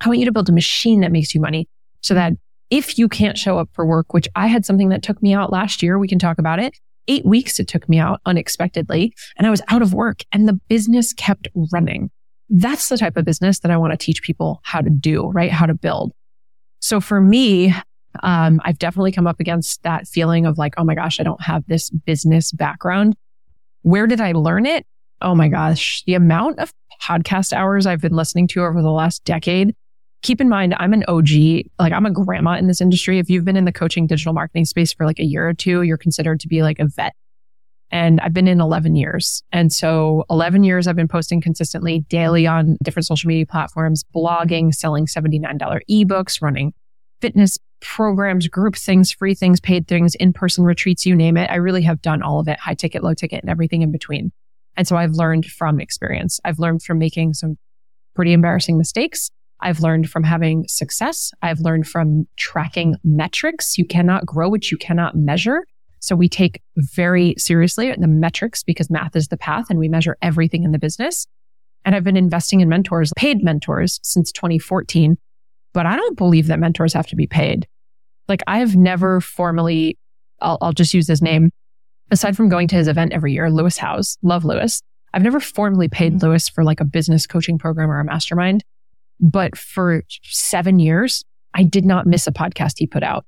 I 0.00 0.08
want 0.08 0.18
you 0.18 0.24
to 0.24 0.32
build 0.32 0.48
a 0.48 0.52
machine 0.52 1.00
that 1.00 1.12
makes 1.12 1.34
you 1.34 1.40
money 1.40 1.68
so 2.00 2.14
that 2.14 2.32
if 2.70 2.98
you 2.98 3.08
can't 3.08 3.38
show 3.38 3.58
up 3.58 3.68
for 3.74 3.86
work, 3.86 4.14
which 4.14 4.26
I 4.34 4.46
had 4.46 4.64
something 4.64 4.88
that 4.88 5.02
took 5.02 5.22
me 5.22 5.34
out 5.34 5.52
last 5.52 5.82
year, 5.82 5.98
we 5.98 6.08
can 6.08 6.18
talk 6.18 6.38
about 6.38 6.58
it. 6.58 6.74
Eight 7.06 7.26
weeks 7.26 7.60
it 7.60 7.68
took 7.68 7.88
me 7.88 7.98
out 7.98 8.20
unexpectedly 8.24 9.14
and 9.36 9.46
I 9.46 9.50
was 9.50 9.60
out 9.68 9.82
of 9.82 9.92
work 9.92 10.22
and 10.32 10.48
the 10.48 10.58
business 10.68 11.12
kept 11.12 11.48
running. 11.72 12.10
That's 12.48 12.88
the 12.88 12.96
type 12.96 13.16
of 13.16 13.24
business 13.24 13.60
that 13.60 13.70
I 13.70 13.76
want 13.76 13.92
to 13.92 13.96
teach 13.96 14.22
people 14.22 14.60
how 14.62 14.80
to 14.80 14.90
do, 14.90 15.28
right? 15.28 15.50
How 15.50 15.66
to 15.66 15.74
build. 15.74 16.12
So 16.82 17.00
for 17.00 17.20
me, 17.20 17.74
um, 18.22 18.60
I've 18.64 18.78
definitely 18.78 19.12
come 19.12 19.26
up 19.26 19.40
against 19.40 19.82
that 19.84 20.06
feeling 20.06 20.44
of 20.44 20.58
like, 20.58 20.74
oh 20.76 20.84
my 20.84 20.94
gosh, 20.94 21.18
I 21.18 21.22
don't 21.22 21.40
have 21.40 21.64
this 21.66 21.88
business 21.88 22.52
background. 22.52 23.16
Where 23.80 24.06
did 24.06 24.20
I 24.20 24.32
learn 24.32 24.66
it? 24.66 24.84
Oh 25.22 25.34
my 25.34 25.48
gosh, 25.48 26.02
the 26.06 26.14
amount 26.14 26.58
of 26.58 26.72
podcast 27.02 27.54
hours 27.54 27.86
I've 27.86 28.02
been 28.02 28.14
listening 28.14 28.48
to 28.48 28.62
over 28.62 28.82
the 28.82 28.90
last 28.90 29.24
decade 29.24 29.74
keep 30.22 30.40
in 30.40 30.48
mind, 30.48 30.74
I'm 30.78 30.92
an 30.92 31.04
OG, 31.08 31.28
like 31.78 31.92
I'm 31.92 32.06
a 32.06 32.10
grandma 32.10 32.52
in 32.56 32.68
this 32.68 32.80
industry. 32.80 33.18
If 33.18 33.28
you've 33.28 33.44
been 33.44 33.56
in 33.56 33.64
the 33.64 33.72
coaching 33.72 34.06
digital 34.06 34.32
marketing 34.32 34.64
space 34.64 34.92
for 34.92 35.04
like 35.04 35.18
a 35.18 35.24
year 35.24 35.48
or 35.48 35.54
two, 35.54 35.82
you're 35.82 35.98
considered 35.98 36.40
to 36.40 36.48
be 36.48 36.62
like 36.62 36.78
a 36.78 36.86
vet. 36.86 37.14
And 37.92 38.20
I've 38.20 38.32
been 38.32 38.48
in 38.48 38.60
11 38.60 38.96
years. 38.96 39.42
And 39.52 39.70
so 39.70 40.24
11 40.30 40.64
years 40.64 40.86
I've 40.86 40.96
been 40.96 41.08
posting 41.08 41.42
consistently 41.42 42.00
daily 42.08 42.46
on 42.46 42.78
different 42.82 43.06
social 43.06 43.28
media 43.28 43.46
platforms, 43.46 44.02
blogging, 44.16 44.74
selling 44.74 45.06
$79 45.06 45.60
ebooks, 45.90 46.40
running 46.40 46.72
fitness 47.20 47.58
programs, 47.80 48.48
group 48.48 48.76
things, 48.76 49.12
free 49.12 49.34
things, 49.34 49.60
paid 49.60 49.86
things, 49.86 50.14
in-person 50.14 50.64
retreats, 50.64 51.04
you 51.04 51.14
name 51.14 51.36
it. 51.36 51.50
I 51.50 51.56
really 51.56 51.82
have 51.82 52.00
done 52.00 52.22
all 52.22 52.40
of 52.40 52.48
it, 52.48 52.58
high 52.58 52.74
ticket, 52.74 53.04
low 53.04 53.14
ticket, 53.14 53.42
and 53.42 53.50
everything 53.50 53.82
in 53.82 53.92
between. 53.92 54.32
And 54.76 54.88
so 54.88 54.96
I've 54.96 55.12
learned 55.12 55.46
from 55.46 55.78
experience. 55.78 56.40
I've 56.44 56.58
learned 56.58 56.82
from 56.82 56.98
making 56.98 57.34
some 57.34 57.56
pretty 58.14 58.32
embarrassing 58.32 58.78
mistakes. 58.78 59.30
I've 59.60 59.80
learned 59.80 60.10
from 60.10 60.24
having 60.24 60.64
success. 60.66 61.30
I've 61.42 61.60
learned 61.60 61.86
from 61.86 62.26
tracking 62.36 62.96
metrics. 63.04 63.76
You 63.78 63.86
cannot 63.86 64.26
grow 64.26 64.48
what 64.48 64.70
you 64.70 64.78
cannot 64.78 65.14
measure. 65.14 65.64
So 66.02 66.16
we 66.16 66.28
take 66.28 66.60
very 66.76 67.36
seriously 67.38 67.94
the 67.96 68.08
metrics 68.08 68.64
because 68.64 68.90
math 68.90 69.14
is 69.14 69.28
the 69.28 69.36
path 69.36 69.66
and 69.70 69.78
we 69.78 69.88
measure 69.88 70.18
everything 70.20 70.64
in 70.64 70.72
the 70.72 70.78
business. 70.78 71.28
And 71.84 71.94
I've 71.94 72.02
been 72.02 72.16
investing 72.16 72.60
in 72.60 72.68
mentors, 72.68 73.12
paid 73.16 73.42
mentors 73.42 74.00
since 74.02 74.32
2014, 74.32 75.16
but 75.72 75.86
I 75.86 75.96
don't 75.96 76.16
believe 76.16 76.48
that 76.48 76.58
mentors 76.58 76.92
have 76.94 77.06
to 77.08 77.16
be 77.16 77.28
paid. 77.28 77.68
Like 78.28 78.42
I've 78.48 78.74
never 78.74 79.20
formally, 79.20 79.96
I'll, 80.40 80.58
I'll 80.60 80.72
just 80.72 80.92
use 80.92 81.06
his 81.06 81.22
name. 81.22 81.50
Aside 82.10 82.36
from 82.36 82.48
going 82.48 82.66
to 82.68 82.76
his 82.76 82.88
event 82.88 83.12
every 83.12 83.32
year, 83.32 83.48
Lewis 83.48 83.78
Howes, 83.78 84.18
love 84.22 84.44
Lewis. 84.44 84.82
I've 85.14 85.22
never 85.22 85.38
formally 85.38 85.88
paid 85.88 86.14
mm-hmm. 86.14 86.26
Lewis 86.26 86.48
for 86.48 86.64
like 86.64 86.80
a 86.80 86.84
business 86.84 87.28
coaching 87.28 87.58
program 87.58 87.90
or 87.90 88.00
a 88.00 88.04
mastermind. 88.04 88.64
But 89.20 89.56
for 89.56 90.02
seven 90.24 90.80
years, 90.80 91.24
I 91.54 91.62
did 91.62 91.84
not 91.84 92.06
miss 92.08 92.26
a 92.26 92.32
podcast 92.32 92.74
he 92.78 92.88
put 92.88 93.04
out. 93.04 93.24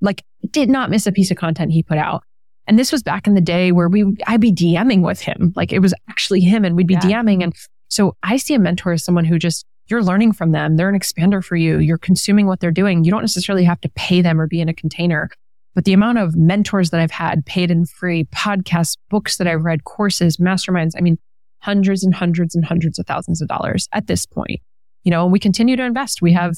Like 0.00 0.22
did 0.50 0.68
not 0.68 0.90
miss 0.90 1.06
a 1.06 1.12
piece 1.12 1.30
of 1.30 1.36
content 1.36 1.72
he 1.72 1.82
put 1.82 1.98
out. 1.98 2.22
And 2.66 2.78
this 2.78 2.92
was 2.92 3.02
back 3.02 3.26
in 3.26 3.34
the 3.34 3.40
day 3.40 3.72
where 3.72 3.88
we, 3.88 4.16
I'd 4.26 4.40
be 4.40 4.52
DMing 4.52 5.02
with 5.02 5.20
him. 5.20 5.52
Like 5.56 5.72
it 5.72 5.80
was 5.80 5.94
actually 6.08 6.40
him 6.40 6.64
and 6.64 6.76
we'd 6.76 6.86
be 6.86 6.94
yeah. 6.94 7.22
DMing. 7.22 7.42
And 7.42 7.54
so 7.88 8.16
I 8.22 8.36
see 8.36 8.54
a 8.54 8.58
mentor 8.58 8.92
as 8.92 9.04
someone 9.04 9.24
who 9.24 9.38
just, 9.38 9.64
you're 9.88 10.04
learning 10.04 10.32
from 10.32 10.52
them. 10.52 10.76
They're 10.76 10.88
an 10.88 10.98
expander 10.98 11.42
for 11.42 11.56
you. 11.56 11.78
You're 11.78 11.98
consuming 11.98 12.46
what 12.46 12.60
they're 12.60 12.70
doing. 12.70 13.02
You 13.02 13.10
don't 13.10 13.22
necessarily 13.22 13.64
have 13.64 13.80
to 13.80 13.88
pay 13.96 14.22
them 14.22 14.40
or 14.40 14.46
be 14.46 14.60
in 14.60 14.68
a 14.68 14.74
container. 14.74 15.30
But 15.74 15.84
the 15.84 15.92
amount 15.92 16.18
of 16.18 16.36
mentors 16.36 16.90
that 16.90 17.00
I've 17.00 17.10
had, 17.10 17.44
paid 17.44 17.70
and 17.70 17.88
free, 17.88 18.24
podcasts, 18.24 18.96
books 19.08 19.36
that 19.38 19.48
I've 19.48 19.64
read, 19.64 19.84
courses, 19.84 20.36
masterminds, 20.36 20.92
I 20.96 21.00
mean, 21.00 21.18
hundreds 21.58 22.04
and 22.04 22.14
hundreds 22.14 22.54
and 22.54 22.64
hundreds 22.64 22.98
of 22.98 23.06
thousands 23.06 23.40
of 23.40 23.48
dollars 23.48 23.88
at 23.92 24.06
this 24.06 24.26
point. 24.26 24.60
You 25.04 25.10
know, 25.10 25.26
we 25.26 25.38
continue 25.38 25.76
to 25.76 25.84
invest. 25.84 26.22
We 26.22 26.32
have 26.32 26.56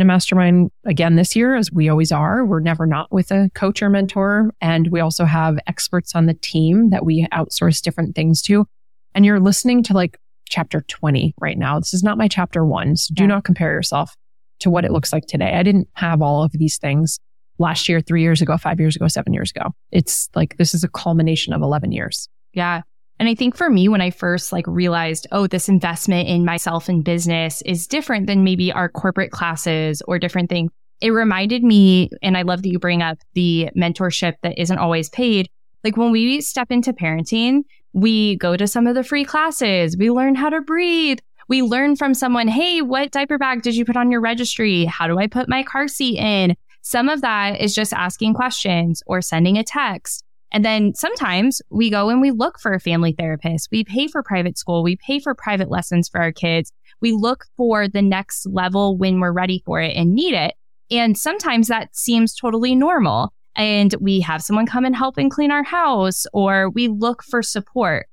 a 0.00 0.04
mastermind 0.04 0.70
again 0.84 1.16
this 1.16 1.34
year, 1.34 1.56
as 1.56 1.72
we 1.72 1.88
always 1.88 2.12
are. 2.12 2.44
We're 2.44 2.60
never 2.60 2.86
not 2.86 3.10
with 3.12 3.30
a 3.30 3.50
coach 3.54 3.82
or 3.82 3.90
mentor. 3.90 4.50
And 4.60 4.88
we 4.90 5.00
also 5.00 5.24
have 5.24 5.58
experts 5.66 6.14
on 6.14 6.26
the 6.26 6.34
team 6.34 6.90
that 6.90 7.04
we 7.04 7.26
outsource 7.32 7.82
different 7.82 8.14
things 8.14 8.40
to. 8.42 8.66
And 9.14 9.24
you're 9.24 9.40
listening 9.40 9.82
to 9.84 9.94
like 9.94 10.18
chapter 10.48 10.82
20 10.82 11.34
right 11.40 11.58
now. 11.58 11.78
This 11.78 11.94
is 11.94 12.02
not 12.02 12.18
my 12.18 12.28
chapter 12.28 12.64
one. 12.64 12.96
So 12.96 13.12
do 13.14 13.24
yeah. 13.24 13.28
not 13.28 13.44
compare 13.44 13.72
yourself 13.72 14.14
to 14.60 14.70
what 14.70 14.84
it 14.84 14.92
looks 14.92 15.12
like 15.12 15.26
today. 15.26 15.54
I 15.54 15.62
didn't 15.62 15.88
have 15.94 16.22
all 16.22 16.42
of 16.42 16.52
these 16.52 16.78
things 16.78 17.18
last 17.58 17.88
year, 17.88 18.00
three 18.00 18.22
years 18.22 18.40
ago, 18.40 18.56
five 18.56 18.78
years 18.78 18.94
ago, 18.94 19.08
seven 19.08 19.32
years 19.32 19.50
ago. 19.50 19.70
It's 19.90 20.28
like 20.34 20.56
this 20.58 20.74
is 20.74 20.84
a 20.84 20.88
culmination 20.88 21.52
of 21.52 21.62
11 21.62 21.92
years. 21.92 22.28
Yeah. 22.52 22.82
And 23.18 23.28
I 23.28 23.34
think 23.34 23.56
for 23.56 23.68
me, 23.68 23.88
when 23.88 24.00
I 24.00 24.10
first 24.10 24.52
like 24.52 24.66
realized, 24.66 25.26
oh, 25.32 25.46
this 25.46 25.68
investment 25.68 26.28
in 26.28 26.44
myself 26.44 26.88
and 26.88 27.04
business 27.04 27.62
is 27.62 27.86
different 27.86 28.26
than 28.26 28.44
maybe 28.44 28.72
our 28.72 28.88
corporate 28.88 29.32
classes 29.32 30.02
or 30.06 30.18
different 30.18 30.48
things, 30.48 30.70
it 31.00 31.10
reminded 31.10 31.62
me, 31.62 32.10
and 32.22 32.36
I 32.36 32.42
love 32.42 32.62
that 32.62 32.70
you 32.70 32.78
bring 32.78 33.02
up 33.02 33.18
the 33.34 33.70
mentorship 33.76 34.34
that 34.42 34.58
isn't 34.58 34.78
always 34.78 35.08
paid. 35.08 35.48
Like 35.84 35.96
when 35.96 36.10
we 36.10 36.40
step 36.40 36.70
into 36.70 36.92
parenting, 36.92 37.62
we 37.92 38.36
go 38.36 38.56
to 38.56 38.66
some 38.66 38.86
of 38.86 38.94
the 38.94 39.04
free 39.04 39.24
classes, 39.24 39.96
we 39.96 40.10
learn 40.10 40.34
how 40.34 40.50
to 40.50 40.60
breathe. 40.60 41.18
We 41.48 41.62
learn 41.62 41.96
from 41.96 42.12
someone, 42.12 42.46
hey, 42.46 42.82
what 42.82 43.10
diaper 43.10 43.38
bag 43.38 43.62
did 43.62 43.74
you 43.74 43.86
put 43.86 43.96
on 43.96 44.10
your 44.10 44.20
registry? 44.20 44.84
How 44.84 45.06
do 45.06 45.18
I 45.18 45.26
put 45.26 45.48
my 45.48 45.62
car 45.62 45.88
seat 45.88 46.18
in? 46.18 46.54
Some 46.82 47.08
of 47.08 47.22
that 47.22 47.58
is 47.58 47.74
just 47.74 47.94
asking 47.94 48.34
questions 48.34 49.02
or 49.06 49.22
sending 49.22 49.56
a 49.56 49.64
text. 49.64 50.24
And 50.50 50.64
then 50.64 50.94
sometimes 50.94 51.60
we 51.70 51.90
go 51.90 52.08
and 52.08 52.20
we 52.20 52.30
look 52.30 52.58
for 52.58 52.72
a 52.72 52.80
family 52.80 53.14
therapist. 53.18 53.68
We 53.70 53.84
pay 53.84 54.08
for 54.08 54.22
private 54.22 54.56
school. 54.56 54.82
We 54.82 54.96
pay 54.96 55.18
for 55.18 55.34
private 55.34 55.70
lessons 55.70 56.08
for 56.08 56.20
our 56.20 56.32
kids. 56.32 56.72
We 57.00 57.12
look 57.12 57.44
for 57.56 57.86
the 57.86 58.02
next 58.02 58.46
level 58.46 58.96
when 58.96 59.20
we're 59.20 59.32
ready 59.32 59.62
for 59.64 59.80
it 59.80 59.94
and 59.94 60.14
need 60.14 60.34
it. 60.34 60.54
And 60.90 61.18
sometimes 61.18 61.68
that 61.68 61.94
seems 61.94 62.34
totally 62.34 62.74
normal. 62.74 63.32
And 63.56 63.94
we 64.00 64.20
have 64.20 64.42
someone 64.42 64.66
come 64.66 64.84
and 64.84 64.96
help 64.96 65.18
and 65.18 65.30
clean 65.30 65.50
our 65.50 65.64
house 65.64 66.26
or 66.32 66.70
we 66.70 66.88
look 66.88 67.22
for 67.22 67.42
support. 67.42 68.06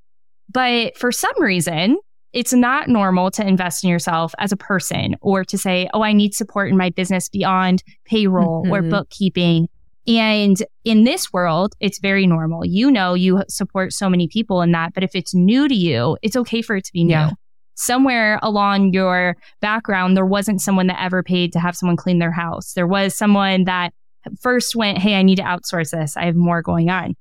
But 0.51 0.97
for 0.97 1.11
some 1.11 1.41
reason, 1.41 1.97
it's 2.33 2.53
not 2.53 2.89
normal 2.89 3.31
to 3.31 3.47
invest 3.47 3.83
in 3.83 3.89
yourself 3.89 4.35
as 4.39 4.51
a 4.51 4.57
person 4.57 5.15
or 5.21 5.45
to 5.45 5.57
say, 5.57 5.89
oh, 5.93 6.03
I 6.03 6.11
need 6.11 6.33
support 6.33 6.69
in 6.69 6.77
my 6.77 6.89
business 6.89 7.29
beyond 7.29 7.81
payroll 8.05 8.63
mm-hmm. 8.63 8.73
or 8.73 8.81
bookkeeping 8.81 9.69
and 10.07 10.61
in 10.83 11.03
this 11.03 11.33
world, 11.33 11.73
it's 11.79 11.99
very 11.99 12.27
normal. 12.27 12.63
You 12.63 12.91
know, 12.91 13.15
you 13.15 13.43
support 13.49 13.91
so 13.91 14.09
many 14.09 14.27
people 14.27 14.61
in 14.61 14.71
that, 14.73 14.93
but 14.93 15.03
if 15.03 15.15
it's 15.15 15.33
new 15.33 15.67
to 15.67 15.75
you, 15.75 16.17
it's 16.21 16.35
okay 16.35 16.61
for 16.61 16.75
it 16.75 16.85
to 16.85 16.93
be 16.93 17.03
new. 17.03 17.13
Yeah. 17.13 17.31
Somewhere 17.73 18.39
along 18.41 18.93
your 18.93 19.35
background, 19.61 20.15
there 20.15 20.25
wasn't 20.25 20.61
someone 20.61 20.87
that 20.87 21.01
ever 21.01 21.23
paid 21.23 21.51
to 21.53 21.59
have 21.59 21.75
someone 21.75 21.97
clean 21.97 22.19
their 22.19 22.31
house. 22.31 22.73
There 22.73 22.87
was 22.87 23.15
someone 23.15 23.65
that 23.65 23.93
first 24.39 24.75
went, 24.75 24.99
Hey, 24.99 25.15
I 25.15 25.23
need 25.23 25.37
to 25.37 25.43
outsource 25.43 25.91
this. 25.91 26.15
I 26.15 26.25
have 26.25 26.35
more 26.35 26.61
going 26.61 26.89
on. 26.89 27.15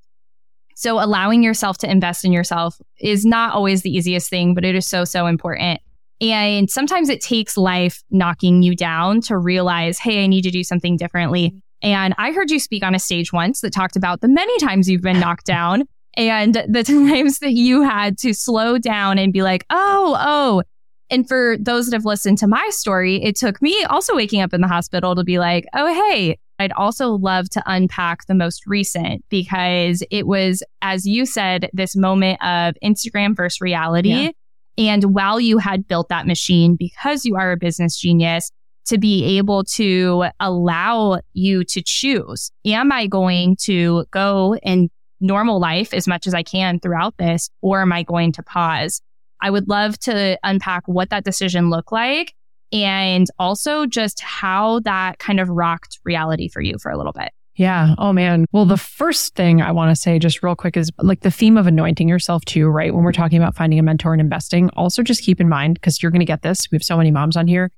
So 0.77 1.03
allowing 1.03 1.42
yourself 1.42 1.79
to 1.79 1.90
invest 1.90 2.25
in 2.25 2.33
yourself 2.33 2.81
is 3.01 3.25
not 3.25 3.55
always 3.55 3.83
the 3.83 3.90
easiest 3.90 4.29
thing, 4.29 4.55
but 4.55 4.64
it 4.64 4.75
is 4.75 4.87
so, 4.87 5.05
so 5.05 5.27
important. 5.27 5.81
And 6.20 6.70
sometimes 6.70 7.09
it 7.09 7.20
takes 7.20 7.57
life 7.57 8.03
knocking 8.11 8.62
you 8.62 8.77
down 8.77 9.20
to 9.23 9.38
realize, 9.38 9.99
Hey, 9.99 10.23
I 10.23 10.27
need 10.27 10.42
to 10.42 10.51
do 10.51 10.62
something 10.62 10.97
differently. 10.97 11.55
And 11.85 12.14
I 12.16 12.33
heard 12.33 12.51
you 12.51 12.59
speak 12.59 12.83
on 12.83 12.94
a 12.94 12.99
stage 12.99 13.33
once 13.33 13.61
that 13.61 13.75
talked 13.75 13.94
about 13.94 14.23
the 14.23 14.29
many 14.29 14.59
times 14.59 14.88
you've 14.88 15.03
been 15.03 15.20
knocked 15.20 15.44
down 15.44 15.85
and 16.16 16.55
the 16.66 16.83
times 16.85 17.40
that 17.40 17.53
you 17.53 17.83
had 17.83 18.16
to 18.18 18.33
slow 18.33 18.79
down 18.79 19.18
and 19.18 19.33
be 19.33 19.42
like, 19.42 19.66
oh, 19.68 20.16
oh. 20.18 20.62
And 21.11 21.29
for 21.29 21.57
those 21.61 21.87
that 21.87 21.94
have 21.94 22.07
listened 22.07 22.38
to 22.38 22.47
my 22.47 22.66
story, 22.70 23.23
it 23.23 23.37
took 23.37 23.61
me 23.61 23.85
also 23.85 24.16
waking 24.16 24.40
up 24.40 24.55
in 24.55 24.62
the 24.62 24.66
hospital 24.66 25.14
to 25.14 25.23
be 25.23 25.38
like, 25.38 25.66
oh, 25.75 25.92
hey, 25.92 26.38
I'd 26.59 26.73
also 26.73 27.11
love 27.11 27.51
to 27.51 27.62
unpack 27.66 28.27
the 28.27 28.35
most 28.35 28.66
recent 28.66 29.23
because 29.29 30.03
it 30.11 30.27
was, 30.27 30.62
as 30.81 31.07
you 31.07 31.27
said, 31.27 31.68
this 31.75 31.94
moment 31.94 32.42
of 32.42 32.75
Instagram 32.83 33.37
versus 33.37 33.61
reality. 33.61 34.09
Yeah. 34.09 34.31
And 34.79 35.14
while 35.14 35.38
you 35.38 35.59
had 35.59 35.87
built 35.87 36.09
that 36.09 36.27
machine 36.27 36.77
because 36.77 37.27
you 37.27 37.37
are 37.37 37.53
a 37.53 37.57
business 37.59 37.99
genius, 37.99 38.51
to 38.87 38.99
be 38.99 39.38
able 39.38 39.64
to 39.64 40.27
allow 40.40 41.20
you 41.33 41.64
to 41.64 41.83
choose. 41.83 42.51
Am 42.66 42.92
I 42.92 43.07
going 43.07 43.57
to 43.62 44.05
go 44.11 44.57
in 44.62 44.90
normal 45.20 45.59
life 45.59 45.94
as 45.94 46.07
much 46.07 46.27
as 46.27 46.35
I 46.35 46.42
can 46.42 46.81
throughout 46.81 47.16
this, 47.16 47.49
or 47.62 47.81
am 47.81 47.92
I 47.92 48.03
going 48.03 48.33
to 48.33 48.42
pause? 48.42 49.01
I 49.40 49.51
would 49.51 49.68
love 49.68 49.99
to 50.01 50.38
unpack 50.42 50.83
what 50.87 51.11
that 51.11 51.25
decision 51.25 51.70
looked 51.70 51.92
like 51.92 52.35
and 52.73 53.27
also 53.38 53.87
just 53.87 54.20
how 54.20 54.81
that 54.81 55.18
kind 55.18 55.40
of 55.40 55.49
rocked 55.49 55.99
reality 56.05 56.49
for 56.49 56.61
you 56.61 56.77
for 56.79 56.90
a 56.90 56.97
little 56.97 57.12
bit. 57.12 57.31
Yeah. 57.57 57.94
Oh 57.99 58.12
man. 58.12 58.47
Well, 58.51 58.64
the 58.64 58.77
first 58.77 59.37
thing 59.37 59.62
I 59.62 59.70
want 59.70 59.94
to 59.94 60.01
say 60.01 60.18
just 60.18 60.42
real 60.42 60.57
quick 60.57 60.77
is 60.77 60.90
like 60.99 61.20
the 61.20 61.31
theme 61.31 61.57
of 61.57 61.68
anointing 61.68 62.09
yourself 62.09 62.44
too, 62.44 62.66
right? 62.66 62.92
When 62.92 63.05
we're 63.05 63.12
talking 63.12 63.38
about 63.38 63.55
finding 63.55 63.79
a 63.79 63.83
mentor 63.83 64.12
and 64.12 64.20
investing, 64.20 64.70
also 64.70 65.05
just 65.05 65.23
keep 65.23 65.40
in 65.40 65.49
mind, 65.49 65.75
because 65.75 66.03
you're 66.03 66.11
going 66.11 66.20
to 66.20 66.27
get 66.27 66.42
this. 66.42 66.68
We 66.73 66.77
have 66.77 66.83
so 66.83 66.97
many 66.97 67.12
moms 67.12 67.37
on 67.37 67.47
here 67.47 67.70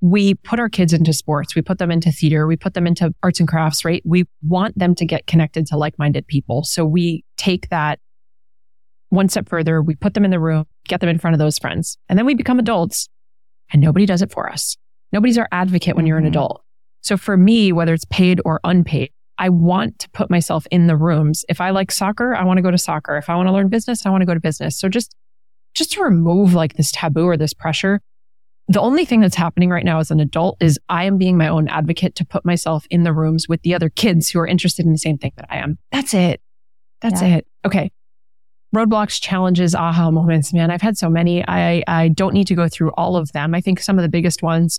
we 0.00 0.34
put 0.34 0.60
our 0.60 0.68
kids 0.68 0.92
into 0.92 1.12
sports, 1.12 1.54
we 1.54 1.62
put 1.62 1.78
them 1.78 1.90
into 1.90 2.12
theater, 2.12 2.46
we 2.46 2.56
put 2.56 2.74
them 2.74 2.86
into 2.86 3.12
arts 3.22 3.40
and 3.40 3.48
crafts, 3.48 3.84
right? 3.84 4.02
We 4.04 4.24
want 4.46 4.78
them 4.78 4.94
to 4.96 5.04
get 5.04 5.26
connected 5.26 5.66
to 5.66 5.76
like 5.76 5.98
minded 5.98 6.26
people. 6.26 6.62
So 6.64 6.84
we 6.84 7.24
take 7.36 7.68
that 7.70 7.98
one 9.10 9.28
step 9.28 9.48
further, 9.48 9.82
we 9.82 9.96
put 9.96 10.14
them 10.14 10.24
in 10.24 10.30
the 10.30 10.38
room, 10.38 10.66
get 10.86 11.00
them 11.00 11.08
in 11.08 11.18
front 11.18 11.34
of 11.34 11.38
those 11.38 11.58
friends, 11.58 11.98
and 12.08 12.18
then 12.18 12.26
we 12.26 12.34
become 12.34 12.58
adults 12.58 13.08
and 13.72 13.82
nobody 13.82 14.06
does 14.06 14.22
it 14.22 14.30
for 14.30 14.48
us. 14.48 14.76
Nobody's 15.12 15.38
our 15.38 15.48
advocate 15.50 15.96
when 15.96 16.06
you're 16.06 16.18
an 16.18 16.24
mm-hmm. 16.24 16.32
adult. 16.32 16.62
So 17.00 17.16
for 17.16 17.36
me, 17.36 17.72
whether 17.72 17.94
it's 17.94 18.04
paid 18.04 18.40
or 18.44 18.60
unpaid, 18.64 19.10
I 19.38 19.48
want 19.48 19.98
to 20.00 20.10
put 20.10 20.30
myself 20.30 20.66
in 20.70 20.88
the 20.88 20.96
rooms. 20.96 21.44
If 21.48 21.60
I 21.60 21.70
like 21.70 21.90
soccer, 21.90 22.34
I 22.34 22.44
want 22.44 22.58
to 22.58 22.62
go 22.62 22.70
to 22.70 22.78
soccer. 22.78 23.16
If 23.16 23.30
I 23.30 23.36
want 23.36 23.48
to 23.48 23.52
learn 23.52 23.68
business, 23.68 24.04
I 24.04 24.10
want 24.10 24.22
to 24.22 24.26
go 24.26 24.34
to 24.34 24.40
business. 24.40 24.78
So 24.78 24.88
just, 24.88 25.14
just 25.74 25.92
to 25.92 26.02
remove 26.02 26.54
like 26.54 26.74
this 26.74 26.90
taboo 26.92 27.24
or 27.24 27.36
this 27.36 27.54
pressure, 27.54 28.00
the 28.68 28.80
only 28.80 29.04
thing 29.04 29.20
that's 29.20 29.34
happening 29.34 29.70
right 29.70 29.84
now 29.84 29.98
as 29.98 30.10
an 30.10 30.20
adult 30.20 30.58
is 30.60 30.78
I 30.88 31.04
am 31.04 31.16
being 31.16 31.36
my 31.38 31.48
own 31.48 31.68
advocate 31.68 32.14
to 32.16 32.24
put 32.24 32.44
myself 32.44 32.86
in 32.90 33.02
the 33.02 33.12
rooms 33.12 33.48
with 33.48 33.62
the 33.62 33.74
other 33.74 33.88
kids 33.88 34.28
who 34.28 34.38
are 34.40 34.46
interested 34.46 34.84
in 34.84 34.92
the 34.92 34.98
same 34.98 35.18
thing 35.18 35.32
that 35.36 35.46
I 35.48 35.56
am. 35.58 35.78
That's 35.90 36.12
it. 36.14 36.40
That's 37.00 37.22
yeah. 37.22 37.36
it. 37.36 37.46
Okay. 37.64 37.90
Roadblocks, 38.74 39.20
challenges, 39.20 39.74
aha 39.74 40.10
moments, 40.10 40.52
man. 40.52 40.70
I've 40.70 40.82
had 40.82 40.98
so 40.98 41.08
many. 41.08 41.42
I, 41.48 41.82
I 41.88 42.08
don't 42.08 42.34
need 42.34 42.46
to 42.48 42.54
go 42.54 42.68
through 42.68 42.90
all 42.90 43.16
of 43.16 43.32
them. 43.32 43.54
I 43.54 43.62
think 43.62 43.80
some 43.80 43.98
of 43.98 44.02
the 44.02 44.10
biggest 44.10 44.42
ones 44.42 44.78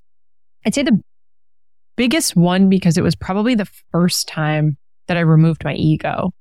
I'd 0.65 0.75
say 0.75 0.83
the 0.83 1.01
biggest 1.95 2.35
one 2.35 2.69
because 2.69 2.97
it 2.97 3.03
was 3.03 3.15
probably 3.15 3.55
the 3.55 3.67
first 3.91 4.27
time 4.27 4.77
that 5.07 5.17
I 5.17 5.21
removed 5.21 5.63
my 5.63 5.73
ego. 5.73 6.31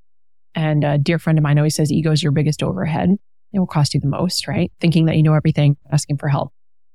And 0.54 0.84
a 0.84 0.98
dear 0.98 1.18
friend 1.18 1.38
of 1.38 1.42
mine 1.42 1.58
always 1.58 1.76
says 1.76 1.92
ego 1.92 2.10
is 2.10 2.22
your 2.22 2.32
biggest 2.32 2.62
overhead. 2.62 3.10
It 3.52 3.58
will 3.58 3.66
cost 3.66 3.94
you 3.94 4.00
the 4.00 4.08
most, 4.08 4.46
right? 4.48 4.72
Thinking 4.80 5.06
that 5.06 5.16
you 5.16 5.22
know 5.22 5.34
everything, 5.34 5.76
asking 5.90 6.18
for 6.18 6.28
help. 6.28 6.52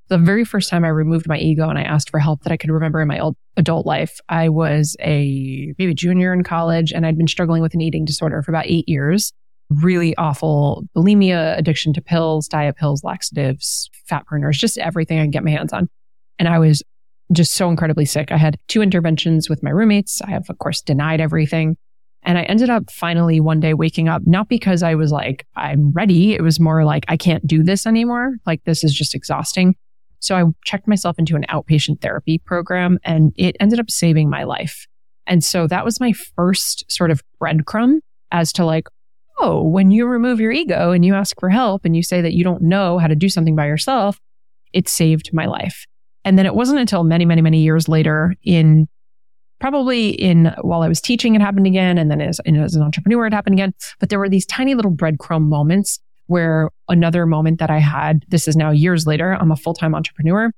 The 0.10 0.18
very 0.18 0.43
first 0.43 0.70
time 0.70 0.84
I 0.84 0.89
removed 0.89 1.28
my 1.28 1.38
ego 1.38 1.70
and 1.70 1.80
I 1.80 1.84
asked 1.84 2.10
for 2.10 2.20
help 2.20 2.43
that 2.43 2.51
I 2.51 2.58
could 2.58 2.70
remember 2.70 3.01
in 3.01 3.08
my 3.08 3.20
old 3.20 3.36
adult 3.58 3.86
life, 3.86 4.20
I 4.30 4.49
was 4.49 4.97
a 4.99 5.74
maybe 5.78 5.93
junior 5.93 6.34
in 6.34 6.43
college 6.43 6.91
and 6.91 7.06
I'd 7.06 7.18
been 7.18 7.28
struggling 7.28 7.62
with 7.62 7.74
an 7.74 7.82
eating 7.82 8.06
disorder 8.06 8.41
for 8.41 8.51
about 8.51 8.68
eight 8.68 8.88
years. 8.88 9.32
Really 9.70 10.16
awful 10.18 10.84
bulimia, 10.95 11.58
addiction 11.58 11.93
to 11.93 12.01
pills, 12.01 12.47
diet 12.47 12.76
pills, 12.76 13.04
laxatives, 13.04 13.89
fat 14.08 14.26
burners, 14.26 14.58
just 14.58 14.78
everything 14.78 15.20
I 15.20 15.24
could 15.24 15.32
get 15.32 15.43
my 15.43 15.51
hands 15.51 15.74
on. 15.74 15.88
And 16.38 16.47
I 16.47 16.60
was 16.60 16.84
just 17.32 17.54
so 17.54 17.70
incredibly 17.70 18.06
sick. 18.06 18.32
I 18.32 18.38
had 18.38 18.58
two 18.68 18.82
interventions 18.82 19.49
with 19.49 19.64
my 19.64 19.70
roommates. 19.70 20.22
I 20.22 20.32
have, 20.32 20.49
of 20.49 20.58
course, 20.58 20.82
denied 20.82 21.22
everything. 21.22 21.78
And 22.24 22.38
I 22.38 22.43
ended 22.43 22.70
up 22.70 22.91
finally 22.91 23.39
one 23.39 23.60
day 23.60 23.74
waking 23.74 24.08
up, 24.08 24.22
not 24.26 24.47
because 24.47 24.84
I 24.84 24.95
was 24.95 25.12
like, 25.12 25.45
I'm 25.56 25.91
ready. 25.91 26.34
It 26.34 26.41
was 26.41 26.60
more 26.60 26.86
like, 26.86 27.06
I 27.08 27.18
can't 27.18 27.45
do 27.45 27.64
this 27.64 27.86
anymore. 27.86 28.36
Like, 28.45 28.64
this 28.66 28.84
is 28.84 28.93
just 28.93 29.16
exhausting. 29.16 29.76
So 30.24 30.36
I 30.36 30.43
checked 30.63 30.88
myself 30.88 31.19
into 31.19 31.36
an 31.36 31.45
outpatient 31.49 32.01
therapy 32.01 32.38
program 32.38 32.97
and 33.03 33.34
it 33.36 33.57
ended 33.59 33.80
up 33.80 33.91
saving 33.91 34.30
my 34.30 34.43
life. 34.43 34.88
And 35.28 35.43
so 35.43 35.67
that 35.67 35.86
was 35.86 35.99
my 35.99 36.13
first 36.36 36.86
sort 36.89 37.11
of 37.11 37.21
breadcrumb 37.41 37.99
as 38.32 38.53
to 38.53 38.65
like, 38.65 38.88
oh, 39.39 39.61
when 39.61 39.91
you 39.91 40.05
remove 40.05 40.39
your 40.39 40.51
ego 40.51 40.91
and 40.91 41.03
you 41.03 41.13
ask 41.13 41.39
for 41.39 41.49
help 41.49 41.86
and 41.86 41.95
you 41.95 42.03
say 42.03 42.21
that 42.21 42.34
you 42.34 42.43
don't 42.43 42.61
know 42.61 42.97
how 42.97 43.07
to 43.07 43.15
do 43.15 43.30
something 43.30 43.55
by 43.55 43.67
yourself, 43.67 44.17
it 44.71 44.88
saved 44.88 45.32
my 45.34 45.45
life. 45.45 45.86
And 46.26 46.38
then 46.38 46.45
it 46.45 46.55
wasn't 46.55 46.80
until 46.80 47.03
many, 47.03 47.26
many, 47.26 47.41
many 47.41 47.61
years 47.61 47.89
later 47.89 48.34
in 48.43 48.88
probably 49.59 50.09
in 50.09 50.53
while 50.61 50.82
I 50.82 50.89
was 50.89 50.99
teaching, 50.99 51.36
it 51.36 51.41
happened 51.41 51.67
again. 51.67 51.97
And 51.97 52.11
then 52.11 52.21
as, 52.21 52.39
as 52.45 52.76
an 52.76 52.82
entrepreneur, 52.82 53.28
it 53.28 53.34
happened 53.34 53.55
again. 53.55 53.74
But 53.99 54.09
there 54.09 54.19
were 54.19 54.30
these 54.30 54.45
tiny 54.45 54.76
little 54.76 54.91
breadcrumb 54.91 55.43
moments 55.43 55.99
where 56.28 56.69
another 56.89 57.26
moment 57.26 57.59
that 57.59 57.69
I 57.69 57.80
had, 57.80 58.26
this 58.30 58.47
is 58.47 58.55
now 58.55 58.71
years 58.71 59.05
later, 59.05 59.34
I'm 59.34 59.51
a 59.51 59.55
full 59.55 59.74
time 59.74 59.95
entrepreneur 59.95 60.51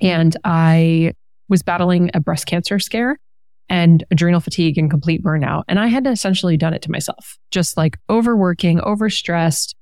and 0.00 0.36
I 0.44 1.14
was 1.48 1.62
battling 1.62 2.10
a 2.14 2.20
breast 2.20 2.46
cancer 2.46 2.78
scare 2.78 3.18
and 3.68 4.04
adrenal 4.10 4.40
fatigue 4.40 4.78
and 4.78 4.90
complete 4.90 5.22
burnout. 5.22 5.64
And 5.68 5.78
I 5.78 5.86
had 5.86 6.06
essentially 6.06 6.56
done 6.56 6.74
it 6.74 6.82
to 6.82 6.90
myself, 6.90 7.38
just 7.50 7.76
like 7.76 7.98
overworking, 8.08 8.78
overstressed, 8.80 9.74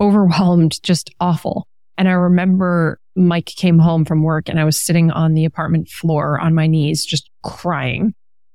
overwhelmed, 0.00 0.82
just 0.82 1.10
awful. 1.20 1.66
And 1.96 2.08
I 2.08 2.12
remember 2.12 3.00
Mike 3.16 3.46
came 3.46 3.78
home 3.78 4.04
from 4.04 4.22
work 4.22 4.48
and 4.48 4.60
I 4.60 4.64
was 4.64 4.80
sitting 4.80 5.10
on 5.10 5.34
the 5.34 5.44
apartment 5.44 5.88
floor 5.88 6.40
on 6.40 6.54
my 6.54 6.66
knees, 6.66 7.04
just 7.04 7.30
crying. 7.44 8.14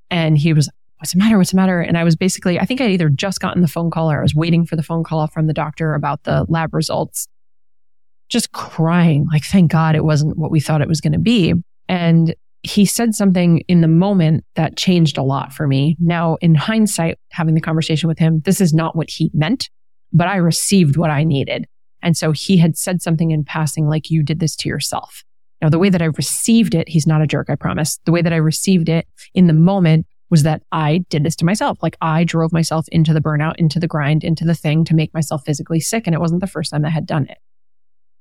And 0.10 0.38
he 0.38 0.54
was 0.54 0.70
what's 1.04 1.12
the 1.12 1.20
matter? 1.20 1.38
What's 1.38 1.52
the 1.52 1.58
matter? 1.58 1.82
And 1.82 1.98
I 1.98 2.06
was 2.06 2.16
basically, 2.16 2.58
I 2.58 2.66
think 2.66 2.80
I'd 2.80 2.92
either 2.92 3.10
just 3.10 3.42
gotten 3.42 3.62
the 3.62 3.68
phone 3.68 3.92
call 3.92 4.10
or 4.10 4.20
I 4.20 4.22
was 4.22 4.34
waiting 4.34 4.66
for 4.66 4.78
the 4.78 4.84
phone 4.84 5.04
call 5.04 5.28
from 5.28 5.48
the 5.48 5.54
doctor 5.54 5.96
about 5.96 6.24
the 6.24 6.46
lab 6.48 6.74
results, 6.74 7.28
just 8.30 8.54
crying, 8.54 9.28
like, 9.30 9.44
thank 9.44 9.70
God 9.70 9.98
it 9.98 10.06
wasn't 10.06 10.38
what 10.38 10.50
we 10.50 10.62
thought 10.62 10.82
it 10.82 10.88
was 10.88 11.02
going 11.02 11.12
to 11.12 11.20
be. 11.20 11.56
And 11.90 12.34
he 12.62 12.86
said 12.86 13.16
something 13.16 13.66
in 13.68 13.82
the 13.82 13.90
moment 13.90 14.46
that 14.56 14.78
changed 14.78 15.18
a 15.18 15.24
lot 15.24 15.52
for 15.52 15.68
me. 15.68 15.98
Now, 16.00 16.36
in 16.36 16.56
hindsight, 16.56 17.20
having 17.32 17.54
the 17.54 17.60
conversation 17.60 18.08
with 18.08 18.18
him, 18.18 18.40
this 18.46 18.62
is 18.62 18.74
not 18.74 18.96
what 18.96 19.10
he 19.10 19.30
meant, 19.34 19.70
but 20.14 20.30
I 20.30 20.38
received 20.38 20.96
what 20.96 21.10
I 21.10 21.26
needed. 21.26 21.66
And 22.02 22.16
so 22.16 22.32
he 22.32 22.56
had 22.56 22.78
said 22.78 23.02
something 23.02 23.32
in 23.32 23.44
passing, 23.44 23.90
like, 23.90 24.10
you 24.10 24.24
did 24.24 24.40
this 24.40 24.56
to 24.56 24.70
yourself. 24.70 25.26
Now, 25.62 25.68
the 25.68 25.80
way 25.80 25.90
that 25.90 26.02
I 26.02 26.06
received 26.06 26.76
it, 26.76 26.88
he's 26.88 27.06
not 27.06 27.22
a 27.22 27.28
jerk, 27.28 27.50
I 27.50 27.56
promise. 27.56 28.00
The 28.06 28.14
way 28.14 28.22
that 28.22 28.32
I 28.32 28.38
received 28.38 28.88
it 28.88 29.06
in 29.34 29.48
the 29.48 29.54
moment 29.54 30.06
was 30.34 30.42
that 30.42 30.64
I 30.72 31.06
did 31.12 31.24
this 31.24 31.36
to 31.36 31.46
myself. 31.46 31.78
Like 31.84 31.96
I 32.02 32.24
drove 32.24 32.52
myself 32.52 32.88
into 32.88 33.14
the 33.14 33.22
burnout, 33.22 33.54
into 33.58 33.80
the 33.80 33.88
grind, 33.88 34.24
into 34.24 34.44
the 34.46 34.56
thing 34.56 34.84
to 34.86 34.96
make 34.96 35.14
myself 35.14 35.44
physically 35.46 35.80
sick. 35.80 36.08
And 36.08 36.16
it 36.16 36.20
wasn't 36.20 36.42
the 36.42 36.48
first 36.48 36.72
time 36.72 36.84
I 36.84 36.90
had 36.90 37.06
done 37.06 37.28
it. 37.30 37.38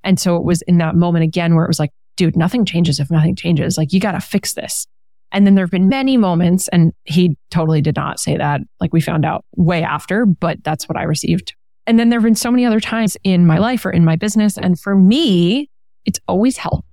And 0.04 0.20
so 0.20 0.36
it 0.36 0.44
was 0.44 0.60
in 0.60 0.76
that 0.76 0.94
moment 0.94 1.24
again 1.24 1.54
where 1.54 1.64
it 1.64 1.68
was 1.68 1.78
like, 1.78 1.88
dude, 2.18 2.36
nothing 2.36 2.66
changes 2.66 3.00
if 3.00 3.10
nothing 3.10 3.34
changes. 3.34 3.78
Like 3.78 3.94
you 3.94 3.98
got 3.98 4.12
to 4.12 4.20
fix 4.20 4.52
this. 4.52 4.86
And 5.32 5.46
then 5.46 5.54
there 5.54 5.64
have 5.64 5.70
been 5.70 5.88
many 5.88 6.18
moments, 6.18 6.68
and 6.68 6.92
he 7.04 7.38
totally 7.50 7.80
did 7.80 7.96
not 7.96 8.20
say 8.20 8.36
that. 8.36 8.60
Like 8.78 8.92
we 8.92 9.00
found 9.00 9.24
out 9.24 9.46
way 9.56 9.82
after, 9.82 10.26
but 10.26 10.62
that's 10.62 10.90
what 10.90 10.98
I 10.98 11.04
received. 11.04 11.54
And 11.86 11.98
then 11.98 12.10
there 12.10 12.18
have 12.18 12.24
been 12.24 12.34
so 12.34 12.50
many 12.50 12.66
other 12.66 12.80
times 12.80 13.16
in 13.24 13.46
my 13.46 13.56
life 13.56 13.86
or 13.86 13.90
in 13.90 14.04
my 14.04 14.16
business. 14.16 14.58
And 14.58 14.78
for 14.78 14.94
me, 14.94 15.70
it's 16.04 16.20
always 16.28 16.58
health. 16.58 16.84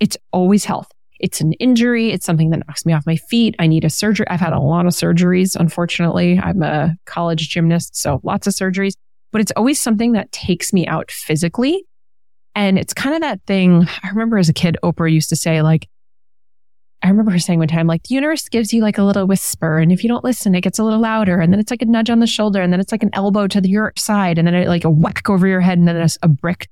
It's 0.00 0.16
always 0.32 0.64
health 0.64 0.88
it's 1.20 1.40
an 1.40 1.52
injury. 1.54 2.10
It's 2.10 2.26
something 2.26 2.50
that 2.50 2.66
knocks 2.66 2.84
me 2.84 2.92
off 2.92 3.06
my 3.06 3.16
feet. 3.16 3.54
I 3.58 3.66
need 3.66 3.84
a 3.84 3.90
surgery. 3.90 4.26
I've 4.28 4.40
had 4.40 4.52
a 4.52 4.60
lot 4.60 4.86
of 4.86 4.92
surgeries, 4.92 5.56
unfortunately. 5.56 6.38
I'm 6.38 6.62
a 6.62 6.96
college 7.06 7.48
gymnast, 7.48 7.96
so 7.96 8.20
lots 8.22 8.46
of 8.46 8.54
surgeries, 8.54 8.94
but 9.32 9.40
it's 9.40 9.52
always 9.56 9.80
something 9.80 10.12
that 10.12 10.32
takes 10.32 10.72
me 10.72 10.86
out 10.86 11.10
physically. 11.10 11.84
And 12.54 12.78
it's 12.78 12.94
kind 12.94 13.14
of 13.14 13.20
that 13.20 13.40
thing. 13.46 13.86
I 14.02 14.08
remember 14.08 14.38
as 14.38 14.48
a 14.48 14.54
kid, 14.54 14.78
Oprah 14.82 15.12
used 15.12 15.28
to 15.28 15.36
say, 15.36 15.60
like, 15.62 15.88
I 17.02 17.08
remember 17.08 17.30
her 17.30 17.38
saying 17.38 17.58
one 17.58 17.68
time, 17.68 17.86
like, 17.86 18.04
the 18.04 18.14
universe 18.14 18.48
gives 18.48 18.72
you 18.72 18.80
like 18.80 18.96
a 18.96 19.02
little 19.02 19.26
whisper. 19.26 19.78
And 19.78 19.92
if 19.92 20.02
you 20.02 20.08
don't 20.08 20.24
listen, 20.24 20.54
it 20.54 20.62
gets 20.62 20.78
a 20.78 20.84
little 20.84 21.00
louder. 21.00 21.40
And 21.40 21.52
then 21.52 21.60
it's 21.60 21.70
like 21.70 21.82
a 21.82 21.86
nudge 21.86 22.08
on 22.08 22.20
the 22.20 22.26
shoulder. 22.26 22.62
And 22.62 22.72
then 22.72 22.80
it's 22.80 22.90
like 22.90 23.02
an 23.02 23.10
elbow 23.12 23.46
to 23.46 23.60
the, 23.60 23.68
your 23.68 23.92
side. 23.98 24.38
And 24.38 24.46
then 24.46 24.54
it 24.54 24.68
like 24.68 24.84
a 24.84 24.90
whack 24.90 25.28
over 25.28 25.46
your 25.46 25.60
head. 25.60 25.78
And 25.78 25.86
then 25.86 25.96
a, 25.96 26.08
a 26.22 26.28
brick 26.28 26.68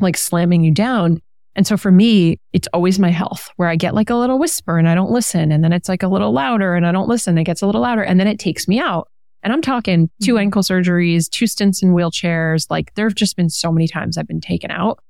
like 0.00 0.16
slamming 0.16 0.64
you 0.64 0.72
down. 0.72 1.20
And 1.54 1.66
so 1.66 1.76
for 1.76 1.92
me, 1.92 2.38
it's 2.52 2.68
always 2.72 2.98
my 2.98 3.10
health 3.10 3.50
where 3.56 3.68
I 3.68 3.76
get 3.76 3.94
like 3.94 4.10
a 4.10 4.14
little 4.14 4.38
whisper 4.38 4.78
and 4.78 4.88
I 4.88 4.94
don't 4.94 5.10
listen. 5.10 5.52
And 5.52 5.62
then 5.62 5.72
it's 5.72 5.88
like 5.88 6.02
a 6.02 6.08
little 6.08 6.32
louder 6.32 6.74
and 6.74 6.86
I 6.86 6.92
don't 6.92 7.08
listen. 7.08 7.36
It 7.36 7.44
gets 7.44 7.62
a 7.62 7.66
little 7.66 7.82
louder 7.82 8.02
and 8.02 8.18
then 8.18 8.26
it 8.26 8.38
takes 8.38 8.66
me 8.66 8.78
out. 8.78 9.08
And 9.42 9.52
I'm 9.52 9.60
talking 9.60 10.08
two 10.22 10.32
mm-hmm. 10.32 10.42
ankle 10.42 10.62
surgeries, 10.62 11.28
two 11.28 11.46
stints 11.46 11.82
in 11.82 11.90
wheelchairs. 11.90 12.66
Like 12.70 12.94
there 12.94 13.06
have 13.06 13.14
just 13.14 13.36
been 13.36 13.50
so 13.50 13.70
many 13.70 13.86
times 13.86 14.16
I've 14.16 14.28
been 14.28 14.40
taken 14.40 14.70
out. 14.70 15.00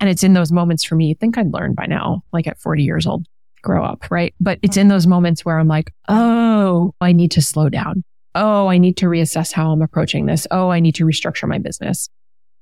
And 0.00 0.10
it's 0.10 0.22
in 0.22 0.32
those 0.32 0.50
moments 0.50 0.82
for 0.82 0.96
me. 0.96 1.10
I 1.10 1.14
think 1.18 1.38
I'd 1.38 1.52
learned 1.52 1.76
by 1.76 1.86
now, 1.86 2.22
like 2.32 2.46
at 2.46 2.58
40 2.58 2.82
years 2.82 3.06
old, 3.06 3.26
grow 3.62 3.84
up, 3.84 4.10
right? 4.10 4.34
But 4.40 4.58
it's 4.62 4.78
in 4.78 4.88
those 4.88 5.06
moments 5.06 5.44
where 5.44 5.58
I'm 5.58 5.68
like, 5.68 5.92
oh, 6.08 6.94
I 7.00 7.12
need 7.12 7.30
to 7.32 7.42
slow 7.42 7.68
down. 7.68 8.02
Oh, 8.34 8.68
I 8.68 8.78
need 8.78 8.96
to 8.98 9.06
reassess 9.06 9.52
how 9.52 9.70
I'm 9.70 9.82
approaching 9.82 10.26
this. 10.26 10.46
Oh, 10.50 10.70
I 10.70 10.80
need 10.80 10.94
to 10.96 11.04
restructure 11.04 11.48
my 11.48 11.58
business. 11.58 12.08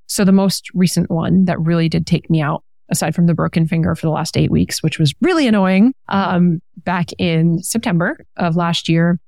So 0.06 0.24
the 0.24 0.32
most 0.32 0.70
recent 0.74 1.10
one 1.10 1.44
that 1.44 1.60
really 1.60 1.88
did 1.88 2.06
take 2.06 2.28
me 2.28 2.40
out 2.40 2.64
aside 2.90 3.14
from 3.14 3.26
the 3.26 3.34
broken 3.34 3.66
finger 3.66 3.94
for 3.94 4.06
the 4.06 4.10
last 4.10 4.36
eight 4.36 4.50
weeks, 4.50 4.82
which 4.82 4.98
was 4.98 5.14
really 5.20 5.46
annoying. 5.46 5.92
Um, 6.08 6.60
back 6.84 7.10
in 7.18 7.62
September 7.62 8.18
of 8.36 8.56
last 8.56 8.88
year, 8.88 9.18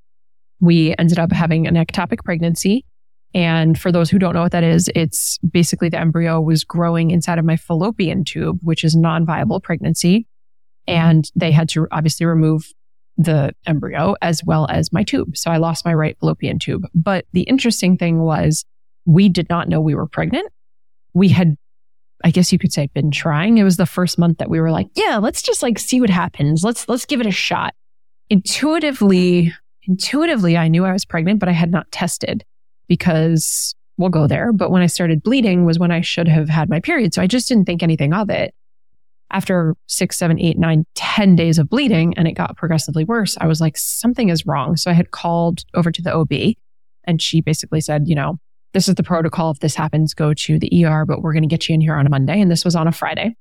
we 0.59 0.95
ended 0.97 1.19
up 1.19 1.31
having 1.31 1.67
an 1.67 1.75
ectopic 1.75 2.23
pregnancy. 2.23 2.85
And 3.33 3.79
for 3.79 3.91
those 3.91 4.09
who 4.09 4.19
don't 4.19 4.33
know 4.33 4.41
what 4.41 4.51
that 4.51 4.63
is, 4.63 4.89
it's 4.93 5.37
basically 5.39 5.89
the 5.89 5.99
embryo 5.99 6.41
was 6.41 6.63
growing 6.63 7.11
inside 7.11 7.39
of 7.39 7.45
my 7.45 7.55
fallopian 7.55 8.23
tube, 8.23 8.59
which 8.61 8.83
is 8.83 8.95
non 8.95 9.25
viable 9.25 9.59
pregnancy. 9.59 10.27
And 10.87 11.29
they 11.35 11.51
had 11.51 11.69
to 11.69 11.87
obviously 11.91 12.25
remove 12.25 12.65
the 13.17 13.53
embryo 13.65 14.15
as 14.21 14.43
well 14.43 14.67
as 14.69 14.91
my 14.91 15.03
tube. 15.03 15.37
So 15.37 15.51
I 15.51 15.57
lost 15.57 15.85
my 15.85 15.93
right 15.93 16.17
fallopian 16.19 16.59
tube. 16.59 16.85
But 16.93 17.25
the 17.33 17.43
interesting 17.43 17.97
thing 17.97 18.19
was 18.19 18.65
we 19.05 19.29
did 19.29 19.49
not 19.49 19.69
know 19.69 19.79
we 19.79 19.95
were 19.95 20.07
pregnant. 20.07 20.51
We 21.13 21.29
had 21.29 21.55
I 22.23 22.31
guess 22.31 22.51
you 22.51 22.59
could 22.59 22.73
say 22.73 22.89
been 22.93 23.11
trying. 23.11 23.57
It 23.57 23.63
was 23.63 23.77
the 23.77 23.85
first 23.85 24.17
month 24.17 24.37
that 24.39 24.49
we 24.49 24.59
were 24.59 24.71
like, 24.71 24.87
yeah, 24.95 25.17
let's 25.17 25.41
just 25.41 25.63
like 25.63 25.79
see 25.79 26.01
what 26.01 26.09
happens. 26.09 26.63
Let's 26.63 26.87
let's 26.87 27.05
give 27.05 27.21
it 27.21 27.27
a 27.27 27.31
shot. 27.31 27.73
Intuitively, 28.29 29.53
intuitively 29.83 30.57
I 30.57 30.67
knew 30.67 30.85
I 30.85 30.93
was 30.93 31.05
pregnant, 31.05 31.39
but 31.39 31.49
I 31.49 31.53
had 31.53 31.71
not 31.71 31.91
tested 31.91 32.43
because 32.87 33.75
we'll 33.97 34.09
go 34.09 34.27
there. 34.27 34.53
But 34.53 34.71
when 34.71 34.81
I 34.81 34.87
started 34.87 35.23
bleeding 35.23 35.65
was 35.65 35.79
when 35.79 35.91
I 35.91 36.01
should 36.01 36.27
have 36.27 36.49
had 36.49 36.69
my 36.69 36.79
period. 36.79 37.13
So 37.13 37.21
I 37.21 37.27
just 37.27 37.47
didn't 37.47 37.65
think 37.65 37.83
anything 37.83 38.13
of 38.13 38.29
it. 38.29 38.53
After 39.31 39.75
six, 39.87 40.17
seven, 40.17 40.39
eight, 40.39 40.57
nine, 40.57 40.85
ten 40.93 41.37
days 41.37 41.57
of 41.57 41.69
bleeding 41.69 42.13
and 42.17 42.27
it 42.27 42.33
got 42.33 42.57
progressively 42.57 43.05
worse, 43.05 43.37
I 43.39 43.47
was 43.47 43.61
like, 43.61 43.77
something 43.77 44.29
is 44.29 44.45
wrong. 44.45 44.75
So 44.75 44.91
I 44.91 44.93
had 44.93 45.11
called 45.11 45.63
over 45.73 45.91
to 45.91 46.01
the 46.01 46.13
OB 46.13 46.55
and 47.05 47.21
she 47.21 47.39
basically 47.41 47.79
said, 47.79 48.07
you 48.07 48.15
know, 48.15 48.37
this 48.73 48.87
is 48.87 48.95
the 48.95 49.03
protocol. 49.03 49.51
If 49.51 49.59
this 49.59 49.75
happens, 49.75 50.13
go 50.13 50.33
to 50.33 50.59
the 50.59 50.85
ER, 50.85 51.05
but 51.05 51.21
we're 51.21 51.33
going 51.33 51.43
to 51.43 51.47
get 51.47 51.67
you 51.67 51.75
in 51.75 51.81
here 51.81 51.95
on 51.95 52.05
a 52.05 52.09
Monday. 52.09 52.39
And 52.39 52.49
this 52.49 52.63
was 52.63 52.75
on 52.75 52.87
a 52.87 52.91
Friday. 52.91 53.35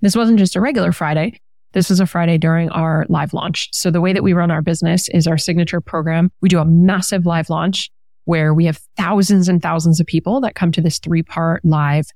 This 0.00 0.16
wasn't 0.16 0.38
just 0.38 0.56
a 0.56 0.60
regular 0.60 0.92
Friday. 0.92 1.38
This 1.72 1.88
was 1.88 2.00
a 2.00 2.06
Friday 2.06 2.38
during 2.38 2.68
our 2.70 3.06
live 3.08 3.32
launch. 3.32 3.68
So 3.72 3.90
the 3.90 4.00
way 4.00 4.12
that 4.12 4.22
we 4.22 4.32
run 4.32 4.50
our 4.50 4.62
business 4.62 5.08
is 5.10 5.26
our 5.26 5.38
signature 5.38 5.80
program. 5.80 6.30
We 6.40 6.48
do 6.48 6.58
a 6.58 6.64
massive 6.64 7.24
live 7.24 7.48
launch 7.48 7.90
where 8.24 8.52
we 8.52 8.66
have 8.66 8.80
thousands 8.96 9.48
and 9.48 9.62
thousands 9.62 10.00
of 10.00 10.06
people 10.06 10.40
that 10.42 10.54
come 10.54 10.70
to 10.72 10.80
this 10.80 10.98
three 10.98 11.22
part 11.22 11.64
live 11.64 12.06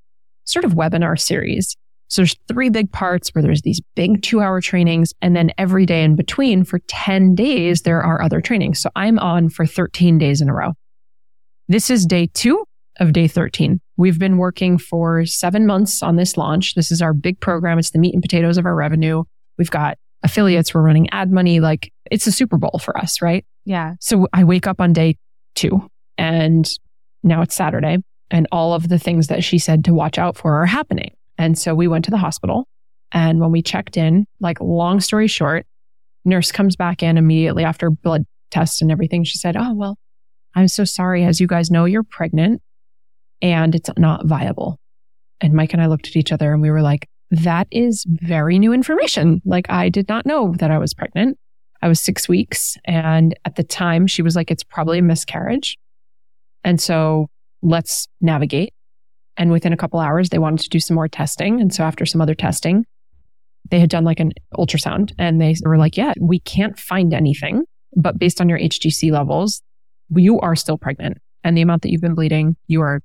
sort 0.45 0.65
of 0.65 0.73
webinar 0.73 1.19
series. 1.19 1.77
So 2.09 2.23
there's 2.23 2.37
three 2.49 2.71
big 2.71 2.93
parts 2.93 3.31
where 3.35 3.43
there's 3.43 3.63
these 3.63 3.81
big 3.97 4.23
two 4.23 4.41
hour 4.41 4.61
trainings. 4.61 5.13
And 5.23 5.35
then 5.35 5.51
every 5.59 5.87
day 5.87 6.05
in 6.05 6.15
between 6.15 6.65
for 6.65 6.79
10 6.87 7.35
days, 7.35 7.83
there 7.83 8.03
are 8.03 8.23
other 8.23 8.41
trainings. 8.41 8.81
So 8.81 8.91
I'm 8.95 9.19
on 9.19 9.49
for 9.49 9.67
13 9.67 10.19
days 10.19 10.41
in 10.41 10.49
a 10.49 10.55
row. 10.55 10.75
This 11.69 11.91
is 11.91 12.07
day 12.07 12.29
two 12.33 12.65
of 13.01 13.13
day 13.13 13.27
13. 13.27 13.81
We've 13.97 14.21
been 14.21 14.39
working 14.39 14.79
for 14.79 15.27
seven 15.27 15.67
months 15.67 16.01
on 16.01 16.15
this 16.15 16.37
launch. 16.37 16.75
This 16.75 16.93
is 16.93 17.03
our 17.03 17.13
big 17.13 17.41
program. 17.41 17.77
It's 17.79 17.91
the 17.91 17.99
meat 17.99 18.15
and 18.15 18.23
potatoes 18.23 18.57
of 18.57 18.67
our 18.67 18.75
revenue. 18.75 19.25
We've 19.59 19.71
got 19.71 19.99
affiliates. 20.23 20.73
We're 20.73 20.83
running 20.83 21.11
ad 21.11 21.33
money. 21.33 21.59
Like 21.59 21.93
it's 22.09 22.29
a 22.29 22.33
Super 22.33 22.57
Bowl 22.57 22.81
for 22.81 22.97
us, 22.97 23.21
right? 23.21 23.45
Yeah. 23.65 23.95
So 24.01 24.29
I 24.33 24.45
wake 24.45 24.69
up 24.69 24.81
on 24.81 24.93
day 24.93 25.17
two 25.57 25.89
and 26.17 26.71
now 27.25 27.43
it's 27.43 27.57
Saturday 27.57 27.99
and 28.31 28.47
all 28.53 28.73
of 28.73 28.89
the 28.89 28.99
things 28.99 29.27
that 29.27 29.43
she 29.43 29.59
said 29.59 29.85
to 29.87 29.95
watch 29.95 30.19
out 30.19 30.37
for 30.37 30.63
are 30.63 30.67
happening. 30.67 31.17
And 31.37 31.59
so 31.59 31.75
we 31.75 31.89
went 31.89 32.05
to 32.05 32.13
the 32.13 32.17
hospital 32.17 32.69
and 33.11 33.41
when 33.41 33.51
we 33.51 33.61
checked 33.61 33.97
in, 33.97 34.27
like 34.39 34.61
long 34.61 35.01
story 35.01 35.27
short, 35.27 35.67
nurse 36.25 36.53
comes 36.53 36.77
back 36.77 37.03
in 37.03 37.19
immediately 37.19 37.65
after 37.65 37.91
blood 37.91 38.25
tests 38.53 38.81
and 38.81 38.93
everything. 38.93 39.25
She 39.25 39.39
said, 39.39 39.57
Oh, 39.57 39.75
well, 39.75 39.99
I'm 40.57 40.69
so 40.69 40.85
sorry. 40.85 41.23
As 41.23 41.41
you 41.41 41.47
guys 41.47 41.71
know, 41.71 41.85
you're 41.85 42.03
pregnant 42.03 42.63
and 43.43 43.75
it's 43.75 43.91
not 43.99 44.27
viable. 44.27 44.81
And 45.41 45.53
Mike 45.53 45.75
and 45.75 45.83
I 45.83 45.87
looked 45.87 46.09
at 46.09 46.17
each 46.17 46.33
other 46.33 46.53
and 46.53 46.63
we 46.63 46.71
were 46.71 46.81
like, 46.81 47.09
that 47.31 47.69
is 47.71 48.05
very 48.09 48.59
new 48.59 48.73
information. 48.73 49.43
Like 49.45 49.69
I 49.69 49.91
did 49.91 50.09
not 50.09 50.25
know 50.25 50.55
that 50.59 50.71
I 50.71 50.79
was 50.79 50.95
pregnant. 50.95 51.37
I 51.83 51.89
was 51.89 52.01
six 52.01 52.27
weeks. 52.27 52.79
And 52.87 53.39
at 53.45 53.57
the 53.57 53.63
time 53.63 54.07
she 54.07 54.23
was 54.23 54.35
like, 54.35 54.51
it's 54.51 54.65
probably 54.65 54.99
a 54.99 55.03
miscarriage. 55.03 55.77
And 56.65 56.81
so 56.81 57.29
let's 57.63 58.09
navigate. 58.23 58.73
And 59.37 59.51
within 59.51 59.75
a 59.75 59.77
couple 59.77 60.01
hours, 60.01 60.31
they 60.31 60.39
wanted 60.39 60.61
to 60.61 60.71
do 60.71 60.81
some 60.81 60.95
more 60.95 61.09
testing. 61.09 61.61
And 61.61 61.75
so 61.75 61.85
after 61.85 62.07
some 62.07 62.23
other 62.23 62.35
testing, 62.35 62.87
they 63.71 63.79
had 63.79 63.91
done 63.91 64.05
like 64.05 64.21
an 64.21 64.33
ultrasound 64.55 65.13
and 65.19 65.39
they 65.39 65.55
were 65.65 65.77
like, 65.77 65.99
yeah, 65.99 66.15
we 66.19 66.41
can't 66.41 66.79
find 66.79 67.13
anything, 67.13 67.65
but 67.95 68.19
based 68.19 68.41
on 68.41 68.49
your 68.49 68.59
HGC 68.59 69.13
levels, 69.13 69.61
you 70.15 70.41
are 70.41 70.57
still 70.57 70.79
pregnant. 70.79 71.19
And 71.45 71.57
the 71.57 71.63
amount 71.63 71.83
that 71.83 71.91
you've 71.91 72.01
been 72.01 72.15
bleeding, 72.15 72.57
you 72.67 72.83
are 72.83 73.01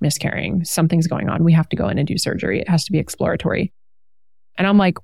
miscarrying. 0.00 0.64
Something's 0.64 1.06
going 1.06 1.28
on. 1.28 1.44
We 1.44 1.52
have 1.52 1.68
to 1.70 1.76
go 1.76 1.88
in 1.88 1.98
and 1.98 2.06
do 2.06 2.18
surgery. 2.18 2.60
It 2.60 2.68
has 2.68 2.84
to 2.84 2.92
be 2.92 2.98
exploratory. 2.98 3.72
And 4.56 4.66
I'm 4.66 4.78
like, 4.78 4.98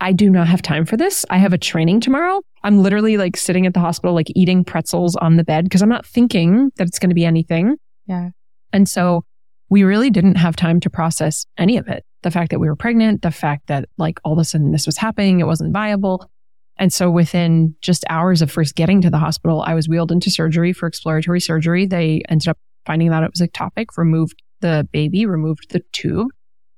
I 0.00 0.12
do 0.12 0.28
not 0.28 0.46
have 0.46 0.62
time 0.62 0.84
for 0.84 0.96
this. 0.96 1.24
I 1.30 1.38
have 1.38 1.52
a 1.52 1.58
training 1.58 2.00
tomorrow. 2.00 2.42
I'm 2.62 2.82
literally 2.82 3.16
like 3.16 3.36
sitting 3.36 3.66
at 3.66 3.74
the 3.74 3.80
hospital, 3.80 4.14
like 4.14 4.30
eating 4.34 4.64
pretzels 4.64 5.16
on 5.16 5.36
the 5.36 5.44
bed 5.44 5.64
because 5.64 5.82
I'm 5.82 5.88
not 5.88 6.06
thinking 6.06 6.70
that 6.76 6.86
it's 6.86 6.98
going 6.98 7.10
to 7.10 7.14
be 7.14 7.24
anything. 7.24 7.76
Yeah. 8.06 8.30
And 8.72 8.88
so 8.88 9.24
we 9.68 9.84
really 9.84 10.10
didn't 10.10 10.36
have 10.36 10.54
time 10.54 10.80
to 10.80 10.90
process 10.90 11.46
any 11.58 11.76
of 11.76 11.88
it. 11.88 12.04
The 12.22 12.30
fact 12.30 12.50
that 12.50 12.58
we 12.58 12.68
were 12.68 12.76
pregnant, 12.76 13.22
the 13.22 13.30
fact 13.30 13.68
that 13.68 13.88
like 13.98 14.20
all 14.24 14.32
of 14.32 14.38
a 14.38 14.44
sudden 14.44 14.72
this 14.72 14.86
was 14.86 14.96
happening, 14.96 15.40
it 15.40 15.46
wasn't 15.46 15.72
viable. 15.72 16.30
And 16.78 16.92
so 16.92 17.10
within 17.10 17.74
just 17.80 18.04
hours 18.10 18.42
of 18.42 18.50
first 18.50 18.74
getting 18.74 19.00
to 19.00 19.10
the 19.10 19.18
hospital, 19.18 19.62
I 19.66 19.74
was 19.74 19.88
wheeled 19.88 20.12
into 20.12 20.30
surgery 20.30 20.72
for 20.72 20.86
exploratory 20.86 21.40
surgery. 21.40 21.86
They 21.86 22.22
ended 22.28 22.48
up 22.48 22.58
finding 22.84 23.08
out 23.08 23.24
it 23.24 23.30
was 23.30 23.46
ectopic, 23.46 23.86
removed 23.96 24.42
the 24.60 24.86
baby, 24.92 25.26
removed 25.26 25.70
the 25.70 25.82
tube. 25.92 26.28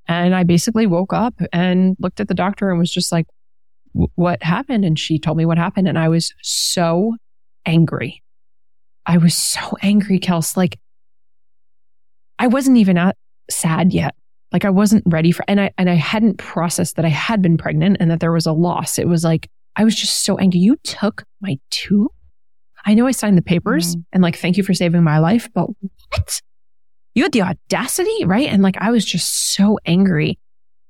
And 0.07 0.34
I 0.34 0.44
basically 0.44 0.86
woke 0.86 1.12
up 1.12 1.34
and 1.53 1.96
looked 1.99 2.20
at 2.20 2.28
the 2.28 2.34
doctor 2.34 2.70
and 2.70 2.78
was 2.78 2.92
just 2.92 3.12
like, 3.12 3.26
what 3.92 4.42
happened? 4.42 4.84
And 4.84 4.99
she 4.99 5.18
told 5.18 5.36
me 5.36 5.44
what 5.44 5.59
happened. 5.59 5.88
And 5.88 5.99
I 5.99 6.09
was 6.09 6.32
so 6.42 7.16
angry. 7.66 8.22
I 9.05 9.18
was 9.18 9.34
so 9.34 9.76
angry, 9.82 10.18
Kels. 10.18 10.57
Like, 10.57 10.78
I 12.38 12.46
wasn't 12.46 12.76
even 12.76 12.96
at 12.96 13.16
sad 13.51 13.92
yet. 13.92 14.14
Like 14.53 14.64
I 14.64 14.70
wasn't 14.70 15.03
ready 15.07 15.32
for, 15.32 15.44
and 15.49 15.61
I, 15.61 15.72
and 15.76 15.90
I 15.90 15.94
hadn't 15.94 16.38
processed 16.38 16.96
that 16.96 17.05
I 17.05 17.11
had 17.11 17.42
been 17.42 17.59
pregnant 17.59 17.99
and 18.01 18.11
that 18.11 18.20
there 18.20 18.32
was 18.32 18.46
a 18.46 18.53
loss. 18.53 18.99
It 18.99 19.09
was 19.09 19.24
like, 19.24 19.51
I 19.79 19.85
was 19.85 19.95
just 19.95 20.24
so 20.24 20.37
angry. 20.37 20.61
You 20.61 20.76
took 20.83 21.24
my 21.41 21.59
tube. 21.70 22.11
I 22.85 22.95
know 22.95 23.07
I 23.07 23.12
signed 23.12 23.39
the 23.39 23.43
papers 23.43 23.97
mm. 23.97 24.05
and 24.12 24.22
like, 24.22 24.37
thank 24.37 24.57
you 24.57 24.64
for 24.64 24.74
saving 24.74 25.05
my 25.05 25.18
life, 25.18 25.49
but 25.55 25.68
what? 26.11 26.43
You 27.14 27.22
had 27.22 27.33
the 27.33 27.43
audacity, 27.43 28.24
right? 28.24 28.49
And 28.49 28.62
like, 28.62 28.76
I 28.79 28.91
was 28.91 29.05
just 29.05 29.55
so 29.55 29.79
angry 29.87 30.39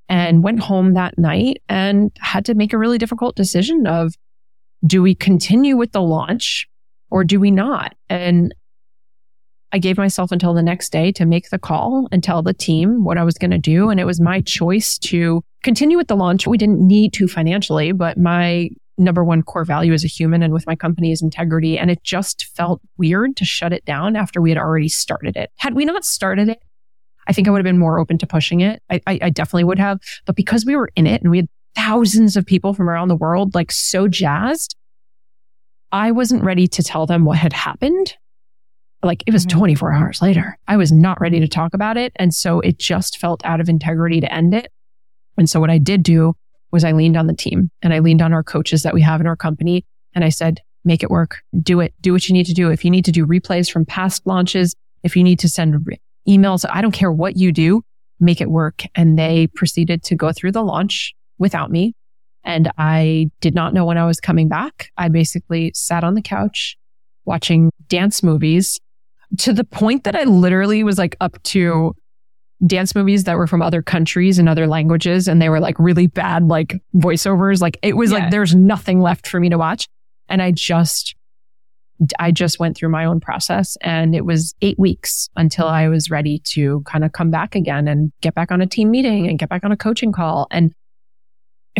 and 0.08 0.42
went 0.42 0.60
home 0.60 0.94
that 0.94 1.18
night 1.18 1.62
and 1.68 2.10
had 2.18 2.46
to 2.46 2.54
make 2.54 2.72
a 2.72 2.78
really 2.78 2.98
difficult 2.98 3.36
decision 3.36 3.86
of 3.86 4.14
do 4.86 5.02
we 5.02 5.14
continue 5.14 5.76
with 5.76 5.92
the 5.92 6.00
launch 6.00 6.66
or 7.10 7.24
do 7.24 7.40
we 7.40 7.50
not? 7.50 7.94
And 8.08 8.54
I 9.72 9.78
gave 9.78 9.98
myself 9.98 10.32
until 10.32 10.54
the 10.54 10.62
next 10.62 10.90
day 10.90 11.12
to 11.12 11.26
make 11.26 11.50
the 11.50 11.58
call 11.58 12.08
and 12.10 12.22
tell 12.22 12.42
the 12.42 12.54
team 12.54 13.04
what 13.04 13.18
I 13.18 13.24
was 13.24 13.34
going 13.34 13.50
to 13.50 13.58
do. 13.58 13.90
And 13.90 14.00
it 14.00 14.04
was 14.04 14.20
my 14.20 14.40
choice 14.40 14.98
to 14.98 15.42
continue 15.62 15.98
with 15.98 16.08
the 16.08 16.16
launch. 16.16 16.46
We 16.46 16.56
didn't 16.56 16.86
need 16.86 17.12
to 17.14 17.28
financially, 17.28 17.92
but 17.92 18.16
my 18.16 18.70
number 18.96 19.22
one 19.22 19.42
core 19.42 19.64
value 19.64 19.92
as 19.92 20.04
a 20.04 20.08
human 20.08 20.42
and 20.42 20.52
with 20.52 20.66
my 20.66 20.74
company 20.74 21.12
is 21.12 21.22
integrity. 21.22 21.78
And 21.78 21.90
it 21.90 22.02
just 22.02 22.46
felt 22.56 22.80
weird 22.96 23.36
to 23.36 23.44
shut 23.44 23.72
it 23.72 23.84
down 23.84 24.16
after 24.16 24.40
we 24.40 24.50
had 24.50 24.58
already 24.58 24.88
started 24.88 25.36
it. 25.36 25.50
Had 25.56 25.74
we 25.74 25.84
not 25.84 26.04
started 26.04 26.48
it, 26.48 26.58
I 27.26 27.32
think 27.32 27.46
I 27.46 27.50
would 27.50 27.58
have 27.58 27.64
been 27.64 27.78
more 27.78 27.98
open 27.98 28.16
to 28.18 28.26
pushing 28.26 28.60
it. 28.60 28.82
I, 28.90 29.00
I, 29.06 29.18
I 29.22 29.30
definitely 29.30 29.64
would 29.64 29.78
have. 29.78 29.98
But 30.24 30.34
because 30.34 30.64
we 30.64 30.76
were 30.76 30.90
in 30.96 31.06
it 31.06 31.20
and 31.20 31.30
we 31.30 31.38
had 31.38 31.48
thousands 31.74 32.36
of 32.36 32.46
people 32.46 32.72
from 32.72 32.88
around 32.88 33.08
the 33.08 33.16
world, 33.16 33.54
like 33.54 33.70
so 33.70 34.08
jazzed, 34.08 34.74
I 35.92 36.10
wasn't 36.10 36.42
ready 36.42 36.66
to 36.68 36.82
tell 36.82 37.06
them 37.06 37.24
what 37.24 37.38
had 37.38 37.52
happened 37.52 38.14
like 39.02 39.22
it 39.26 39.32
was 39.32 39.46
mm-hmm. 39.46 39.58
24 39.58 39.92
hours 39.92 40.22
later. 40.22 40.58
I 40.66 40.76
was 40.76 40.90
not 40.90 41.20
ready 41.20 41.40
to 41.40 41.48
talk 41.48 41.74
about 41.74 41.96
it. 41.96 42.12
And 42.16 42.34
so 42.34 42.60
it 42.60 42.78
just 42.78 43.18
felt 43.18 43.44
out 43.44 43.60
of 43.60 43.68
integrity 43.68 44.20
to 44.20 44.32
end 44.32 44.54
it. 44.54 44.72
And 45.36 45.48
so 45.48 45.60
what 45.60 45.70
I 45.70 45.78
did 45.78 46.02
do 46.02 46.34
was 46.72 46.84
I 46.84 46.92
leaned 46.92 47.16
on 47.16 47.26
the 47.26 47.34
team 47.34 47.70
and 47.82 47.94
I 47.94 48.00
leaned 48.00 48.22
on 48.22 48.32
our 48.32 48.42
coaches 48.42 48.82
that 48.82 48.94
we 48.94 49.02
have 49.02 49.20
in 49.20 49.26
our 49.26 49.36
company. 49.36 49.84
And 50.14 50.24
I 50.24 50.28
said, 50.28 50.60
make 50.84 51.02
it 51.02 51.10
work. 51.10 51.38
Do 51.60 51.80
it. 51.80 51.94
Do 52.00 52.12
what 52.12 52.28
you 52.28 52.32
need 52.32 52.46
to 52.46 52.54
do. 52.54 52.70
If 52.70 52.84
you 52.84 52.90
need 52.90 53.04
to 53.04 53.12
do 53.12 53.26
replays 53.26 53.70
from 53.70 53.84
past 53.84 54.26
launches, 54.26 54.74
if 55.02 55.16
you 55.16 55.22
need 55.22 55.38
to 55.40 55.48
send 55.48 55.86
re- 55.86 56.00
emails, 56.28 56.64
I 56.68 56.80
don't 56.80 56.92
care 56.92 57.12
what 57.12 57.36
you 57.36 57.52
do, 57.52 57.82
make 58.20 58.40
it 58.40 58.50
work. 58.50 58.82
And 58.94 59.18
they 59.18 59.46
proceeded 59.48 60.02
to 60.04 60.16
go 60.16 60.32
through 60.32 60.52
the 60.52 60.62
launch 60.62 61.14
without 61.38 61.70
me. 61.70 61.94
And 62.44 62.70
I 62.78 63.30
did 63.40 63.54
not 63.54 63.74
know 63.74 63.84
when 63.84 63.98
I 63.98 64.06
was 64.06 64.20
coming 64.20 64.48
back. 64.48 64.90
I 64.96 65.08
basically 65.08 65.72
sat 65.74 66.04
on 66.04 66.14
the 66.14 66.22
couch 66.22 66.76
watching 67.24 67.70
dance 67.88 68.22
movies 68.22 68.80
to 69.38 69.52
the 69.52 69.64
point 69.64 70.04
that 70.04 70.16
I 70.16 70.24
literally 70.24 70.82
was 70.82 70.98
like 70.98 71.16
up 71.20 71.42
to 71.44 71.94
dance 72.66 72.94
movies 72.94 73.24
that 73.24 73.36
were 73.36 73.46
from 73.46 73.62
other 73.62 73.82
countries 73.82 74.38
and 74.38 74.48
other 74.48 74.66
languages 74.66 75.28
and 75.28 75.40
they 75.40 75.48
were 75.48 75.60
like 75.60 75.78
really 75.78 76.06
bad 76.06 76.48
like 76.48 76.74
voiceovers. 76.96 77.60
Like 77.60 77.78
it 77.82 77.96
was 77.96 78.10
yeah. 78.10 78.18
like 78.18 78.30
there's 78.30 78.54
nothing 78.54 79.00
left 79.00 79.28
for 79.28 79.38
me 79.38 79.48
to 79.48 79.58
watch. 79.58 79.88
And 80.28 80.42
i 80.42 80.50
just 80.50 81.14
i 82.18 82.30
just 82.30 82.60
went 82.60 82.76
through 82.76 82.90
my 82.90 83.04
own 83.04 83.18
process 83.18 83.76
and 83.80 84.14
it 84.14 84.24
was 84.24 84.54
8 84.62 84.78
weeks 84.78 85.28
until 85.34 85.66
i 85.66 85.88
was 85.88 86.10
ready 86.10 86.40
to 86.44 86.80
kind 86.82 87.04
of 87.04 87.12
come 87.12 87.30
back 87.30 87.56
again 87.56 87.88
and 87.88 88.12
get 88.20 88.34
back 88.34 88.52
on 88.52 88.60
a 88.60 88.66
team 88.66 88.90
meeting 88.90 89.26
and 89.26 89.38
get 89.38 89.48
back 89.48 89.64
on 89.64 89.72
a 89.72 89.76
coaching 89.76 90.12
call. 90.12 90.46
And 90.50 90.72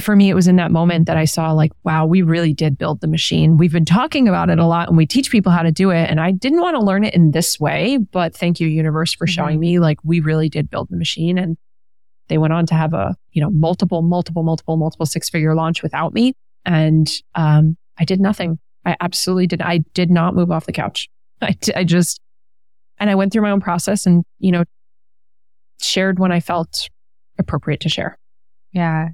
for 0.01 0.15
me, 0.15 0.31
it 0.31 0.35
was 0.35 0.49
in 0.49 0.57
that 0.57 0.71
moment 0.71 1.07
that 1.07 1.17
I 1.17 1.25
saw 1.25 1.53
like, 1.53 1.73
wow, 1.85 2.07
we 2.07 2.23
really 2.23 2.53
did 2.53 2.79
build 2.79 3.01
the 3.01 3.07
machine. 3.07 3.57
We've 3.57 3.73
been 3.73 3.85
talking 3.85 4.29
about 4.29 4.51
it 4.51 4.59
a 4.59 4.67
lot 4.67 4.89
and 4.89 4.97
we 4.97 5.07
teach 5.07 5.31
people 5.31 5.51
how 5.51 5.63
to 5.63 5.73
do 5.73 5.91
it. 5.91 6.09
And 6.09 6.21
I 6.21 6.31
didn't 6.31 6.61
want 6.61 6.77
to 6.77 6.85
learn 6.85 7.05
it 7.05 7.15
in 7.15 7.33
this 7.33 7.59
way, 7.59 7.99
but 7.99 8.35
thank 8.37 8.61
you, 8.61 8.69
universe, 8.69 9.13
for 9.13 9.27
mm-hmm. 9.27 9.33
showing 9.33 9.61
me 9.61 9.79
like 9.79 9.99
we 10.05 10.21
really 10.21 10.49
did 10.49 10.71
build 10.71 10.89
the 10.91 10.97
machine. 10.97 11.39
And 11.39 11.57
they 12.29 12.39
went 12.39 12.53
on 12.53 12.67
to 12.67 12.75
have 12.75 12.95
a, 12.95 13.17
you 13.33 13.43
know, 13.43 13.51
multiple, 13.51 14.03
multiple, 14.03 14.43
multiple, 14.43 14.77
multiple 14.77 15.07
six 15.07 15.31
figure 15.31 15.55
launch 15.55 15.83
without 15.83 16.13
me. 16.13 16.35
And, 16.65 17.11
um, 17.35 17.77
I 17.99 18.05
did 18.05 18.21
nothing. 18.21 18.59
I 18.85 18.97
absolutely 19.01 19.47
did. 19.49 19.63
I 19.63 19.79
did 19.95 20.11
not 20.11 20.35
move 20.35 20.51
off 20.51 20.67
the 20.67 20.73
couch. 20.73 21.09
I, 21.43 21.57
I 21.75 21.85
just, 21.85 22.21
and 22.99 23.11
I 23.11 23.15
went 23.15 23.33
through 23.33 23.43
my 23.43 23.51
own 23.51 23.61
process 23.61 24.07
and, 24.07 24.25
you 24.39 24.53
know, 24.53 24.65
shared 25.81 26.19
when 26.19 26.33
I 26.33 26.41
felt 26.41 26.89
appropriate 27.39 27.81
to 27.81 27.89
share. 27.89 28.19
Yeah. 28.73 29.09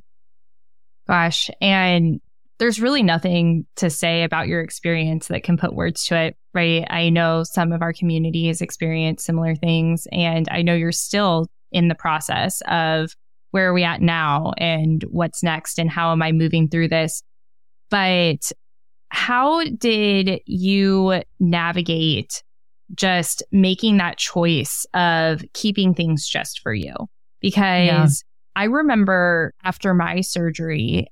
Gosh. 1.06 1.50
And 1.60 2.20
there's 2.58 2.80
really 2.80 3.02
nothing 3.02 3.66
to 3.76 3.90
say 3.90 4.22
about 4.22 4.48
your 4.48 4.60
experience 4.60 5.28
that 5.28 5.42
can 5.42 5.56
put 5.56 5.74
words 5.74 6.04
to 6.06 6.16
it, 6.16 6.36
right? 6.54 6.86
I 6.88 7.10
know 7.10 7.42
some 7.42 7.72
of 7.72 7.82
our 7.82 7.92
community 7.92 8.46
has 8.46 8.60
experienced 8.60 9.26
similar 9.26 9.54
things, 9.54 10.06
and 10.12 10.48
I 10.50 10.62
know 10.62 10.74
you're 10.74 10.92
still 10.92 11.48
in 11.72 11.88
the 11.88 11.94
process 11.96 12.62
of 12.68 13.10
where 13.50 13.68
are 13.68 13.72
we 13.72 13.84
at 13.84 14.00
now 14.00 14.52
and 14.56 15.02
what's 15.10 15.42
next 15.42 15.78
and 15.78 15.90
how 15.90 16.12
am 16.12 16.22
I 16.22 16.32
moving 16.32 16.68
through 16.68 16.88
this. 16.88 17.22
But 17.90 18.50
how 19.08 19.64
did 19.64 20.40
you 20.46 21.22
navigate 21.40 22.42
just 22.94 23.42
making 23.52 23.96
that 23.96 24.18
choice 24.18 24.86
of 24.94 25.42
keeping 25.52 25.94
things 25.94 26.26
just 26.26 26.60
for 26.60 26.72
you? 26.74 26.94
Because 27.40 28.24
I 28.56 28.64
remember 28.64 29.52
after 29.64 29.94
my 29.94 30.20
surgery, 30.20 31.06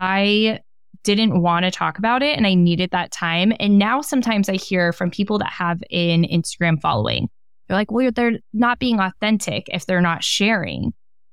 I 0.00 0.60
didn't 1.02 1.40
want 1.40 1.64
to 1.64 1.70
talk 1.70 1.98
about 1.98 2.22
it 2.22 2.36
and 2.36 2.46
I 2.46 2.54
needed 2.54 2.90
that 2.90 3.12
time. 3.12 3.52
And 3.60 3.78
now 3.78 4.00
sometimes 4.00 4.48
I 4.48 4.54
hear 4.54 4.92
from 4.92 5.10
people 5.10 5.38
that 5.38 5.50
have 5.50 5.82
an 5.90 6.24
Instagram 6.24 6.80
following, 6.80 7.28
they're 7.68 7.76
like, 7.76 7.90
well, 7.90 8.10
they're 8.12 8.38
not 8.52 8.78
being 8.78 9.00
authentic 9.00 9.66
if 9.68 9.86
they're 9.86 10.00
not 10.00 10.24
sharing. 10.24 10.92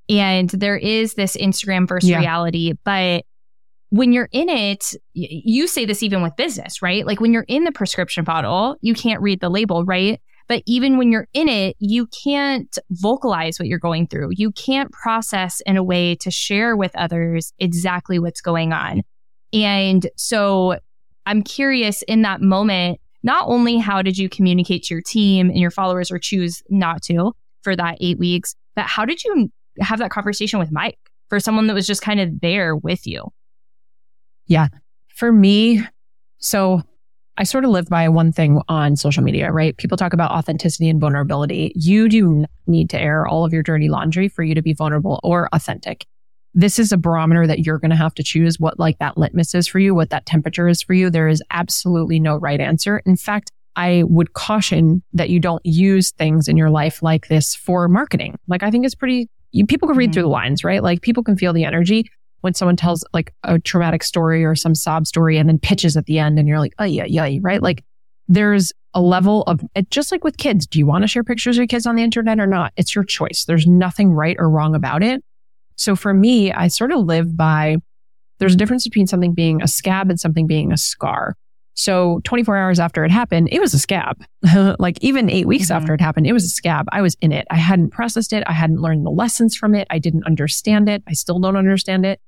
And 0.10 0.50
there 0.50 0.78
is 0.78 1.14
this 1.14 1.38
Instagram 1.38 1.88
versus 1.88 2.10
yeah. 2.10 2.20
reality. 2.20 2.74
But 2.84 3.24
when 3.90 4.14
you're 4.14 4.30
in 4.32 4.50
it, 4.50 4.94
you 5.14 5.68
say 5.68 5.86
this 5.86 6.02
even 6.04 6.22
with 6.22 6.36
business, 6.36 6.82
right? 6.82 7.06
Like 7.06 7.20
when 7.20 7.34
you're 7.34 7.46
in 7.48 7.64
the 7.66 7.72
prescription 7.72 8.24
bottle, 8.24 8.78
you 8.82 8.94
can't 8.94 9.22
read 9.22 9.42
the 9.42 9.50
label, 9.50 9.86
right? 9.86 10.22
But 10.48 10.64
even 10.66 10.98
when 10.98 11.12
you're 11.12 11.28
in 11.34 11.48
it, 11.48 11.76
you 11.80 12.08
can't 12.08 12.78
vocalize 12.90 13.58
what 13.58 13.68
you're 13.68 13.80
going 13.80 14.08
through. 14.08 14.32
You 14.32 14.52
can't 14.52 14.92
process 14.92 15.62
in 15.66 15.78
a 15.78 15.84
way 15.84 16.16
to 16.16 16.32
share 16.32 16.76
with 16.76 16.92
others 16.96 17.54
exactly 17.60 18.20
what's 18.20 18.42
going 18.42 18.74
on. 18.74 19.02
And 19.54 20.08
so 20.18 20.78
I'm 21.26 21.44
curious 21.44 22.02
in 22.04 22.24
that 22.24 22.42
moment, 22.42 23.00
not 23.24 23.46
only 23.48 23.78
how 23.78 24.02
did 24.02 24.18
you 24.18 24.30
communicate 24.30 24.84
to 24.84 24.96
your 24.96 25.02
team 25.02 25.50
and 25.50 25.60
your 25.60 25.72
followers 25.72 26.12
or 26.12 26.20
choose 26.20 26.64
not 26.70 27.02
to 27.04 27.34
for 27.62 27.76
that 27.76 27.98
eight 28.02 28.18
weeks, 28.18 28.56
but 28.76 28.86
how 28.86 29.06
did 29.06 29.24
you 29.24 29.52
have 29.80 30.00
that 30.00 30.12
conversation 30.12 30.60
with 30.60 30.72
Mike 30.72 30.98
for 31.30 31.40
someone 31.40 31.68
that 31.68 31.74
was 31.74 31.88
just 31.88 32.02
kind 32.02 32.20
of 32.20 32.42
there 32.42 32.76
with 32.76 33.06
you? 33.06 33.32
Yeah. 34.48 34.68
For 35.16 35.32
me, 35.32 35.86
so 36.40 36.82
I 37.42 37.44
sort 37.44 37.66
of 37.66 37.72
live 37.72 37.90
by 37.90 38.08
one 38.08 38.32
thing 38.32 38.62
on 38.68 38.96
social 38.96 39.24
media, 39.24 39.52
right? 39.52 39.76
People 39.76 39.98
talk 39.98 40.14
about 40.14 40.30
authenticity 40.30 40.88
and 40.90 41.02
vulnerability. 41.02 41.72
You 41.76 42.08
do 42.08 42.32
not 42.34 42.50
need 42.68 42.92
to 42.92 43.02
air 43.02 43.26
all 43.26 43.44
of 43.44 43.52
your 43.52 43.64
dirty 43.64 43.90
laundry 43.90 44.28
for 44.28 44.44
you 44.44 44.54
to 44.54 44.62
be 44.62 44.74
vulnerable 44.74 45.20
or 45.24 45.50
authentic. 45.52 46.06
This 46.54 46.78
is 46.78 46.92
a 46.92 46.98
barometer 46.98 47.48
that 47.48 47.66
you're 47.66 47.80
going 47.80 47.90
to 47.90 47.98
have 47.98 48.14
to 48.14 48.24
choose 48.24 48.60
what 48.60 48.78
like 48.78 49.00
that 49.00 49.18
litmus 49.18 49.56
is 49.56 49.68
for 49.68 49.80
you, 49.80 49.96
what 49.96 50.12
that 50.12 50.28
temperature 50.28 50.68
is 50.68 50.84
for 50.84 50.94
you. 50.94 51.10
There 51.10 51.28
is 51.28 51.42
absolutely 51.50 52.20
no 52.20 52.36
right 52.36 52.60
answer. 52.60 53.02
In 53.08 53.16
fact, 53.16 53.52
I 53.76 54.04
would 54.06 54.34
caution 54.34 55.02
that 55.14 55.32
you 55.32 55.40
don't 55.40 55.66
use 55.66 56.12
things 56.12 56.48
in 56.48 56.58
your 56.58 56.70
life 56.70 57.02
like 57.02 57.28
this 57.28 57.56
for 57.56 57.88
marketing. 57.88 58.38
Like 58.48 58.62
I 58.62 58.70
think 58.70 58.86
it's 58.86 58.94
pretty, 58.94 59.32
you, 59.52 59.66
people 59.66 59.88
can 59.88 59.98
read 59.98 60.10
mm-hmm. 60.10 60.14
through 60.14 60.24
the 60.24 60.30
lines, 60.30 60.64
right? 60.64 60.84
Like 60.84 61.02
people 61.02 61.24
can 61.24 61.38
feel 61.38 61.54
the 61.54 61.66
energy 61.66 62.08
when 62.42 62.54
someone 62.54 62.76
tells 62.76 63.04
like 63.14 63.34
a 63.44 63.60
traumatic 63.60 64.04
story 64.04 64.44
or 64.44 64.56
some 64.56 64.76
sob 64.76 65.08
story 65.08 65.38
and 65.38 65.48
then 65.48 65.60
pitches 65.60 65.96
at 65.96 66.06
the 66.06 66.20
end 66.20 66.38
and 66.38 66.48
you're 66.48 66.60
like, 66.60 66.74
oh 66.80 66.84
yeah, 66.84 67.06
yeah, 67.06 67.40
right? 67.42 67.62
Like 67.62 67.84
there's 68.28 68.74
a 68.94 69.02
level 69.02 69.44
of 69.44 69.62
it, 69.76 69.90
just 69.90 70.12
like 70.12 70.24
with 70.24 70.38
kids. 70.38 70.68
Do 70.68 70.80
you 70.80 70.86
want 70.86 71.04
to 71.04 71.08
share 71.08 71.24
pictures 71.24 71.58
of 71.58 71.62
your 71.62 71.68
kids 71.68 71.86
on 71.86 71.96
the 71.96 72.04
internet 72.04 72.40
or 72.40 72.48
not? 72.48 72.74
It's 72.76 72.94
your 72.94 73.04
choice. 73.04 73.46
There's 73.46 73.68
nothing 73.68 74.12
right 74.12 74.36
or 74.40 74.50
wrong 74.50 74.76
about 74.76 75.04
it. 75.04 75.24
So 75.76 75.96
for 75.96 76.14
me, 76.14 76.52
I 76.52 76.68
sort 76.68 76.92
of 76.92 77.00
live 77.00 77.36
by 77.36 77.78
there's 78.40 78.54
a 78.56 78.58
difference 78.58 78.84
between 78.84 79.08
something 79.08 79.34
being 79.34 79.62
a 79.62 79.68
scab 79.68 80.10
and 80.10 80.20
something 80.20 80.48
being 80.48 80.72
a 80.72 80.78
scar. 80.78 81.36
So 81.74 82.22
24 82.26 82.58
hours 82.58 82.80
after 82.80 83.06
it 83.06 83.12
happened, 83.12 83.50
it 83.52 83.60
was 83.60 83.74
a 83.74 83.80
scab. 83.80 84.24
like 84.80 84.98
even 85.02 85.30
eight 85.30 85.48
weeks 85.48 85.66
mm-hmm. 85.66 85.74
after 85.74 85.94
it 85.94 86.02
happened, 86.02 86.28
it 86.28 86.34
was 86.34 86.44
a 86.44 86.50
scab. 86.50 86.88
I 86.92 87.02
was 87.02 87.16
in 87.22 87.32
it. 87.32 87.48
I 87.50 87.56
hadn't 87.56 87.92
processed 87.92 88.34
it. 88.34 88.44
I 88.48 88.54
hadn't 88.54 88.82
learned 88.82 89.06
the 89.06 89.12
lessons 89.12 89.56
from 89.56 89.76
it. 89.76 89.88
I 89.90 90.00
didn't 90.00 90.26
understand 90.26 90.90
it. 90.90 91.04
I 91.08 91.14
still 91.14 91.40
don't 91.40 91.56
understand 91.56 92.06
it. 92.06 92.20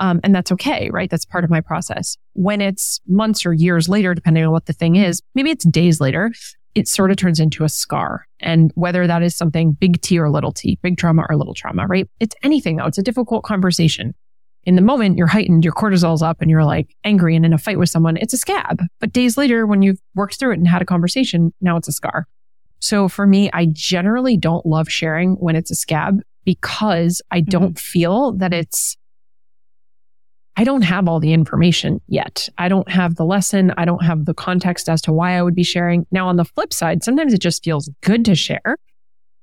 Um, 0.00 0.18
and 0.24 0.34
that's 0.34 0.50
okay, 0.52 0.90
right? 0.90 1.10
That's 1.10 1.26
part 1.26 1.44
of 1.44 1.50
my 1.50 1.60
process. 1.60 2.16
When 2.32 2.60
it's 2.60 3.00
months 3.06 3.44
or 3.44 3.52
years 3.52 3.88
later, 3.88 4.14
depending 4.14 4.44
on 4.44 4.50
what 4.50 4.66
the 4.66 4.72
thing 4.72 4.96
is, 4.96 5.20
maybe 5.34 5.50
it's 5.50 5.64
days 5.66 6.00
later, 6.00 6.32
it 6.74 6.88
sort 6.88 7.10
of 7.10 7.18
turns 7.18 7.38
into 7.38 7.64
a 7.64 7.68
scar. 7.68 8.26
And 8.40 8.72
whether 8.74 9.06
that 9.06 9.22
is 9.22 9.36
something 9.36 9.72
big 9.72 10.00
T 10.00 10.18
or 10.18 10.30
little 10.30 10.52
t, 10.52 10.78
big 10.82 10.96
trauma 10.96 11.26
or 11.28 11.36
little 11.36 11.54
trauma, 11.54 11.86
right? 11.86 12.08
It's 12.18 12.34
anything 12.42 12.76
though. 12.76 12.86
It's 12.86 12.98
a 12.98 13.02
difficult 13.02 13.44
conversation. 13.44 14.14
In 14.64 14.76
the 14.76 14.82
moment, 14.82 15.18
you're 15.18 15.26
heightened, 15.26 15.64
your 15.64 15.72
cortisol's 15.72 16.22
up 16.22 16.40
and 16.40 16.50
you're 16.50 16.64
like 16.64 16.94
angry 17.04 17.36
and 17.36 17.44
in 17.44 17.52
a 17.52 17.58
fight 17.58 17.78
with 17.78 17.88
someone, 17.88 18.16
it's 18.16 18.34
a 18.34 18.38
scab. 18.38 18.82
But 19.00 19.12
days 19.12 19.36
later, 19.36 19.66
when 19.66 19.82
you've 19.82 20.00
worked 20.14 20.38
through 20.38 20.52
it 20.52 20.58
and 20.58 20.68
had 20.68 20.82
a 20.82 20.86
conversation, 20.86 21.52
now 21.60 21.76
it's 21.76 21.88
a 21.88 21.92
scar. 21.92 22.26
So 22.78 23.08
for 23.08 23.26
me, 23.26 23.50
I 23.52 23.66
generally 23.70 24.36
don't 24.36 24.64
love 24.64 24.88
sharing 24.90 25.34
when 25.34 25.56
it's 25.56 25.70
a 25.70 25.74
scab 25.74 26.20
because 26.44 27.20
I 27.30 27.40
don't 27.40 27.74
mm-hmm. 27.74 27.98
feel 27.98 28.32
that 28.32 28.54
it's 28.54 28.96
I 30.56 30.64
don't 30.64 30.82
have 30.82 31.08
all 31.08 31.20
the 31.20 31.32
information 31.32 32.00
yet. 32.06 32.48
I 32.58 32.68
don't 32.68 32.88
have 32.90 33.14
the 33.14 33.24
lesson. 33.24 33.72
I 33.76 33.84
don't 33.84 34.04
have 34.04 34.24
the 34.24 34.34
context 34.34 34.88
as 34.88 35.00
to 35.02 35.12
why 35.12 35.38
I 35.38 35.42
would 35.42 35.54
be 35.54 35.62
sharing. 35.62 36.06
Now, 36.10 36.28
on 36.28 36.36
the 36.36 36.44
flip 36.44 36.72
side, 36.72 37.02
sometimes 37.02 37.32
it 37.32 37.40
just 37.40 37.64
feels 37.64 37.88
good 38.02 38.24
to 38.26 38.34
share. 38.34 38.76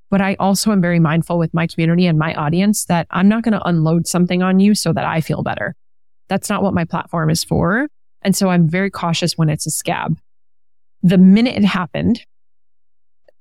But 0.10 0.22
I 0.22 0.36
also 0.40 0.72
am 0.72 0.82
very 0.82 1.00
mindful 1.00 1.38
with 1.38 1.54
my 1.54 1.68
community 1.68 2.06
and 2.06 2.18
my 2.18 2.34
audience 2.36 2.86
that 2.86 3.08
I'm 3.10 3.28
not 3.28 3.44
going 3.44 3.54
to 3.54 3.68
unload 3.68 4.08
something 4.08 4.42
on 4.42 4.60
you 4.60 4.76
so 4.76 4.94
that 4.94 5.06
I 5.06 5.22
feel 5.22 5.44
better. 5.44 5.76
That's 6.30 6.50
not 6.50 6.62
what 6.62 6.74
my 6.74 6.86
platform 6.86 7.30
is 7.30 7.44
for. 7.44 7.88
And 8.22 8.36
so 8.36 8.50
I'm 8.50 8.68
very 8.68 8.90
cautious 8.90 9.38
when 9.38 9.50
it's 9.50 9.66
a 9.66 9.72
scab. 9.72 10.18
The 11.04 11.18
minute 11.18 11.56
it 11.56 11.66
happened, 11.66 12.22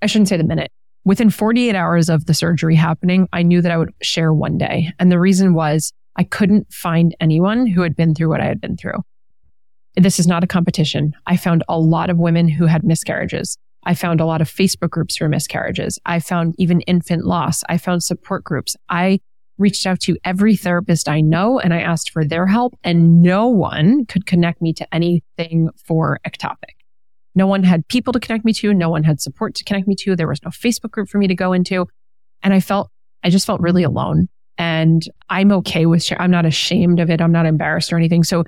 I 0.02 0.06
shouldn't 0.06 0.28
say 0.28 0.36
the 0.36 0.44
minute. 0.44 0.70
Within 1.04 1.30
48 1.30 1.74
hours 1.74 2.08
of 2.08 2.26
the 2.26 2.34
surgery 2.34 2.74
happening, 2.74 3.28
I 3.32 3.42
knew 3.42 3.62
that 3.62 3.72
I 3.72 3.76
would 3.76 3.94
share 4.02 4.32
one 4.32 4.58
day. 4.58 4.92
And 4.98 5.10
the 5.10 5.20
reason 5.20 5.54
was 5.54 5.92
I 6.16 6.24
couldn't 6.24 6.72
find 6.72 7.14
anyone 7.20 7.66
who 7.66 7.82
had 7.82 7.94
been 7.94 8.14
through 8.14 8.30
what 8.30 8.40
I 8.40 8.46
had 8.46 8.60
been 8.60 8.76
through. 8.76 9.04
This 9.94 10.18
is 10.18 10.26
not 10.26 10.44
a 10.44 10.46
competition. 10.46 11.14
I 11.26 11.36
found 11.36 11.62
a 11.68 11.78
lot 11.78 12.10
of 12.10 12.18
women 12.18 12.48
who 12.48 12.66
had 12.66 12.84
miscarriages. 12.84 13.56
I 13.84 13.94
found 13.94 14.20
a 14.20 14.26
lot 14.26 14.40
of 14.40 14.50
Facebook 14.50 14.90
groups 14.90 15.16
for 15.16 15.28
miscarriages. 15.28 15.98
I 16.04 16.18
found 16.18 16.54
even 16.58 16.80
infant 16.82 17.24
loss. 17.24 17.62
I 17.68 17.78
found 17.78 18.02
support 18.02 18.44
groups. 18.44 18.76
I 18.88 19.20
reached 19.58 19.86
out 19.86 20.00
to 20.00 20.18
every 20.24 20.56
therapist 20.56 21.08
I 21.08 21.20
know 21.20 21.58
and 21.58 21.72
I 21.72 21.80
asked 21.80 22.10
for 22.10 22.24
their 22.24 22.46
help 22.46 22.74
and 22.84 23.22
no 23.22 23.46
one 23.46 24.04
could 24.06 24.26
connect 24.26 24.60
me 24.60 24.72
to 24.74 24.94
anything 24.94 25.70
for 25.86 26.20
ectopic. 26.26 26.74
No 27.34 27.46
one 27.46 27.62
had 27.62 27.86
people 27.88 28.12
to 28.12 28.20
connect 28.20 28.44
me 28.44 28.52
to. 28.54 28.74
No 28.74 28.90
one 28.90 29.04
had 29.04 29.20
support 29.20 29.54
to 29.56 29.64
connect 29.64 29.86
me 29.86 29.94
to. 30.00 30.16
There 30.16 30.28
was 30.28 30.42
no 30.42 30.50
Facebook 30.50 30.90
group 30.90 31.08
for 31.08 31.18
me 31.18 31.28
to 31.28 31.34
go 31.34 31.52
into. 31.52 31.86
And 32.42 32.52
I 32.52 32.60
felt, 32.60 32.90
I 33.22 33.30
just 33.30 33.46
felt 33.46 33.60
really 33.60 33.82
alone. 33.82 34.28
And 34.58 35.02
I'm 35.28 35.52
okay 35.52 35.86
with 35.86 36.02
share. 36.02 36.20
I'm 36.20 36.30
not 36.30 36.46
ashamed 36.46 37.00
of 37.00 37.10
it. 37.10 37.20
I'm 37.20 37.32
not 37.32 37.46
embarrassed 37.46 37.92
or 37.92 37.96
anything. 37.96 38.24
So 38.24 38.44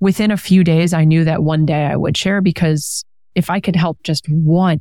within 0.00 0.30
a 0.30 0.36
few 0.36 0.64
days, 0.64 0.92
I 0.92 1.04
knew 1.04 1.24
that 1.24 1.42
one 1.42 1.66
day 1.66 1.84
I 1.86 1.96
would 1.96 2.16
share 2.16 2.40
because 2.40 3.04
if 3.34 3.50
I 3.50 3.60
could 3.60 3.76
help 3.76 4.02
just 4.02 4.26
one, 4.28 4.80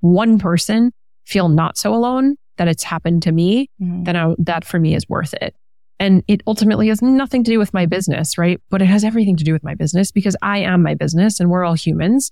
one 0.00 0.38
person 0.38 0.92
feel 1.26 1.48
not 1.48 1.76
so 1.76 1.94
alone 1.94 2.36
that 2.56 2.68
it's 2.68 2.82
happened 2.82 3.22
to 3.24 3.32
me, 3.32 3.68
mm-hmm. 3.80 4.04
then 4.04 4.16
I, 4.16 4.34
that 4.38 4.64
for 4.64 4.78
me 4.78 4.94
is 4.94 5.08
worth 5.08 5.34
it. 5.34 5.54
And 5.98 6.22
it 6.28 6.42
ultimately 6.46 6.88
has 6.88 7.00
nothing 7.00 7.44
to 7.44 7.50
do 7.50 7.58
with 7.58 7.72
my 7.72 7.86
business, 7.86 8.36
right? 8.36 8.60
But 8.70 8.82
it 8.82 8.86
has 8.86 9.04
everything 9.04 9.36
to 9.36 9.44
do 9.44 9.52
with 9.52 9.64
my 9.64 9.74
business 9.74 10.10
because 10.12 10.36
I 10.42 10.58
am 10.58 10.82
my 10.82 10.94
business 10.94 11.40
and 11.40 11.50
we're 11.50 11.64
all 11.64 11.74
humans. 11.74 12.30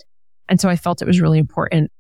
And 0.49 0.61
so 0.61 0.69
I 0.69 0.77
felt 0.77 1.01
it 1.01 1.07
was 1.09 1.21
really 1.21 1.39
important. 1.39 1.91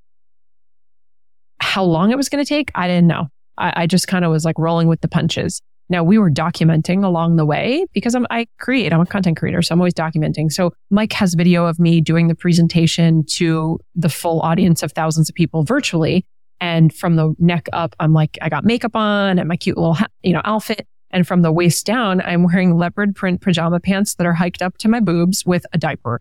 How 1.61 1.85
long 1.85 2.11
it 2.11 2.17
was 2.17 2.29
going 2.29 2.45
to 2.45 2.49
take, 2.49 2.71
I 2.75 2.87
didn't 2.87 3.07
know. 3.07 3.29
I, 3.57 3.73
I 3.77 3.87
just 3.87 4.09
kind 4.09 4.25
of 4.25 4.31
was 4.31 4.45
like 4.45 4.59
rolling 4.59 4.89
with 4.89 5.01
the 5.01 5.09
punches. 5.09 5.63
Now 5.89 6.03
we 6.03 6.19
were 6.19 6.31
documenting 6.31 7.05
along 7.05 7.37
the 7.37 7.45
way 7.45 7.85
because 7.93 8.15
I'm, 8.15 8.27
I 8.31 8.47
create, 8.59 8.93
I'm 8.93 9.01
a 9.01 9.07
content 9.07 9.37
creator. 9.37 9.63
So 9.63 9.75
I'm 9.75 9.81
always 9.81 9.95
documenting. 9.95 10.51
So 10.51 10.73
Mike 10.91 11.13
has 11.15 11.35
video 11.35 11.67
of 11.67 11.79
me 11.79 12.01
doing 12.01 12.29
the 12.29 12.35
presentation 12.35 13.25
to 13.33 13.79
the 13.95 14.09
full 14.09 14.41
audience 14.41 14.83
of 14.83 14.93
thousands 14.93 15.29
of 15.29 15.35
people 15.35 15.63
virtually. 15.63 16.25
And 16.61 16.95
from 16.95 17.17
the 17.17 17.35
neck 17.39 17.69
up, 17.73 17.95
I'm 18.01 18.13
like, 18.13 18.39
I 18.41 18.49
got 18.49 18.65
makeup 18.65 18.97
on 18.97 19.39
and 19.39 19.49
my 19.49 19.57
cute 19.57 19.77
little, 19.77 19.99
you 20.23 20.33
know, 20.33 20.41
outfit. 20.45 20.87
And 21.11 21.27
from 21.27 21.43
the 21.43 21.53
waist 21.53 21.87
down, 21.87 22.21
I'm 22.23 22.43
wearing 22.45 22.77
leopard 22.77 23.15
print 23.15 23.41
pajama 23.41 23.79
pants 23.79 24.15
that 24.17 24.27
are 24.27 24.33
hiked 24.33 24.63
up 24.63 24.79
to 24.79 24.89
my 24.89 25.01
boobs 25.01 25.45
with 25.45 25.65
a 25.73 25.79
diaper 25.79 26.21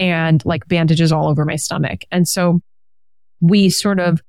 and 0.00 0.44
like 0.44 0.66
bandages 0.66 1.12
all 1.12 1.28
over 1.28 1.44
my 1.44 1.56
stomach. 1.56 2.02
And 2.10 2.26
so 2.26 2.60
we 3.40 3.68
sort 3.68 4.00
of 4.00 4.20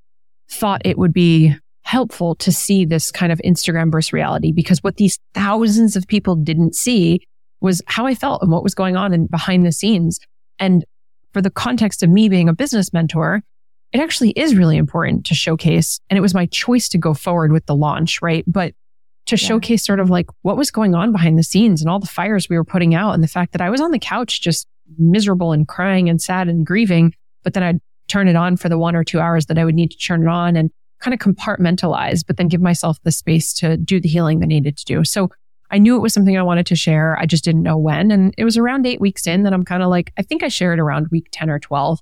thought 0.52 0.82
it 0.86 0.98
would 0.98 1.14
be 1.14 1.56
helpful 1.84 2.36
to 2.36 2.52
see 2.52 2.86
this 2.86 3.12
kind 3.12 3.32
of 3.32 3.40
Instagram 3.46 3.92
versus 3.92 4.14
reality 4.14 4.52
because 4.52 4.84
what 4.84 4.98
these 4.98 5.20
thousands 5.34 5.96
of 5.96 6.08
people 6.08 6.36
didn't 6.36 6.76
see 6.76 7.22
was 7.62 7.82
how 7.88 8.06
I 8.06 8.16
felt 8.16 8.42
and 8.42 8.52
what 8.52 8.64
was 8.64 8.74
going 8.74 8.96
on 8.96 9.14
and 9.14 9.30
behind 9.30 9.66
the 9.66 9.72
scenes. 9.72 10.20
And 10.60 10.86
for 11.34 11.42
the 11.42 11.50
context 11.50 12.04
of 12.04 12.10
me 12.10 12.30
being 12.30 12.50
a 12.50 12.54
business 12.54 12.94
mentor, 12.94 13.42
it 13.92 14.00
actually 14.00 14.32
is 14.32 14.56
really 14.56 14.78
important 14.78 15.26
to 15.28 15.36
showcase. 15.36 16.00
And 16.10 16.18
it 16.18 16.22
was 16.22 16.34
my 16.34 16.46
choice 16.48 16.90
to 16.90 16.98
go 16.98 17.14
forward 17.14 17.52
with 17.52 17.66
the 17.66 17.76
launch, 17.76 18.22
right? 18.22 18.44
But 18.48 18.74
to 19.28 19.36
yeah. 19.36 19.48
showcase 19.48 19.86
sort 19.86 20.00
of 20.00 20.10
like 20.10 20.28
what 20.42 20.58
was 20.58 20.72
going 20.72 20.96
on 20.96 21.12
behind 21.12 21.38
the 21.38 21.44
scenes 21.44 21.82
and 21.82 21.90
all 21.90 22.00
the 22.00 22.08
fires 22.08 22.50
we 22.50 22.58
were 22.58 22.66
putting 22.66 22.96
out 22.96 23.14
and 23.14 23.24
the 23.24 23.28
fact 23.28 23.54
that 23.54 23.62
I 23.62 23.70
was 23.70 23.80
on 23.80 23.92
the 23.92 24.00
couch 24.00 24.42
just 24.42 24.68
miserable 24.98 25.54
and 25.54 25.68
crying 25.68 26.10
and 26.10 26.22
sad 26.22 26.48
and 26.48 26.66
grieving, 26.66 27.14
but 27.44 27.54
then 27.54 27.64
I'd 27.64 27.80
turn 28.08 28.28
it 28.28 28.36
on 28.36 28.58
for 28.58 28.68
the 28.68 28.78
one 28.78 28.96
or 28.96 29.04
two 29.04 29.20
hours 29.20 29.46
that 29.46 29.58
I 29.58 29.64
would 29.64 29.76
need 29.76 29.92
to 29.92 29.98
turn 29.98 30.24
it 30.24 30.28
on 30.28 30.56
and 30.56 30.72
kind 31.04 31.14
of 31.14 31.20
compartmentalize, 31.20 32.26
but 32.26 32.38
then 32.38 32.48
give 32.48 32.62
myself 32.62 32.98
the 33.04 33.12
space 33.12 33.54
to 33.54 33.78
do 33.78 34.00
the 34.00 34.08
healing 34.08 34.40
that 34.40 34.46
I 34.46 34.48
needed 34.48 34.78
to 34.78 34.86
do. 34.86 35.04
So 35.04 35.30
I 35.70 35.78
knew 35.78 35.96
it 35.96 36.02
was 36.02 36.14
something 36.14 36.38
I 36.38 36.44
wanted 36.44 36.66
to 36.68 36.76
share. 36.76 37.18
I 37.20 37.26
just 37.26 37.44
didn't 37.44 37.64
know 37.64 37.78
when. 37.78 38.12
And 38.12 38.34
it 38.38 38.46
was 38.46 38.58
around 38.58 38.86
eight 38.86 39.02
weeks 39.02 39.28
in 39.28 39.44
that 39.44 39.54
I'm 39.54 39.66
kind 39.66 39.84
of 39.84 39.90
like, 39.90 40.14
I 40.18 40.22
think 40.22 40.44
I 40.44 40.48
shared 40.48 40.80
around 40.80 41.08
week 41.12 41.28
10 41.32 41.50
or 41.50 41.60
12. 41.60 42.00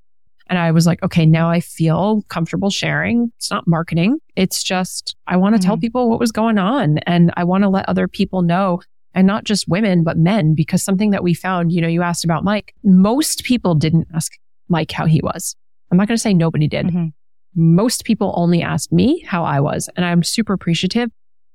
And 0.49 0.59
I 0.59 0.71
was 0.71 0.85
like, 0.85 1.01
okay, 1.01 1.25
now 1.25 1.49
I 1.49 1.61
feel 1.61 2.23
comfortable 2.27 2.69
sharing. 2.69 3.31
It's 3.37 3.49
not 3.49 3.67
marketing. 3.67 4.19
It's 4.35 4.61
just, 4.61 5.15
I 5.25 5.37
want 5.37 5.55
to 5.55 5.59
mm-hmm. 5.59 5.67
tell 5.67 5.77
people 5.77 6.09
what 6.09 6.19
was 6.19 6.31
going 6.31 6.57
on 6.57 6.97
and 6.99 7.31
I 7.37 7.45
want 7.45 7.63
to 7.63 7.69
let 7.69 7.87
other 7.87 8.07
people 8.07 8.41
know 8.41 8.81
and 9.13 9.25
not 9.25 9.45
just 9.45 9.67
women, 9.67 10.03
but 10.03 10.17
men, 10.17 10.53
because 10.53 10.83
something 10.83 11.11
that 11.11 11.23
we 11.23 11.33
found, 11.33 11.71
you 11.71 11.81
know, 11.81 11.87
you 11.87 12.01
asked 12.01 12.25
about 12.25 12.43
Mike, 12.43 12.73
most 12.83 13.45
people 13.45 13.75
didn't 13.75 14.07
ask 14.13 14.33
Mike 14.67 14.91
how 14.91 15.05
he 15.05 15.21
was. 15.23 15.55
I'm 15.89 15.97
not 15.97 16.07
going 16.07 16.17
to 16.17 16.21
say 16.21 16.33
nobody 16.33 16.67
did. 16.67 16.87
Mm-hmm 16.87 17.07
most 17.55 18.05
people 18.05 18.33
only 18.35 18.61
asked 18.61 18.91
me 18.91 19.21
how 19.27 19.43
I 19.43 19.59
was, 19.59 19.89
and 19.95 20.05
I'm 20.05 20.23
super 20.23 20.53
appreciative. 20.53 21.09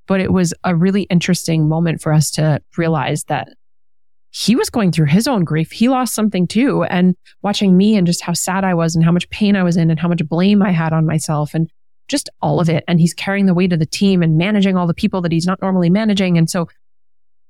But 0.07 0.21
it 0.21 0.33
was 0.33 0.55
a 0.63 0.77
really 0.77 1.03
interesting 1.03 1.69
moment 1.69 2.01
for 2.01 2.13
us 2.13 2.31
to 2.33 2.61
realize 2.77 3.25
that 3.25 3.49
he 4.31 4.55
was 4.55 4.71
going 4.71 4.93
through 4.93 5.07
his 5.07 5.27
own 5.27 5.45
grief. 5.45 5.73
He 5.73 5.89
lost 5.89 6.15
something 6.15 6.47
too. 6.47 6.85
And 6.85 7.17
watching 7.43 7.77
me 7.77 7.97
and 7.97 8.07
just 8.07 8.21
how 8.21 8.35
sad 8.35 8.65
I 8.65 8.75
was 8.75 8.95
and 8.95 9.05
how 9.05 9.11
much 9.11 9.29
pain 9.31 9.57
I 9.57 9.63
was 9.63 9.77
in 9.77 9.91
and 9.91 9.99
how 9.99 10.09
much 10.09 10.27
blame 10.29 10.63
I 10.63 10.73
had 10.73 10.93
on 10.93 11.07
myself 11.07 11.55
and 11.55 11.71
just 12.07 12.29
all 12.43 12.61
of 12.61 12.69
it. 12.69 12.85
And 12.87 13.01
he's 13.01 13.15
carrying 13.15 13.47
the 13.47 13.55
weight 13.55 13.73
of 13.73 13.79
the 13.79 13.87
team 13.87 14.23
and 14.23 14.37
managing 14.37 14.77
all 14.77 14.87
the 14.87 14.95
people 14.95 15.23
that 15.23 15.33
he's 15.33 15.47
not 15.47 15.63
normally 15.63 15.91
managing. 15.91 16.37
And 16.37 16.51
so 16.51 16.69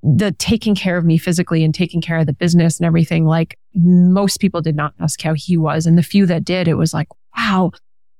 the 0.02 0.30
taking 0.32 0.74
care 0.74 0.96
of 0.96 1.04
me 1.04 1.18
physically 1.18 1.64
and 1.64 1.74
taking 1.74 2.00
care 2.00 2.18
of 2.18 2.26
the 2.26 2.32
business 2.32 2.78
and 2.78 2.86
everything, 2.86 3.26
like 3.26 3.58
most 3.74 4.40
people 4.40 4.60
did 4.60 4.76
not 4.76 4.94
ask 5.00 5.20
how 5.20 5.34
he 5.34 5.56
was. 5.56 5.86
And 5.86 5.98
the 5.98 6.02
few 6.02 6.24
that 6.26 6.44
did, 6.44 6.68
it 6.68 6.74
was 6.74 6.94
like, 6.94 7.08
wow, 7.36 7.72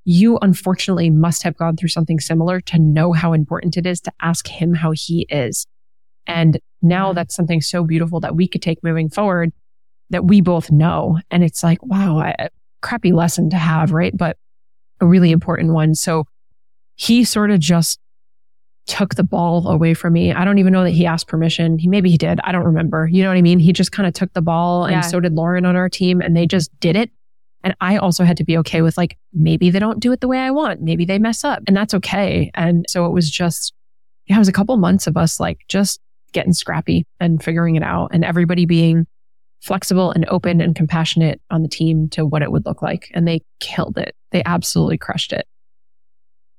you 0.09 0.39
unfortunately 0.41 1.11
must 1.11 1.43
have 1.43 1.57
gone 1.57 1.77
through 1.77 1.89
something 1.89 2.21
similar 2.21 2.61
to 2.61 2.79
know 2.79 3.13
how 3.13 3.33
important 3.33 3.77
it 3.77 3.87
is 3.87 4.01
to 4.01 4.13
ask 4.23 4.47
him 4.47 4.73
how 4.73 4.93
he 4.93 5.27
is. 5.29 5.67
And 6.29 6.61
now 6.81 7.09
mm-hmm. 7.09 7.17
that's 7.17 7.35
something 7.35 7.61
so 7.61 7.83
beautiful 7.83 8.21
that 8.21 8.37
we 8.37 8.47
could 8.47 8.63
take 8.63 8.83
moving 8.85 9.11
forward 9.11 9.53
that 10.11 10.25
we 10.25 10.41
both 10.41 10.71
know. 10.71 11.19
And 11.33 11.43
it's 11.43 11.65
like, 11.65 11.85
wow, 11.85 12.21
a 12.21 12.51
crappy 12.83 13.11
lesson 13.11 13.51
to 13.51 13.57
have, 13.57 13.91
right? 13.91 14.17
But 14.17 14.37
a 15.01 15.07
really 15.07 15.33
important 15.33 15.73
one. 15.73 15.97
So 15.97 16.25
he 16.95 17.25
sort 17.25 17.51
of 17.51 17.59
just 17.59 17.99
took 18.87 19.17
the 19.17 19.25
ball 19.25 19.67
away 19.69 19.93
from 19.93 20.13
me. 20.13 20.33
I 20.33 20.45
don't 20.45 20.59
even 20.59 20.73
know 20.73 20.85
that 20.85 20.93
he 20.93 21.05
asked 21.05 21.27
permission. 21.27 21.81
He 21.81 21.89
maybe 21.89 22.11
he 22.11 22.17
did. 22.17 22.39
I 22.45 22.53
don't 22.53 22.65
remember. 22.65 23.09
You 23.09 23.25
know 23.25 23.31
what 23.31 23.37
I 23.37 23.43
mean? 23.43 23.59
He 23.59 23.73
just 23.73 23.91
kind 23.91 24.07
of 24.07 24.15
took 24.15 24.33
the 24.35 24.43
ball 24.43 24.89
Yeah. 24.89 24.97
and 24.97 25.05
so 25.05 25.19
did 25.19 25.33
Lauren 25.33 25.67
on 25.67 25.75
our 25.75 25.89
team 25.89 26.21
and 26.21 26.37
they 26.37 26.47
just 26.47 26.71
did 26.79 26.95
it. 26.95 27.11
And 27.67 27.75
I 27.81 27.97
also 27.97 28.23
had 28.23 28.37
to 28.37 28.45
be 28.45 28.57
okay 28.59 28.81
with 28.81 28.97
like 28.97 29.19
maybe 29.33 29.71
they 29.71 29.81
don't 29.81 29.99
do 29.99 30.13
it 30.13 30.21
the 30.21 30.29
way 30.29 30.39
I 30.39 30.53
want. 30.53 30.83
Maybe 30.83 31.05
they 31.05 31.19
mess 31.19 31.43
up 31.43 31.65
and 31.67 31.77
that's 31.77 31.95
okay. 31.95 32.53
And 32.55 32.87
so 32.89 33.07
it 33.07 33.11
was 33.11 33.29
just 33.29 33.75
yeah, 34.27 34.37
it 34.37 34.39
was 34.39 34.47
a 34.47 34.53
couple 34.53 34.77
months 34.77 35.09
of 35.09 35.17
us 35.17 35.41
like 35.41 35.59
just 35.67 35.99
getting 36.31 36.53
scrappy 36.53 37.05
and 37.19 37.43
figuring 37.43 37.75
it 37.75 37.83
out 37.83 38.11
and 38.13 38.25
everybody 38.25 38.67
being 38.67 39.05
flexible 39.63 40.13
and 40.13 40.29
open 40.29 40.61
and 40.61 40.77
compassionate 40.77 41.41
on 41.51 41.63
the 41.63 41.69
team 41.69 42.09
to 42.11 42.25
what 42.25 42.43
it 42.43 42.53
would 42.53 42.65
look 42.67 42.83
like. 42.83 43.11
And 43.15 43.27
they 43.27 43.41
killed 43.59 43.99
it. 43.99 44.15
They 44.31 44.45
absolutely 44.45 44.99
crushed 44.99 45.33
it. 45.33 45.49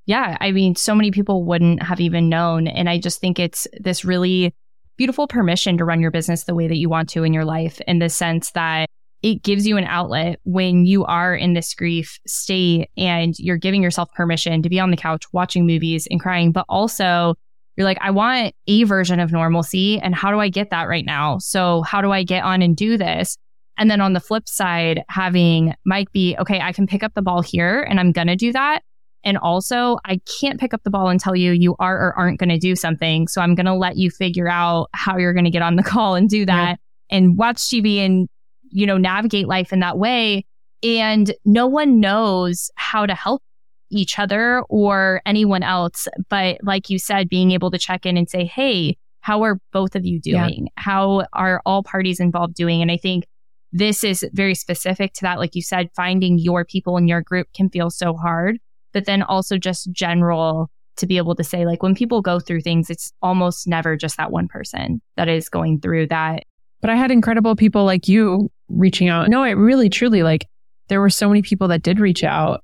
yeah, 0.07 0.35
I 0.41 0.51
mean, 0.51 0.75
so 0.75 0.93
many 0.93 1.11
people 1.11 1.45
wouldn't 1.45 1.83
have 1.83 2.01
even 2.01 2.27
known. 2.27 2.67
And 2.67 2.89
I 2.89 2.97
just 2.99 3.21
think 3.21 3.39
it's 3.39 3.65
this 3.79 4.03
really 4.03 4.53
beautiful 4.97 5.25
permission 5.25 5.77
to 5.77 5.85
run 5.85 6.01
your 6.01 6.11
business 6.11 6.43
the 6.43 6.55
way 6.55 6.67
that 6.67 6.77
you 6.77 6.89
want 6.89 7.07
to 7.11 7.23
in 7.23 7.33
your 7.33 7.45
life, 7.45 7.79
in 7.87 7.99
the 7.99 8.09
sense 8.09 8.51
that 8.51 8.89
it 9.27 9.43
gives 9.43 9.67
you 9.67 9.75
an 9.75 9.83
outlet 9.83 10.39
when 10.45 10.85
you 10.85 11.03
are 11.03 11.35
in 11.35 11.51
this 11.51 11.73
grief 11.73 12.17
state 12.25 12.89
and 12.95 13.37
you're 13.37 13.57
giving 13.57 13.83
yourself 13.83 14.09
permission 14.13 14.61
to 14.61 14.69
be 14.69 14.79
on 14.79 14.89
the 14.89 14.95
couch 14.95 15.25
watching 15.33 15.67
movies 15.67 16.07
and 16.09 16.21
crying, 16.21 16.53
but 16.53 16.65
also 16.69 17.35
you're 17.75 17.83
like, 17.83 17.97
I 17.99 18.09
want 18.09 18.55
a 18.67 18.83
version 18.85 19.19
of 19.19 19.33
normalcy. 19.33 19.99
And 19.99 20.15
how 20.15 20.31
do 20.31 20.39
I 20.39 20.47
get 20.47 20.69
that 20.69 20.87
right 20.87 21.05
now? 21.05 21.39
So, 21.39 21.81
how 21.81 22.01
do 22.01 22.13
I 22.13 22.23
get 22.23 22.45
on 22.45 22.61
and 22.61 22.73
do 22.73 22.97
this? 22.97 23.37
And 23.77 23.91
then 23.91 23.99
on 23.99 24.13
the 24.13 24.21
flip 24.21 24.47
side, 24.47 25.03
having 25.09 25.73
Mike 25.85 26.09
be, 26.13 26.37
okay, 26.39 26.61
I 26.61 26.71
can 26.71 26.87
pick 26.87 27.03
up 27.03 27.13
the 27.13 27.21
ball 27.21 27.41
here 27.41 27.81
and 27.81 27.99
I'm 27.99 28.13
going 28.13 28.27
to 28.27 28.37
do 28.37 28.53
that. 28.53 28.81
And 29.25 29.37
also, 29.37 29.99
I 30.05 30.21
can't 30.39 30.57
pick 30.57 30.73
up 30.73 30.83
the 30.85 30.89
ball 30.89 31.09
and 31.09 31.19
tell 31.19 31.35
you 31.35 31.51
you 31.51 31.75
are 31.79 31.97
or 31.97 32.17
aren't 32.17 32.39
going 32.39 32.47
to 32.49 32.57
do 32.57 32.77
something. 32.77 33.27
So 33.27 33.41
I'm 33.41 33.55
going 33.55 33.65
to 33.65 33.73
let 33.73 33.97
you 33.97 34.09
figure 34.09 34.47
out 34.47 34.87
how 34.93 35.17
you're 35.17 35.33
going 35.33 35.43
to 35.43 35.51
get 35.51 35.61
on 35.61 35.75
the 35.75 35.83
call 35.83 36.15
and 36.15 36.29
do 36.29 36.45
that 36.45 36.79
and 37.09 37.37
watch 37.37 37.57
TV 37.57 37.97
and, 37.97 38.29
you 38.69 38.85
know, 38.85 38.97
navigate 38.97 39.47
life 39.47 39.71
in 39.73 39.79
that 39.79 39.97
way. 39.97 40.45
And 40.83 41.33
no 41.45 41.67
one 41.67 41.99
knows 41.99 42.69
how 42.75 43.05
to 43.05 43.15
help 43.15 43.41
each 43.89 44.19
other 44.19 44.61
or 44.69 45.21
anyone 45.25 45.63
else. 45.63 46.07
But 46.29 46.57
like 46.63 46.89
you 46.89 46.99
said, 46.99 47.29
being 47.29 47.51
able 47.51 47.71
to 47.71 47.77
check 47.77 48.05
in 48.05 48.17
and 48.17 48.29
say, 48.29 48.45
Hey, 48.45 48.97
how 49.21 49.43
are 49.43 49.59
both 49.73 49.95
of 49.95 50.05
you 50.05 50.19
Yeah. 50.23 50.45
doing? 50.47 50.67
How 50.75 51.25
are 51.33 51.61
all 51.65 51.83
parties 51.83 52.19
involved 52.19 52.53
doing? 52.55 52.81
And 52.81 52.91
I 52.91 52.97
think 52.97 53.25
this 53.73 54.03
is 54.03 54.25
very 54.33 54.55
specific 54.55 55.13
to 55.13 55.21
that. 55.23 55.39
Like 55.39 55.55
you 55.55 55.61
said, 55.61 55.89
finding 55.95 56.37
your 56.37 56.63
people 56.63 56.97
in 56.97 57.07
your 57.07 57.21
group 57.21 57.47
can 57.55 57.69
feel 57.69 57.89
so 57.89 58.13
hard 58.15 58.57
but 58.93 59.05
then 59.05 59.21
also 59.21 59.57
just 59.57 59.91
general 59.91 60.69
to 60.95 61.05
be 61.05 61.17
able 61.17 61.35
to 61.35 61.43
say 61.43 61.65
like 61.65 61.83
when 61.83 61.93
people 61.93 62.21
go 62.21 62.39
through 62.39 62.61
things 62.61 62.89
it's 62.89 63.11
almost 63.21 63.67
never 63.67 63.95
just 63.97 64.17
that 64.17 64.31
one 64.31 64.47
person 64.47 65.01
that 65.17 65.27
is 65.27 65.49
going 65.49 65.79
through 65.79 66.07
that 66.07 66.43
But 66.81 66.89
I 66.89 66.95
had 66.95 67.11
incredible 67.11 67.55
people 67.55 67.83
like 67.85 68.07
you 68.07 68.49
reaching 68.69 69.09
out. 69.09 69.29
No, 69.29 69.43
it 69.43 69.53
really 69.53 69.89
truly 69.89 70.23
like 70.23 70.47
there 70.89 71.01
were 71.01 71.09
so 71.09 71.27
many 71.27 71.41
people 71.41 71.67
that 71.69 71.83
did 71.83 71.99
reach 71.99 72.23
out 72.23 72.63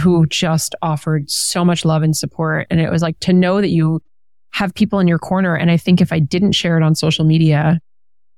who 0.00 0.26
just 0.26 0.74
offered 0.82 1.30
so 1.30 1.64
much 1.64 1.84
love 1.84 2.02
and 2.02 2.16
support. 2.16 2.66
And 2.70 2.80
it 2.80 2.90
was 2.90 3.02
like 3.02 3.18
to 3.20 3.32
know 3.32 3.60
that 3.60 3.70
you 3.70 4.02
have 4.50 4.74
people 4.74 4.98
in 4.98 5.08
your 5.08 5.18
corner. 5.18 5.54
And 5.54 5.70
I 5.70 5.76
think 5.76 6.00
if 6.00 6.12
I 6.12 6.18
didn't 6.18 6.52
share 6.52 6.76
it 6.76 6.82
on 6.82 6.94
social 6.94 7.24
media, 7.24 7.80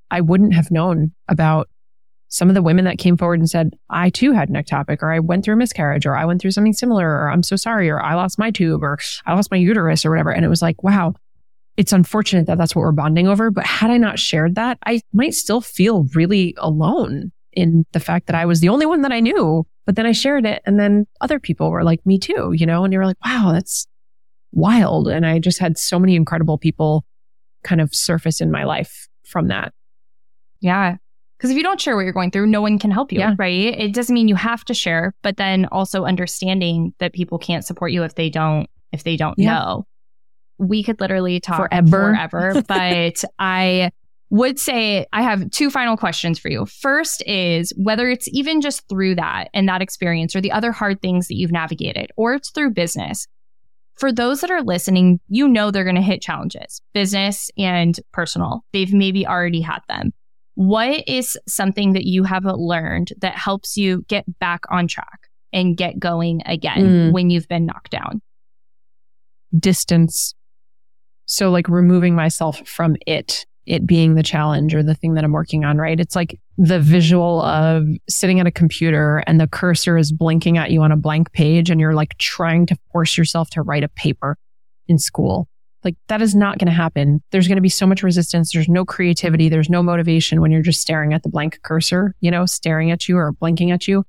I 0.09 0.21
wouldn't 0.21 0.53
have 0.53 0.71
known 0.71 1.11
about 1.27 1.69
some 2.27 2.47
of 2.47 2.55
the 2.55 2.61
women 2.61 2.85
that 2.85 2.97
came 2.97 3.17
forward 3.17 3.39
and 3.39 3.49
said, 3.49 3.73
I 3.89 4.09
too 4.09 4.31
had 4.31 4.47
an 4.47 4.55
ectopic, 4.55 4.99
or 5.01 5.11
I 5.11 5.19
went 5.19 5.43
through 5.43 5.55
a 5.55 5.57
miscarriage, 5.57 6.05
or 6.05 6.15
I 6.15 6.23
went 6.23 6.39
through 6.39 6.51
something 6.51 6.71
similar, 6.71 7.05
or 7.05 7.29
I'm 7.29 7.43
so 7.43 7.57
sorry, 7.57 7.89
or 7.89 8.01
I 8.01 8.13
lost 8.13 8.39
my 8.39 8.51
tube, 8.51 8.83
or 8.83 8.97
I 9.25 9.33
lost 9.33 9.51
my 9.51 9.57
uterus, 9.57 10.05
or 10.05 10.09
whatever. 10.09 10.31
And 10.31 10.45
it 10.45 10.47
was 10.47 10.61
like, 10.61 10.81
wow, 10.81 11.13
it's 11.77 11.93
unfortunate 11.93 12.47
that 12.47 12.57
that's 12.57 12.75
what 12.75 12.81
we're 12.81 12.91
bonding 12.91 13.27
over. 13.27 13.49
But 13.51 13.65
had 13.65 13.89
I 13.91 13.97
not 13.97 14.19
shared 14.19 14.55
that, 14.55 14.77
I 14.85 15.01
might 15.13 15.33
still 15.33 15.61
feel 15.61 16.05
really 16.15 16.53
alone 16.57 17.31
in 17.53 17.85
the 17.91 17.99
fact 17.99 18.27
that 18.27 18.35
I 18.35 18.45
was 18.45 18.59
the 18.59 18.69
only 18.69 18.85
one 18.85 19.01
that 19.01 19.11
I 19.11 19.19
knew. 19.19 19.65
But 19.85 19.95
then 19.95 20.05
I 20.05 20.11
shared 20.11 20.45
it, 20.45 20.61
and 20.65 20.79
then 20.79 21.07
other 21.21 21.39
people 21.39 21.71
were 21.71 21.83
like, 21.83 22.05
me 22.05 22.19
too, 22.19 22.53
you 22.55 22.65
know, 22.65 22.83
and 22.83 22.93
you 22.93 22.99
were 22.99 23.05
like, 23.05 23.17
wow, 23.25 23.51
that's 23.51 23.87
wild. 24.51 25.07
And 25.07 25.25
I 25.25 25.39
just 25.39 25.59
had 25.59 25.77
so 25.77 25.97
many 25.97 26.15
incredible 26.15 26.57
people 26.57 27.03
kind 27.63 27.81
of 27.81 27.93
surface 27.95 28.41
in 28.41 28.51
my 28.51 28.63
life 28.63 29.07
from 29.25 29.47
that. 29.47 29.73
yeah 30.61 30.97
because 31.37 31.49
if 31.49 31.57
you 31.57 31.63
don't 31.63 31.81
share 31.81 31.95
what 31.95 32.01
you're 32.03 32.13
going 32.13 32.29
through 32.31 32.45
no 32.47 32.61
one 32.61 32.77
can 32.77 32.91
help 32.91 33.11
you 33.11 33.19
Yeah. 33.19 33.33
right 33.39 33.51
it 33.79 33.93
doesn't 33.93 34.13
mean 34.13 34.27
you 34.27 34.35
have 34.35 34.63
to 34.65 34.73
share 34.73 35.13
but 35.23 35.37
then 35.37 35.65
also 35.71 36.05
understanding 36.05 36.93
that 36.99 37.13
people 37.13 37.37
can't 37.39 37.63
support 37.65 37.91
you 37.91 38.03
if 38.03 38.13
they 38.15 38.29
don't 38.29 38.67
if 38.91 39.03
they 39.03 39.15
don't 39.15 39.37
Yeah. 39.39 39.53
know 39.53 39.85
we 40.61 40.83
could 40.83 41.01
literally 41.01 41.39
talk 41.41 41.57
Forever. 41.69 41.89
forever 42.13 42.63
but 42.67 43.23
i 43.39 43.91
would 44.33 44.57
say 44.57 45.05
I 45.11 45.23
have 45.23 45.51
two 45.51 45.69
final 45.69 45.97
questions 45.97 46.39
for 46.39 46.47
you. 46.49 46.65
First 46.65 47.21
is 47.27 47.73
whether 47.75 48.09
it's 48.09 48.29
even 48.29 48.61
just 48.61 48.87
through 48.87 49.15
that 49.15 49.49
and 49.53 49.67
that 49.67 49.81
experience 49.81 50.33
or 50.33 50.39
the 50.39 50.53
other 50.53 50.71
hard 50.71 51.01
things 51.01 51.27
that 51.27 51.35
you've 51.35 51.51
navigated, 51.51 52.11
or 52.15 52.35
it's 52.35 52.49
through 52.49 52.71
business. 52.71 53.27
For 53.95 54.09
those 54.09 54.39
that 54.39 54.49
are 54.49 54.61
listening, 54.61 55.19
you 55.27 55.49
know 55.49 55.69
they're 55.69 55.83
going 55.83 55.97
to 55.97 56.01
hit 56.01 56.21
challenges, 56.21 56.81
business 56.93 57.51
and 57.57 57.99
personal. 58.13 58.61
They've 58.71 58.93
maybe 58.93 59.27
already 59.27 59.59
had 59.59 59.79
them. 59.89 60.11
What 60.55 61.03
is 61.09 61.35
something 61.45 61.91
that 61.91 62.05
you 62.05 62.23
have 62.23 62.45
learned 62.45 63.11
that 63.19 63.35
helps 63.37 63.75
you 63.75 64.05
get 64.07 64.23
back 64.39 64.61
on 64.71 64.87
track 64.87 65.27
and 65.51 65.75
get 65.75 65.99
going 65.99 66.41
again 66.45 66.77
Mm. 67.09 67.11
when 67.11 67.29
you've 67.29 67.49
been 67.49 67.65
knocked 67.65 67.91
down? 67.91 68.21
distance. 69.59 70.33
So 71.31 71.49
like 71.49 71.69
removing 71.69 72.13
myself 72.13 72.61
from 72.67 72.97
it, 73.07 73.45
it 73.65 73.87
being 73.87 74.15
the 74.15 74.21
challenge 74.21 74.75
or 74.75 74.83
the 74.83 74.93
thing 74.93 75.13
that 75.13 75.23
I'm 75.23 75.31
working 75.31 75.63
on, 75.63 75.77
right? 75.77 75.97
It's 75.97 76.13
like 76.13 76.37
the 76.57 76.81
visual 76.81 77.41
of 77.41 77.85
sitting 78.09 78.41
at 78.41 78.47
a 78.47 78.51
computer 78.51 79.23
and 79.25 79.39
the 79.39 79.47
cursor 79.47 79.97
is 79.97 80.11
blinking 80.11 80.57
at 80.57 80.71
you 80.71 80.81
on 80.81 80.91
a 80.91 80.97
blank 80.97 81.31
page 81.31 81.69
and 81.69 81.79
you're 81.79 81.93
like 81.93 82.17
trying 82.17 82.65
to 82.65 82.75
force 82.91 83.17
yourself 83.17 83.49
to 83.51 83.61
write 83.61 83.85
a 83.85 83.87
paper 83.87 84.35
in 84.89 84.99
school. 84.99 85.47
Like 85.85 85.95
that 86.09 86.21
is 86.21 86.35
not 86.35 86.57
going 86.57 86.67
to 86.67 86.73
happen. 86.73 87.23
There's 87.31 87.47
going 87.47 87.55
to 87.55 87.61
be 87.61 87.69
so 87.69 87.87
much 87.87 88.03
resistance. 88.03 88.51
There's 88.51 88.67
no 88.67 88.83
creativity. 88.83 89.47
There's 89.47 89.69
no 89.69 89.81
motivation 89.81 90.41
when 90.41 90.51
you're 90.51 90.61
just 90.61 90.81
staring 90.81 91.13
at 91.13 91.23
the 91.23 91.29
blank 91.29 91.61
cursor, 91.63 92.13
you 92.19 92.29
know, 92.29 92.45
staring 92.45 92.91
at 92.91 93.07
you 93.07 93.15
or 93.15 93.31
blinking 93.31 93.71
at 93.71 93.87
you. 93.87 94.03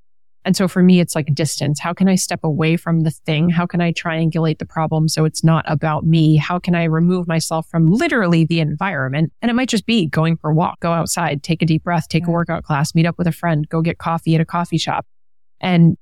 And 0.45 0.57
so 0.57 0.67
for 0.67 0.83
me, 0.83 1.01
it's 1.01 1.15
like 1.15 1.35
distance. 1.35 1.79
How 1.79 1.93
can 1.93 2.09
I 2.09 2.17
step 2.17 2.41
away 2.43 2.77
from 2.77 3.01
the 3.01 3.11
thing? 3.11 3.49
How 3.49 3.67
can 3.67 3.81
I 3.81 3.93
triangulate 3.93 4.59
the 4.59 4.67
problem 4.67 5.09
so 5.09 5.25
it's 5.25 5.45
not 5.45 5.65
about 5.69 6.05
me? 6.05 6.37
How 6.37 6.59
can 6.59 6.75
I 6.75 6.85
remove 6.85 7.29
myself 7.29 7.69
from 7.69 7.87
literally 7.87 8.45
the 8.45 8.61
environment? 8.61 9.33
And 9.41 9.51
it 9.51 9.55
might 9.55 9.69
just 9.69 9.87
be 9.87 10.07
going 10.07 10.37
for 10.37 10.51
a 10.51 10.55
walk, 10.55 10.81
go 10.81 10.93
outside, 10.93 11.43
take 11.43 11.63
a 11.63 11.67
deep 11.67 11.85
breath, 11.85 12.09
take 12.09 12.27
a 12.27 12.31
workout 12.31 12.65
class, 12.65 12.95
meet 12.95 13.07
up 13.07 13.19
with 13.19 13.29
a 13.29 13.33
friend, 13.33 13.69
go 13.69 13.83
get 13.83 13.99
coffee 13.99 14.35
at 14.35 14.41
a 14.41 14.45
coffee 14.45 14.79
shop. 14.79 15.07
And 15.61 15.97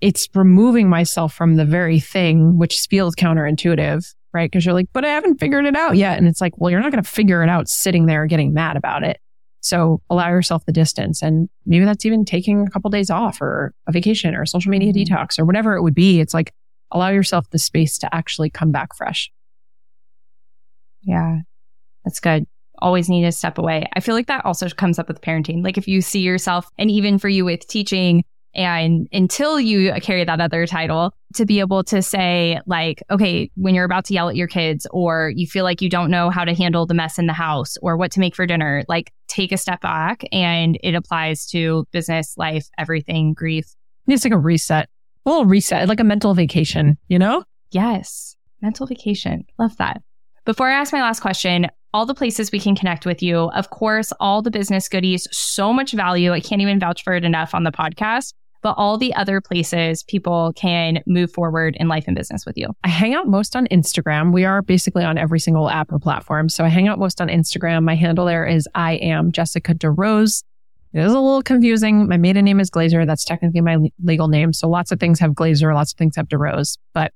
it's 0.00 0.28
removing 0.34 0.88
myself 0.88 1.34
from 1.34 1.56
the 1.56 1.64
very 1.64 2.00
thing, 2.00 2.58
which 2.58 2.80
feels 2.90 3.14
counterintuitive, 3.14 4.04
right? 4.32 4.50
Because 4.50 4.64
you're 4.64 4.74
like, 4.74 4.88
but 4.92 5.04
I 5.04 5.08
haven't 5.08 5.38
figured 5.38 5.66
it 5.66 5.76
out 5.76 5.96
yet. 5.96 6.18
And 6.18 6.26
it's 6.26 6.40
like, 6.40 6.58
well, 6.58 6.70
you're 6.70 6.80
not 6.80 6.90
going 6.90 7.02
to 7.02 7.08
figure 7.08 7.42
it 7.42 7.48
out 7.48 7.68
sitting 7.68 8.06
there 8.06 8.26
getting 8.26 8.52
mad 8.54 8.76
about 8.76 9.04
it. 9.04 9.20
So 9.62 10.02
allow 10.10 10.28
yourself 10.28 10.66
the 10.66 10.72
distance. 10.72 11.22
And 11.22 11.48
maybe 11.64 11.84
that's 11.84 12.04
even 12.04 12.24
taking 12.24 12.66
a 12.66 12.70
couple 12.70 12.90
days 12.90 13.10
off 13.10 13.40
or 13.40 13.72
a 13.86 13.92
vacation 13.92 14.34
or 14.34 14.42
a 14.42 14.46
social 14.46 14.70
media 14.70 14.92
Mhm. 14.92 15.06
detox 15.06 15.38
or 15.38 15.44
whatever 15.44 15.76
it 15.76 15.82
would 15.82 15.94
be. 15.94 16.20
It's 16.20 16.34
like 16.34 16.52
allow 16.90 17.08
yourself 17.08 17.48
the 17.50 17.58
space 17.58 17.96
to 17.98 18.14
actually 18.14 18.50
come 18.50 18.70
back 18.72 18.94
fresh. 18.94 19.30
Yeah, 21.02 21.40
that's 22.04 22.20
good. 22.20 22.46
Always 22.80 23.08
need 23.08 23.22
to 23.22 23.32
step 23.32 23.58
away. 23.58 23.86
I 23.94 24.00
feel 24.00 24.14
like 24.14 24.26
that 24.26 24.44
also 24.44 24.68
comes 24.68 24.98
up 24.98 25.08
with 25.08 25.20
parenting. 25.20 25.62
Like 25.62 25.78
if 25.78 25.86
you 25.86 26.00
see 26.02 26.20
yourself, 26.20 26.68
and 26.78 26.90
even 26.90 27.18
for 27.18 27.28
you 27.28 27.44
with 27.44 27.66
teaching, 27.68 28.24
And 28.54 29.08
until 29.12 29.58
you 29.58 29.92
carry 30.02 30.24
that 30.24 30.40
other 30.40 30.66
title, 30.66 31.14
to 31.34 31.46
be 31.46 31.60
able 31.60 31.82
to 31.84 32.02
say, 32.02 32.60
like, 32.66 33.02
okay, 33.10 33.50
when 33.54 33.74
you're 33.74 33.84
about 33.84 34.04
to 34.06 34.14
yell 34.14 34.28
at 34.28 34.36
your 34.36 34.48
kids, 34.48 34.86
or 34.90 35.32
you 35.34 35.46
feel 35.46 35.64
like 35.64 35.80
you 35.80 35.88
don't 35.88 36.10
know 36.10 36.28
how 36.28 36.44
to 36.44 36.54
handle 36.54 36.84
the 36.84 36.94
mess 36.94 37.18
in 37.18 37.26
the 37.26 37.32
house 37.32 37.76
or 37.80 37.96
what 37.96 38.10
to 38.12 38.20
make 38.20 38.36
for 38.36 38.46
dinner, 38.46 38.84
like, 38.88 39.12
take 39.28 39.52
a 39.52 39.56
step 39.56 39.80
back. 39.80 40.22
And 40.32 40.78
it 40.82 40.94
applies 40.94 41.46
to 41.46 41.86
business, 41.92 42.34
life, 42.36 42.68
everything, 42.78 43.32
grief. 43.32 43.74
It's 44.06 44.24
like 44.24 44.34
a 44.34 44.38
reset, 44.38 44.88
a 45.24 45.30
little 45.30 45.46
reset, 45.46 45.88
like 45.88 46.00
a 46.00 46.04
mental 46.04 46.34
vacation, 46.34 46.98
you 47.08 47.18
know? 47.18 47.44
Yes. 47.70 48.36
Mental 48.60 48.86
vacation. 48.86 49.46
Love 49.58 49.76
that. 49.78 50.02
Before 50.44 50.68
I 50.68 50.74
ask 50.74 50.92
my 50.92 51.00
last 51.00 51.20
question, 51.20 51.68
all 51.94 52.04
the 52.04 52.14
places 52.14 52.52
we 52.52 52.60
can 52.60 52.74
connect 52.74 53.06
with 53.06 53.22
you. 53.22 53.50
Of 53.50 53.70
course, 53.70 54.12
all 54.18 54.42
the 54.42 54.50
business 54.50 54.88
goodies, 54.88 55.28
so 55.30 55.72
much 55.72 55.92
value. 55.92 56.32
I 56.32 56.40
can't 56.40 56.62
even 56.62 56.80
vouch 56.80 57.02
for 57.02 57.14
it 57.14 57.24
enough 57.24 57.54
on 57.54 57.64
the 57.64 57.72
podcast 57.72 58.32
but 58.62 58.74
all 58.78 58.96
the 58.96 59.14
other 59.14 59.40
places 59.40 60.02
people 60.04 60.52
can 60.54 61.02
move 61.06 61.32
forward 61.32 61.76
in 61.78 61.88
life 61.88 62.04
and 62.06 62.16
business 62.16 62.46
with 62.46 62.56
you? 62.56 62.68
I 62.84 62.88
hang 62.88 63.14
out 63.14 63.26
most 63.26 63.54
on 63.54 63.66
Instagram. 63.68 64.32
We 64.32 64.44
are 64.44 64.62
basically 64.62 65.04
on 65.04 65.18
every 65.18 65.40
single 65.40 65.68
app 65.68 65.92
or 65.92 65.98
platform. 65.98 66.48
So 66.48 66.64
I 66.64 66.68
hang 66.68 66.88
out 66.88 66.98
most 66.98 67.20
on 67.20 67.28
Instagram. 67.28 67.82
My 67.82 67.94
handle 67.94 68.26
there 68.26 68.46
is 68.46 68.68
I 68.74 68.94
am 68.94 69.32
Jessica 69.32 69.74
DeRose. 69.74 70.44
It 70.94 71.00
is 71.00 71.12
a 71.12 71.18
little 71.18 71.42
confusing. 71.42 72.06
My 72.06 72.18
maiden 72.18 72.44
name 72.44 72.60
is 72.60 72.70
Glazer. 72.70 73.06
That's 73.06 73.24
technically 73.24 73.62
my 73.62 73.78
legal 74.02 74.28
name. 74.28 74.52
So 74.52 74.68
lots 74.68 74.92
of 74.92 75.00
things 75.00 75.18
have 75.20 75.32
Glazer, 75.32 75.74
lots 75.74 75.92
of 75.92 75.98
things 75.98 76.16
have 76.16 76.28
DeRose. 76.28 76.76
But 76.92 77.12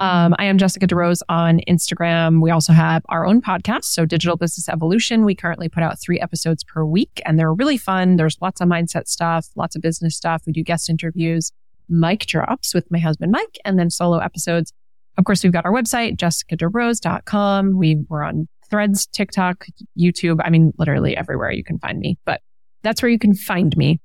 um, 0.00 0.34
I 0.38 0.46
am 0.46 0.56
Jessica 0.56 0.86
DeRose 0.86 1.20
on 1.28 1.60
Instagram. 1.68 2.40
We 2.40 2.50
also 2.50 2.72
have 2.72 3.02
our 3.10 3.26
own 3.26 3.42
podcast, 3.42 3.84
so 3.84 4.06
Digital 4.06 4.34
Business 4.34 4.66
Evolution. 4.66 5.26
We 5.26 5.34
currently 5.34 5.68
put 5.68 5.82
out 5.82 6.00
three 6.00 6.18
episodes 6.18 6.64
per 6.64 6.86
week, 6.86 7.20
and 7.26 7.38
they're 7.38 7.52
really 7.52 7.76
fun. 7.76 8.16
There's 8.16 8.38
lots 8.40 8.62
of 8.62 8.68
mindset 8.68 9.08
stuff, 9.08 9.48
lots 9.56 9.76
of 9.76 9.82
business 9.82 10.16
stuff. 10.16 10.42
We 10.46 10.54
do 10.54 10.62
guest 10.62 10.88
interviews, 10.88 11.52
mic 11.90 12.20
drops 12.20 12.72
with 12.72 12.90
my 12.90 12.98
husband 12.98 13.30
Mike, 13.30 13.58
and 13.66 13.78
then 13.78 13.90
solo 13.90 14.18
episodes. 14.18 14.72
Of 15.18 15.24
course, 15.24 15.44
we've 15.44 15.52
got 15.52 15.66
our 15.66 15.72
website, 15.72 16.16
jessicaderose.com. 16.16 17.76
We 17.76 18.02
were 18.08 18.24
on 18.24 18.48
Threads, 18.70 19.06
TikTok, 19.06 19.66
YouTube. 19.98 20.40
I 20.42 20.48
mean, 20.48 20.72
literally 20.78 21.14
everywhere 21.14 21.50
you 21.50 21.62
can 21.62 21.78
find 21.78 21.98
me, 21.98 22.16
but 22.24 22.40
that's 22.82 23.02
where 23.02 23.10
you 23.10 23.18
can 23.18 23.34
find 23.34 23.76
me. 23.76 24.00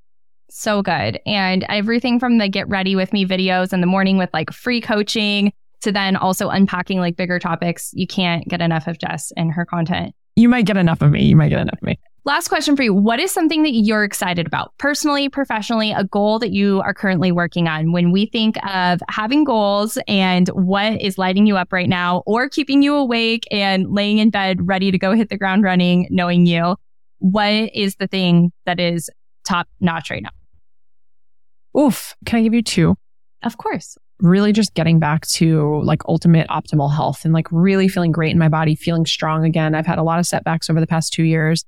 So 0.50 0.82
good. 0.82 1.22
And 1.26 1.66
everything 1.70 2.20
from 2.20 2.38
the 2.38 2.50
get 2.50 2.68
ready 2.68 2.98
with 2.98 3.14
me 3.14 3.26
videos 3.26 3.72
in 3.72 3.80
the 3.80 3.88
morning 3.88 4.18
with 4.18 4.30
like 4.34 4.52
free 4.52 4.82
coaching 4.82 5.54
to 5.82 5.92
then 5.92 6.16
also 6.16 6.50
unpacking 6.50 7.00
like 7.00 7.16
bigger 7.16 7.40
topics. 7.40 7.92
You 7.94 8.08
can't 8.08 8.48
get 8.48 8.62
enough 8.62 8.88
of 8.88 8.98
Jess 9.00 9.32
and 9.38 9.52
her 9.52 9.66
content. 9.66 10.16
You 10.36 10.50
might 10.50 10.66
get 10.66 10.78
enough 10.78 11.02
of 11.02 11.12
me. 11.12 11.24
You 11.24 11.36
might 11.36 11.50
get 11.50 11.60
enough 11.60 11.78
of 11.82 11.84
me. 11.84 11.98
Last 12.26 12.48
question 12.48 12.76
for 12.76 12.82
you. 12.82 12.92
What 12.92 13.20
is 13.20 13.32
something 13.32 13.62
that 13.64 13.74
you're 13.74 14.04
excited 14.04 14.48
about 14.48 14.74
personally, 14.80 15.30
professionally, 15.30 15.92
a 15.92 16.04
goal 16.04 16.40
that 16.40 16.52
you 16.52 16.82
are 16.82 16.94
currently 16.94 17.32
working 17.32 17.68
on? 17.68 17.92
When 17.92 18.12
we 18.12 18.26
think 18.26 18.58
of 18.66 19.00
having 19.10 19.44
goals 19.44 20.00
and 20.08 20.48
what 20.50 21.00
is 21.00 21.20
lighting 21.20 21.46
you 21.46 21.56
up 21.56 21.72
right 21.72 21.88
now 21.88 22.24
or 22.26 22.50
keeping 22.50 22.82
you 22.82 22.96
awake 22.96 23.44
and 23.52 23.92
laying 23.92 24.18
in 24.18 24.32
bed 24.32 24.68
ready 24.68 24.90
to 24.90 24.98
go 24.98 25.14
hit 25.14 25.30
the 25.30 25.38
ground 25.38 25.64
running, 25.64 26.08
knowing 26.10 26.48
you, 26.48 26.76
what 27.20 27.54
is 27.76 27.96
the 27.98 28.08
thing 28.08 28.52
that 28.66 28.80
is 28.80 29.10
top 29.48 29.68
notch 29.80 30.10
right 30.10 30.24
now? 30.24 31.80
Oof. 31.80 32.16
Can 32.26 32.40
I 32.40 32.42
give 32.42 32.56
you 32.56 32.64
two? 32.64 32.96
Of 33.44 33.58
course 33.58 33.98
really 34.20 34.54
just 34.54 34.74
getting 34.74 35.00
back 35.00 35.26
to 35.28 35.82
like 35.84 36.02
ultimate 36.08 36.48
optimal 36.48 36.94
health 36.94 37.26
and 37.26 37.34
like 37.34 37.48
really 37.52 37.88
feeling 37.88 38.12
great 38.12 38.32
in 38.32 38.40
my 38.40 38.50
body, 38.50 38.76
feeling 38.76 39.06
strong 39.06 39.46
again. 39.46 39.76
I've 39.76 39.86
had 39.86 39.98
a 39.98 40.04
lot 40.04 40.20
of 40.20 40.26
setbacks 40.26 40.70
over 40.70 40.80
the 40.80 40.88
past 40.88 41.14
two 41.14 41.24
years. 41.24 41.66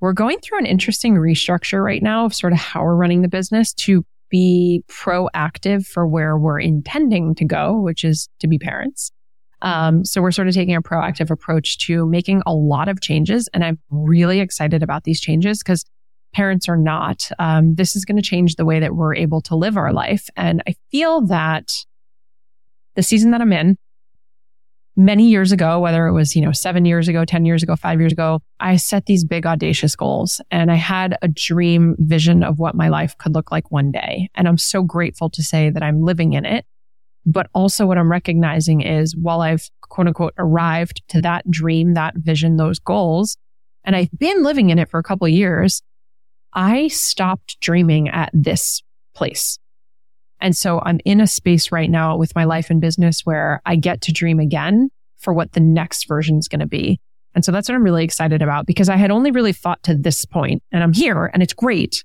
We're 0.00 0.12
going 0.12 0.38
through 0.40 0.58
an 0.58 0.66
interesting 0.66 1.14
restructure 1.14 1.82
right 1.82 2.02
now 2.02 2.24
of 2.24 2.34
sort 2.34 2.52
of 2.52 2.58
how 2.58 2.82
we're 2.82 2.96
running 2.96 3.22
the 3.22 3.28
business 3.28 3.72
to 3.74 4.04
be 4.30 4.82
proactive 4.88 5.86
for 5.86 6.06
where 6.06 6.36
we're 6.36 6.60
intending 6.60 7.34
to 7.36 7.44
go, 7.44 7.80
which 7.80 8.04
is 8.04 8.28
to 8.40 8.48
be 8.48 8.58
parents. 8.58 9.12
Um, 9.62 10.04
so 10.04 10.20
we're 10.20 10.32
sort 10.32 10.48
of 10.48 10.54
taking 10.54 10.74
a 10.74 10.82
proactive 10.82 11.30
approach 11.30 11.78
to 11.86 12.06
making 12.06 12.42
a 12.44 12.52
lot 12.52 12.88
of 12.88 13.00
changes. 13.00 13.48
And 13.54 13.64
I'm 13.64 13.78
really 13.90 14.40
excited 14.40 14.82
about 14.82 15.04
these 15.04 15.20
changes 15.20 15.62
because 15.62 15.84
parents 16.34 16.68
are 16.68 16.76
not. 16.76 17.30
Um, 17.38 17.74
this 17.74 17.96
is 17.96 18.04
going 18.04 18.16
to 18.16 18.22
change 18.22 18.56
the 18.56 18.64
way 18.64 18.80
that 18.80 18.94
we're 18.94 19.14
able 19.14 19.40
to 19.42 19.56
live 19.56 19.76
our 19.76 19.92
life. 19.92 20.28
And 20.36 20.62
I 20.66 20.74
feel 20.90 21.22
that 21.26 21.72
the 22.94 23.02
season 23.02 23.30
that 23.30 23.40
I'm 23.40 23.52
in, 23.52 23.76
many 24.96 25.28
years 25.28 25.52
ago, 25.52 25.80
whether 25.80 26.06
it 26.06 26.12
was, 26.12 26.36
you 26.36 26.42
know, 26.42 26.52
seven 26.52 26.84
years 26.84 27.08
ago, 27.08 27.24
10 27.24 27.44
years 27.44 27.62
ago, 27.62 27.74
five 27.76 28.00
years 28.00 28.12
ago, 28.12 28.40
I 28.60 28.76
set 28.76 29.06
these 29.06 29.24
big 29.24 29.46
audacious 29.46 29.96
goals 29.96 30.40
and 30.50 30.70
I 30.70 30.76
had 30.76 31.18
a 31.22 31.28
dream 31.28 31.96
vision 31.98 32.42
of 32.42 32.58
what 32.58 32.74
my 32.74 32.88
life 32.88 33.16
could 33.18 33.34
look 33.34 33.50
like 33.50 33.70
one 33.70 33.90
day. 33.90 34.28
And 34.34 34.46
I'm 34.46 34.58
so 34.58 34.82
grateful 34.82 35.30
to 35.30 35.42
say 35.42 35.70
that 35.70 35.82
I'm 35.82 36.02
living 36.02 36.34
in 36.34 36.44
it. 36.44 36.64
But 37.26 37.48
also 37.54 37.86
what 37.86 37.96
I'm 37.96 38.10
recognizing 38.10 38.82
is 38.82 39.16
while 39.16 39.40
I've 39.40 39.68
quote 39.88 40.06
unquote 40.06 40.34
arrived 40.36 41.02
to 41.08 41.22
that 41.22 41.50
dream, 41.50 41.94
that 41.94 42.14
vision, 42.16 42.56
those 42.56 42.78
goals, 42.78 43.36
and 43.84 43.96
I've 43.96 44.10
been 44.18 44.42
living 44.42 44.70
in 44.70 44.78
it 44.78 44.88
for 44.90 44.98
a 44.98 45.02
couple 45.02 45.26
of 45.26 45.32
years, 45.32 45.82
I 46.54 46.88
stopped 46.88 47.58
dreaming 47.60 48.08
at 48.08 48.30
this 48.32 48.82
place. 49.14 49.58
And 50.40 50.56
so 50.56 50.80
I'm 50.84 51.00
in 51.04 51.20
a 51.20 51.26
space 51.26 51.72
right 51.72 51.90
now 51.90 52.16
with 52.16 52.34
my 52.34 52.44
life 52.44 52.70
and 52.70 52.80
business 52.80 53.22
where 53.24 53.62
I 53.64 53.76
get 53.76 54.02
to 54.02 54.12
dream 54.12 54.40
again 54.40 54.90
for 55.18 55.32
what 55.32 55.52
the 55.52 55.60
next 55.60 56.06
version 56.06 56.38
is 56.38 56.48
going 56.48 56.60
to 56.60 56.66
be. 56.66 57.00
And 57.34 57.44
so 57.44 57.50
that's 57.50 57.68
what 57.68 57.74
I'm 57.74 57.82
really 57.82 58.04
excited 58.04 58.42
about 58.42 58.66
because 58.66 58.88
I 58.88 58.96
had 58.96 59.10
only 59.10 59.30
really 59.30 59.52
thought 59.52 59.82
to 59.84 59.94
this 59.94 60.24
point 60.24 60.62
and 60.70 60.82
I'm 60.82 60.92
here 60.92 61.30
and 61.32 61.42
it's 61.42 61.54
great. 61.54 62.04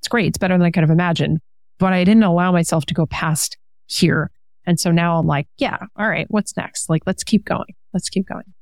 It's 0.00 0.08
great. 0.08 0.28
It's 0.28 0.38
better 0.38 0.54
than 0.54 0.66
I 0.66 0.70
could 0.70 0.82
have 0.82 0.90
imagined, 0.90 1.38
but 1.78 1.92
I 1.92 2.04
didn't 2.04 2.24
allow 2.24 2.52
myself 2.52 2.86
to 2.86 2.94
go 2.94 3.06
past 3.06 3.56
here. 3.86 4.30
And 4.66 4.80
so 4.80 4.90
now 4.90 5.18
I'm 5.18 5.26
like, 5.26 5.46
yeah, 5.58 5.78
all 5.96 6.08
right, 6.08 6.26
what's 6.28 6.56
next? 6.56 6.88
Like, 6.88 7.02
let's 7.06 7.22
keep 7.22 7.44
going. 7.44 7.74
Let's 7.92 8.08
keep 8.08 8.26
going. 8.26 8.54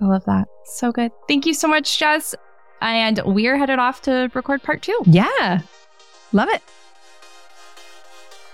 I 0.00 0.04
love 0.04 0.24
that. 0.26 0.46
So 0.74 0.92
good. 0.92 1.10
Thank 1.28 1.46
you 1.46 1.54
so 1.54 1.66
much, 1.66 1.98
Jess. 1.98 2.34
And 2.80 3.20
we're 3.24 3.56
headed 3.56 3.78
off 3.78 4.02
to 4.02 4.30
record 4.34 4.62
part 4.62 4.82
two. 4.82 4.98
Yeah. 5.06 5.60
Love 6.32 6.48
it. 6.50 6.62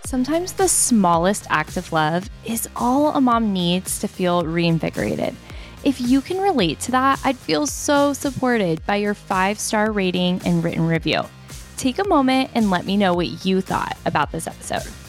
Sometimes 0.05 0.53
the 0.53 0.69
smallest 0.69 1.47
act 1.49 1.77
of 1.77 1.93
love 1.93 2.29
is 2.45 2.69
all 2.77 3.15
a 3.15 3.21
mom 3.21 3.53
needs 3.53 3.99
to 4.01 4.09
feel 4.09 4.45
reinvigorated. 4.45 5.35
If 5.85 6.01
you 6.01 6.21
can 6.21 6.39
relate 6.39 6.81
to 6.81 6.93
that, 6.93 7.21
I'd 7.25 7.39
feel 7.39 7.67
so 7.67 8.13
supported 8.13 8.85
by 8.87 8.97
your 8.97 9.15
five 9.15 9.59
star 9.59 9.91
rating 9.91 10.41
and 10.45 10.63
written 10.63 10.87
review. 10.87 11.23
Take 11.77 11.99
a 11.99 12.09
moment 12.09 12.51
and 12.55 12.71
let 12.71 12.85
me 12.85 12.97
know 12.97 13.15
what 13.15 13.45
you 13.45 13.61
thought 13.61 13.97
about 14.05 14.31
this 14.31 14.47
episode. 14.47 15.02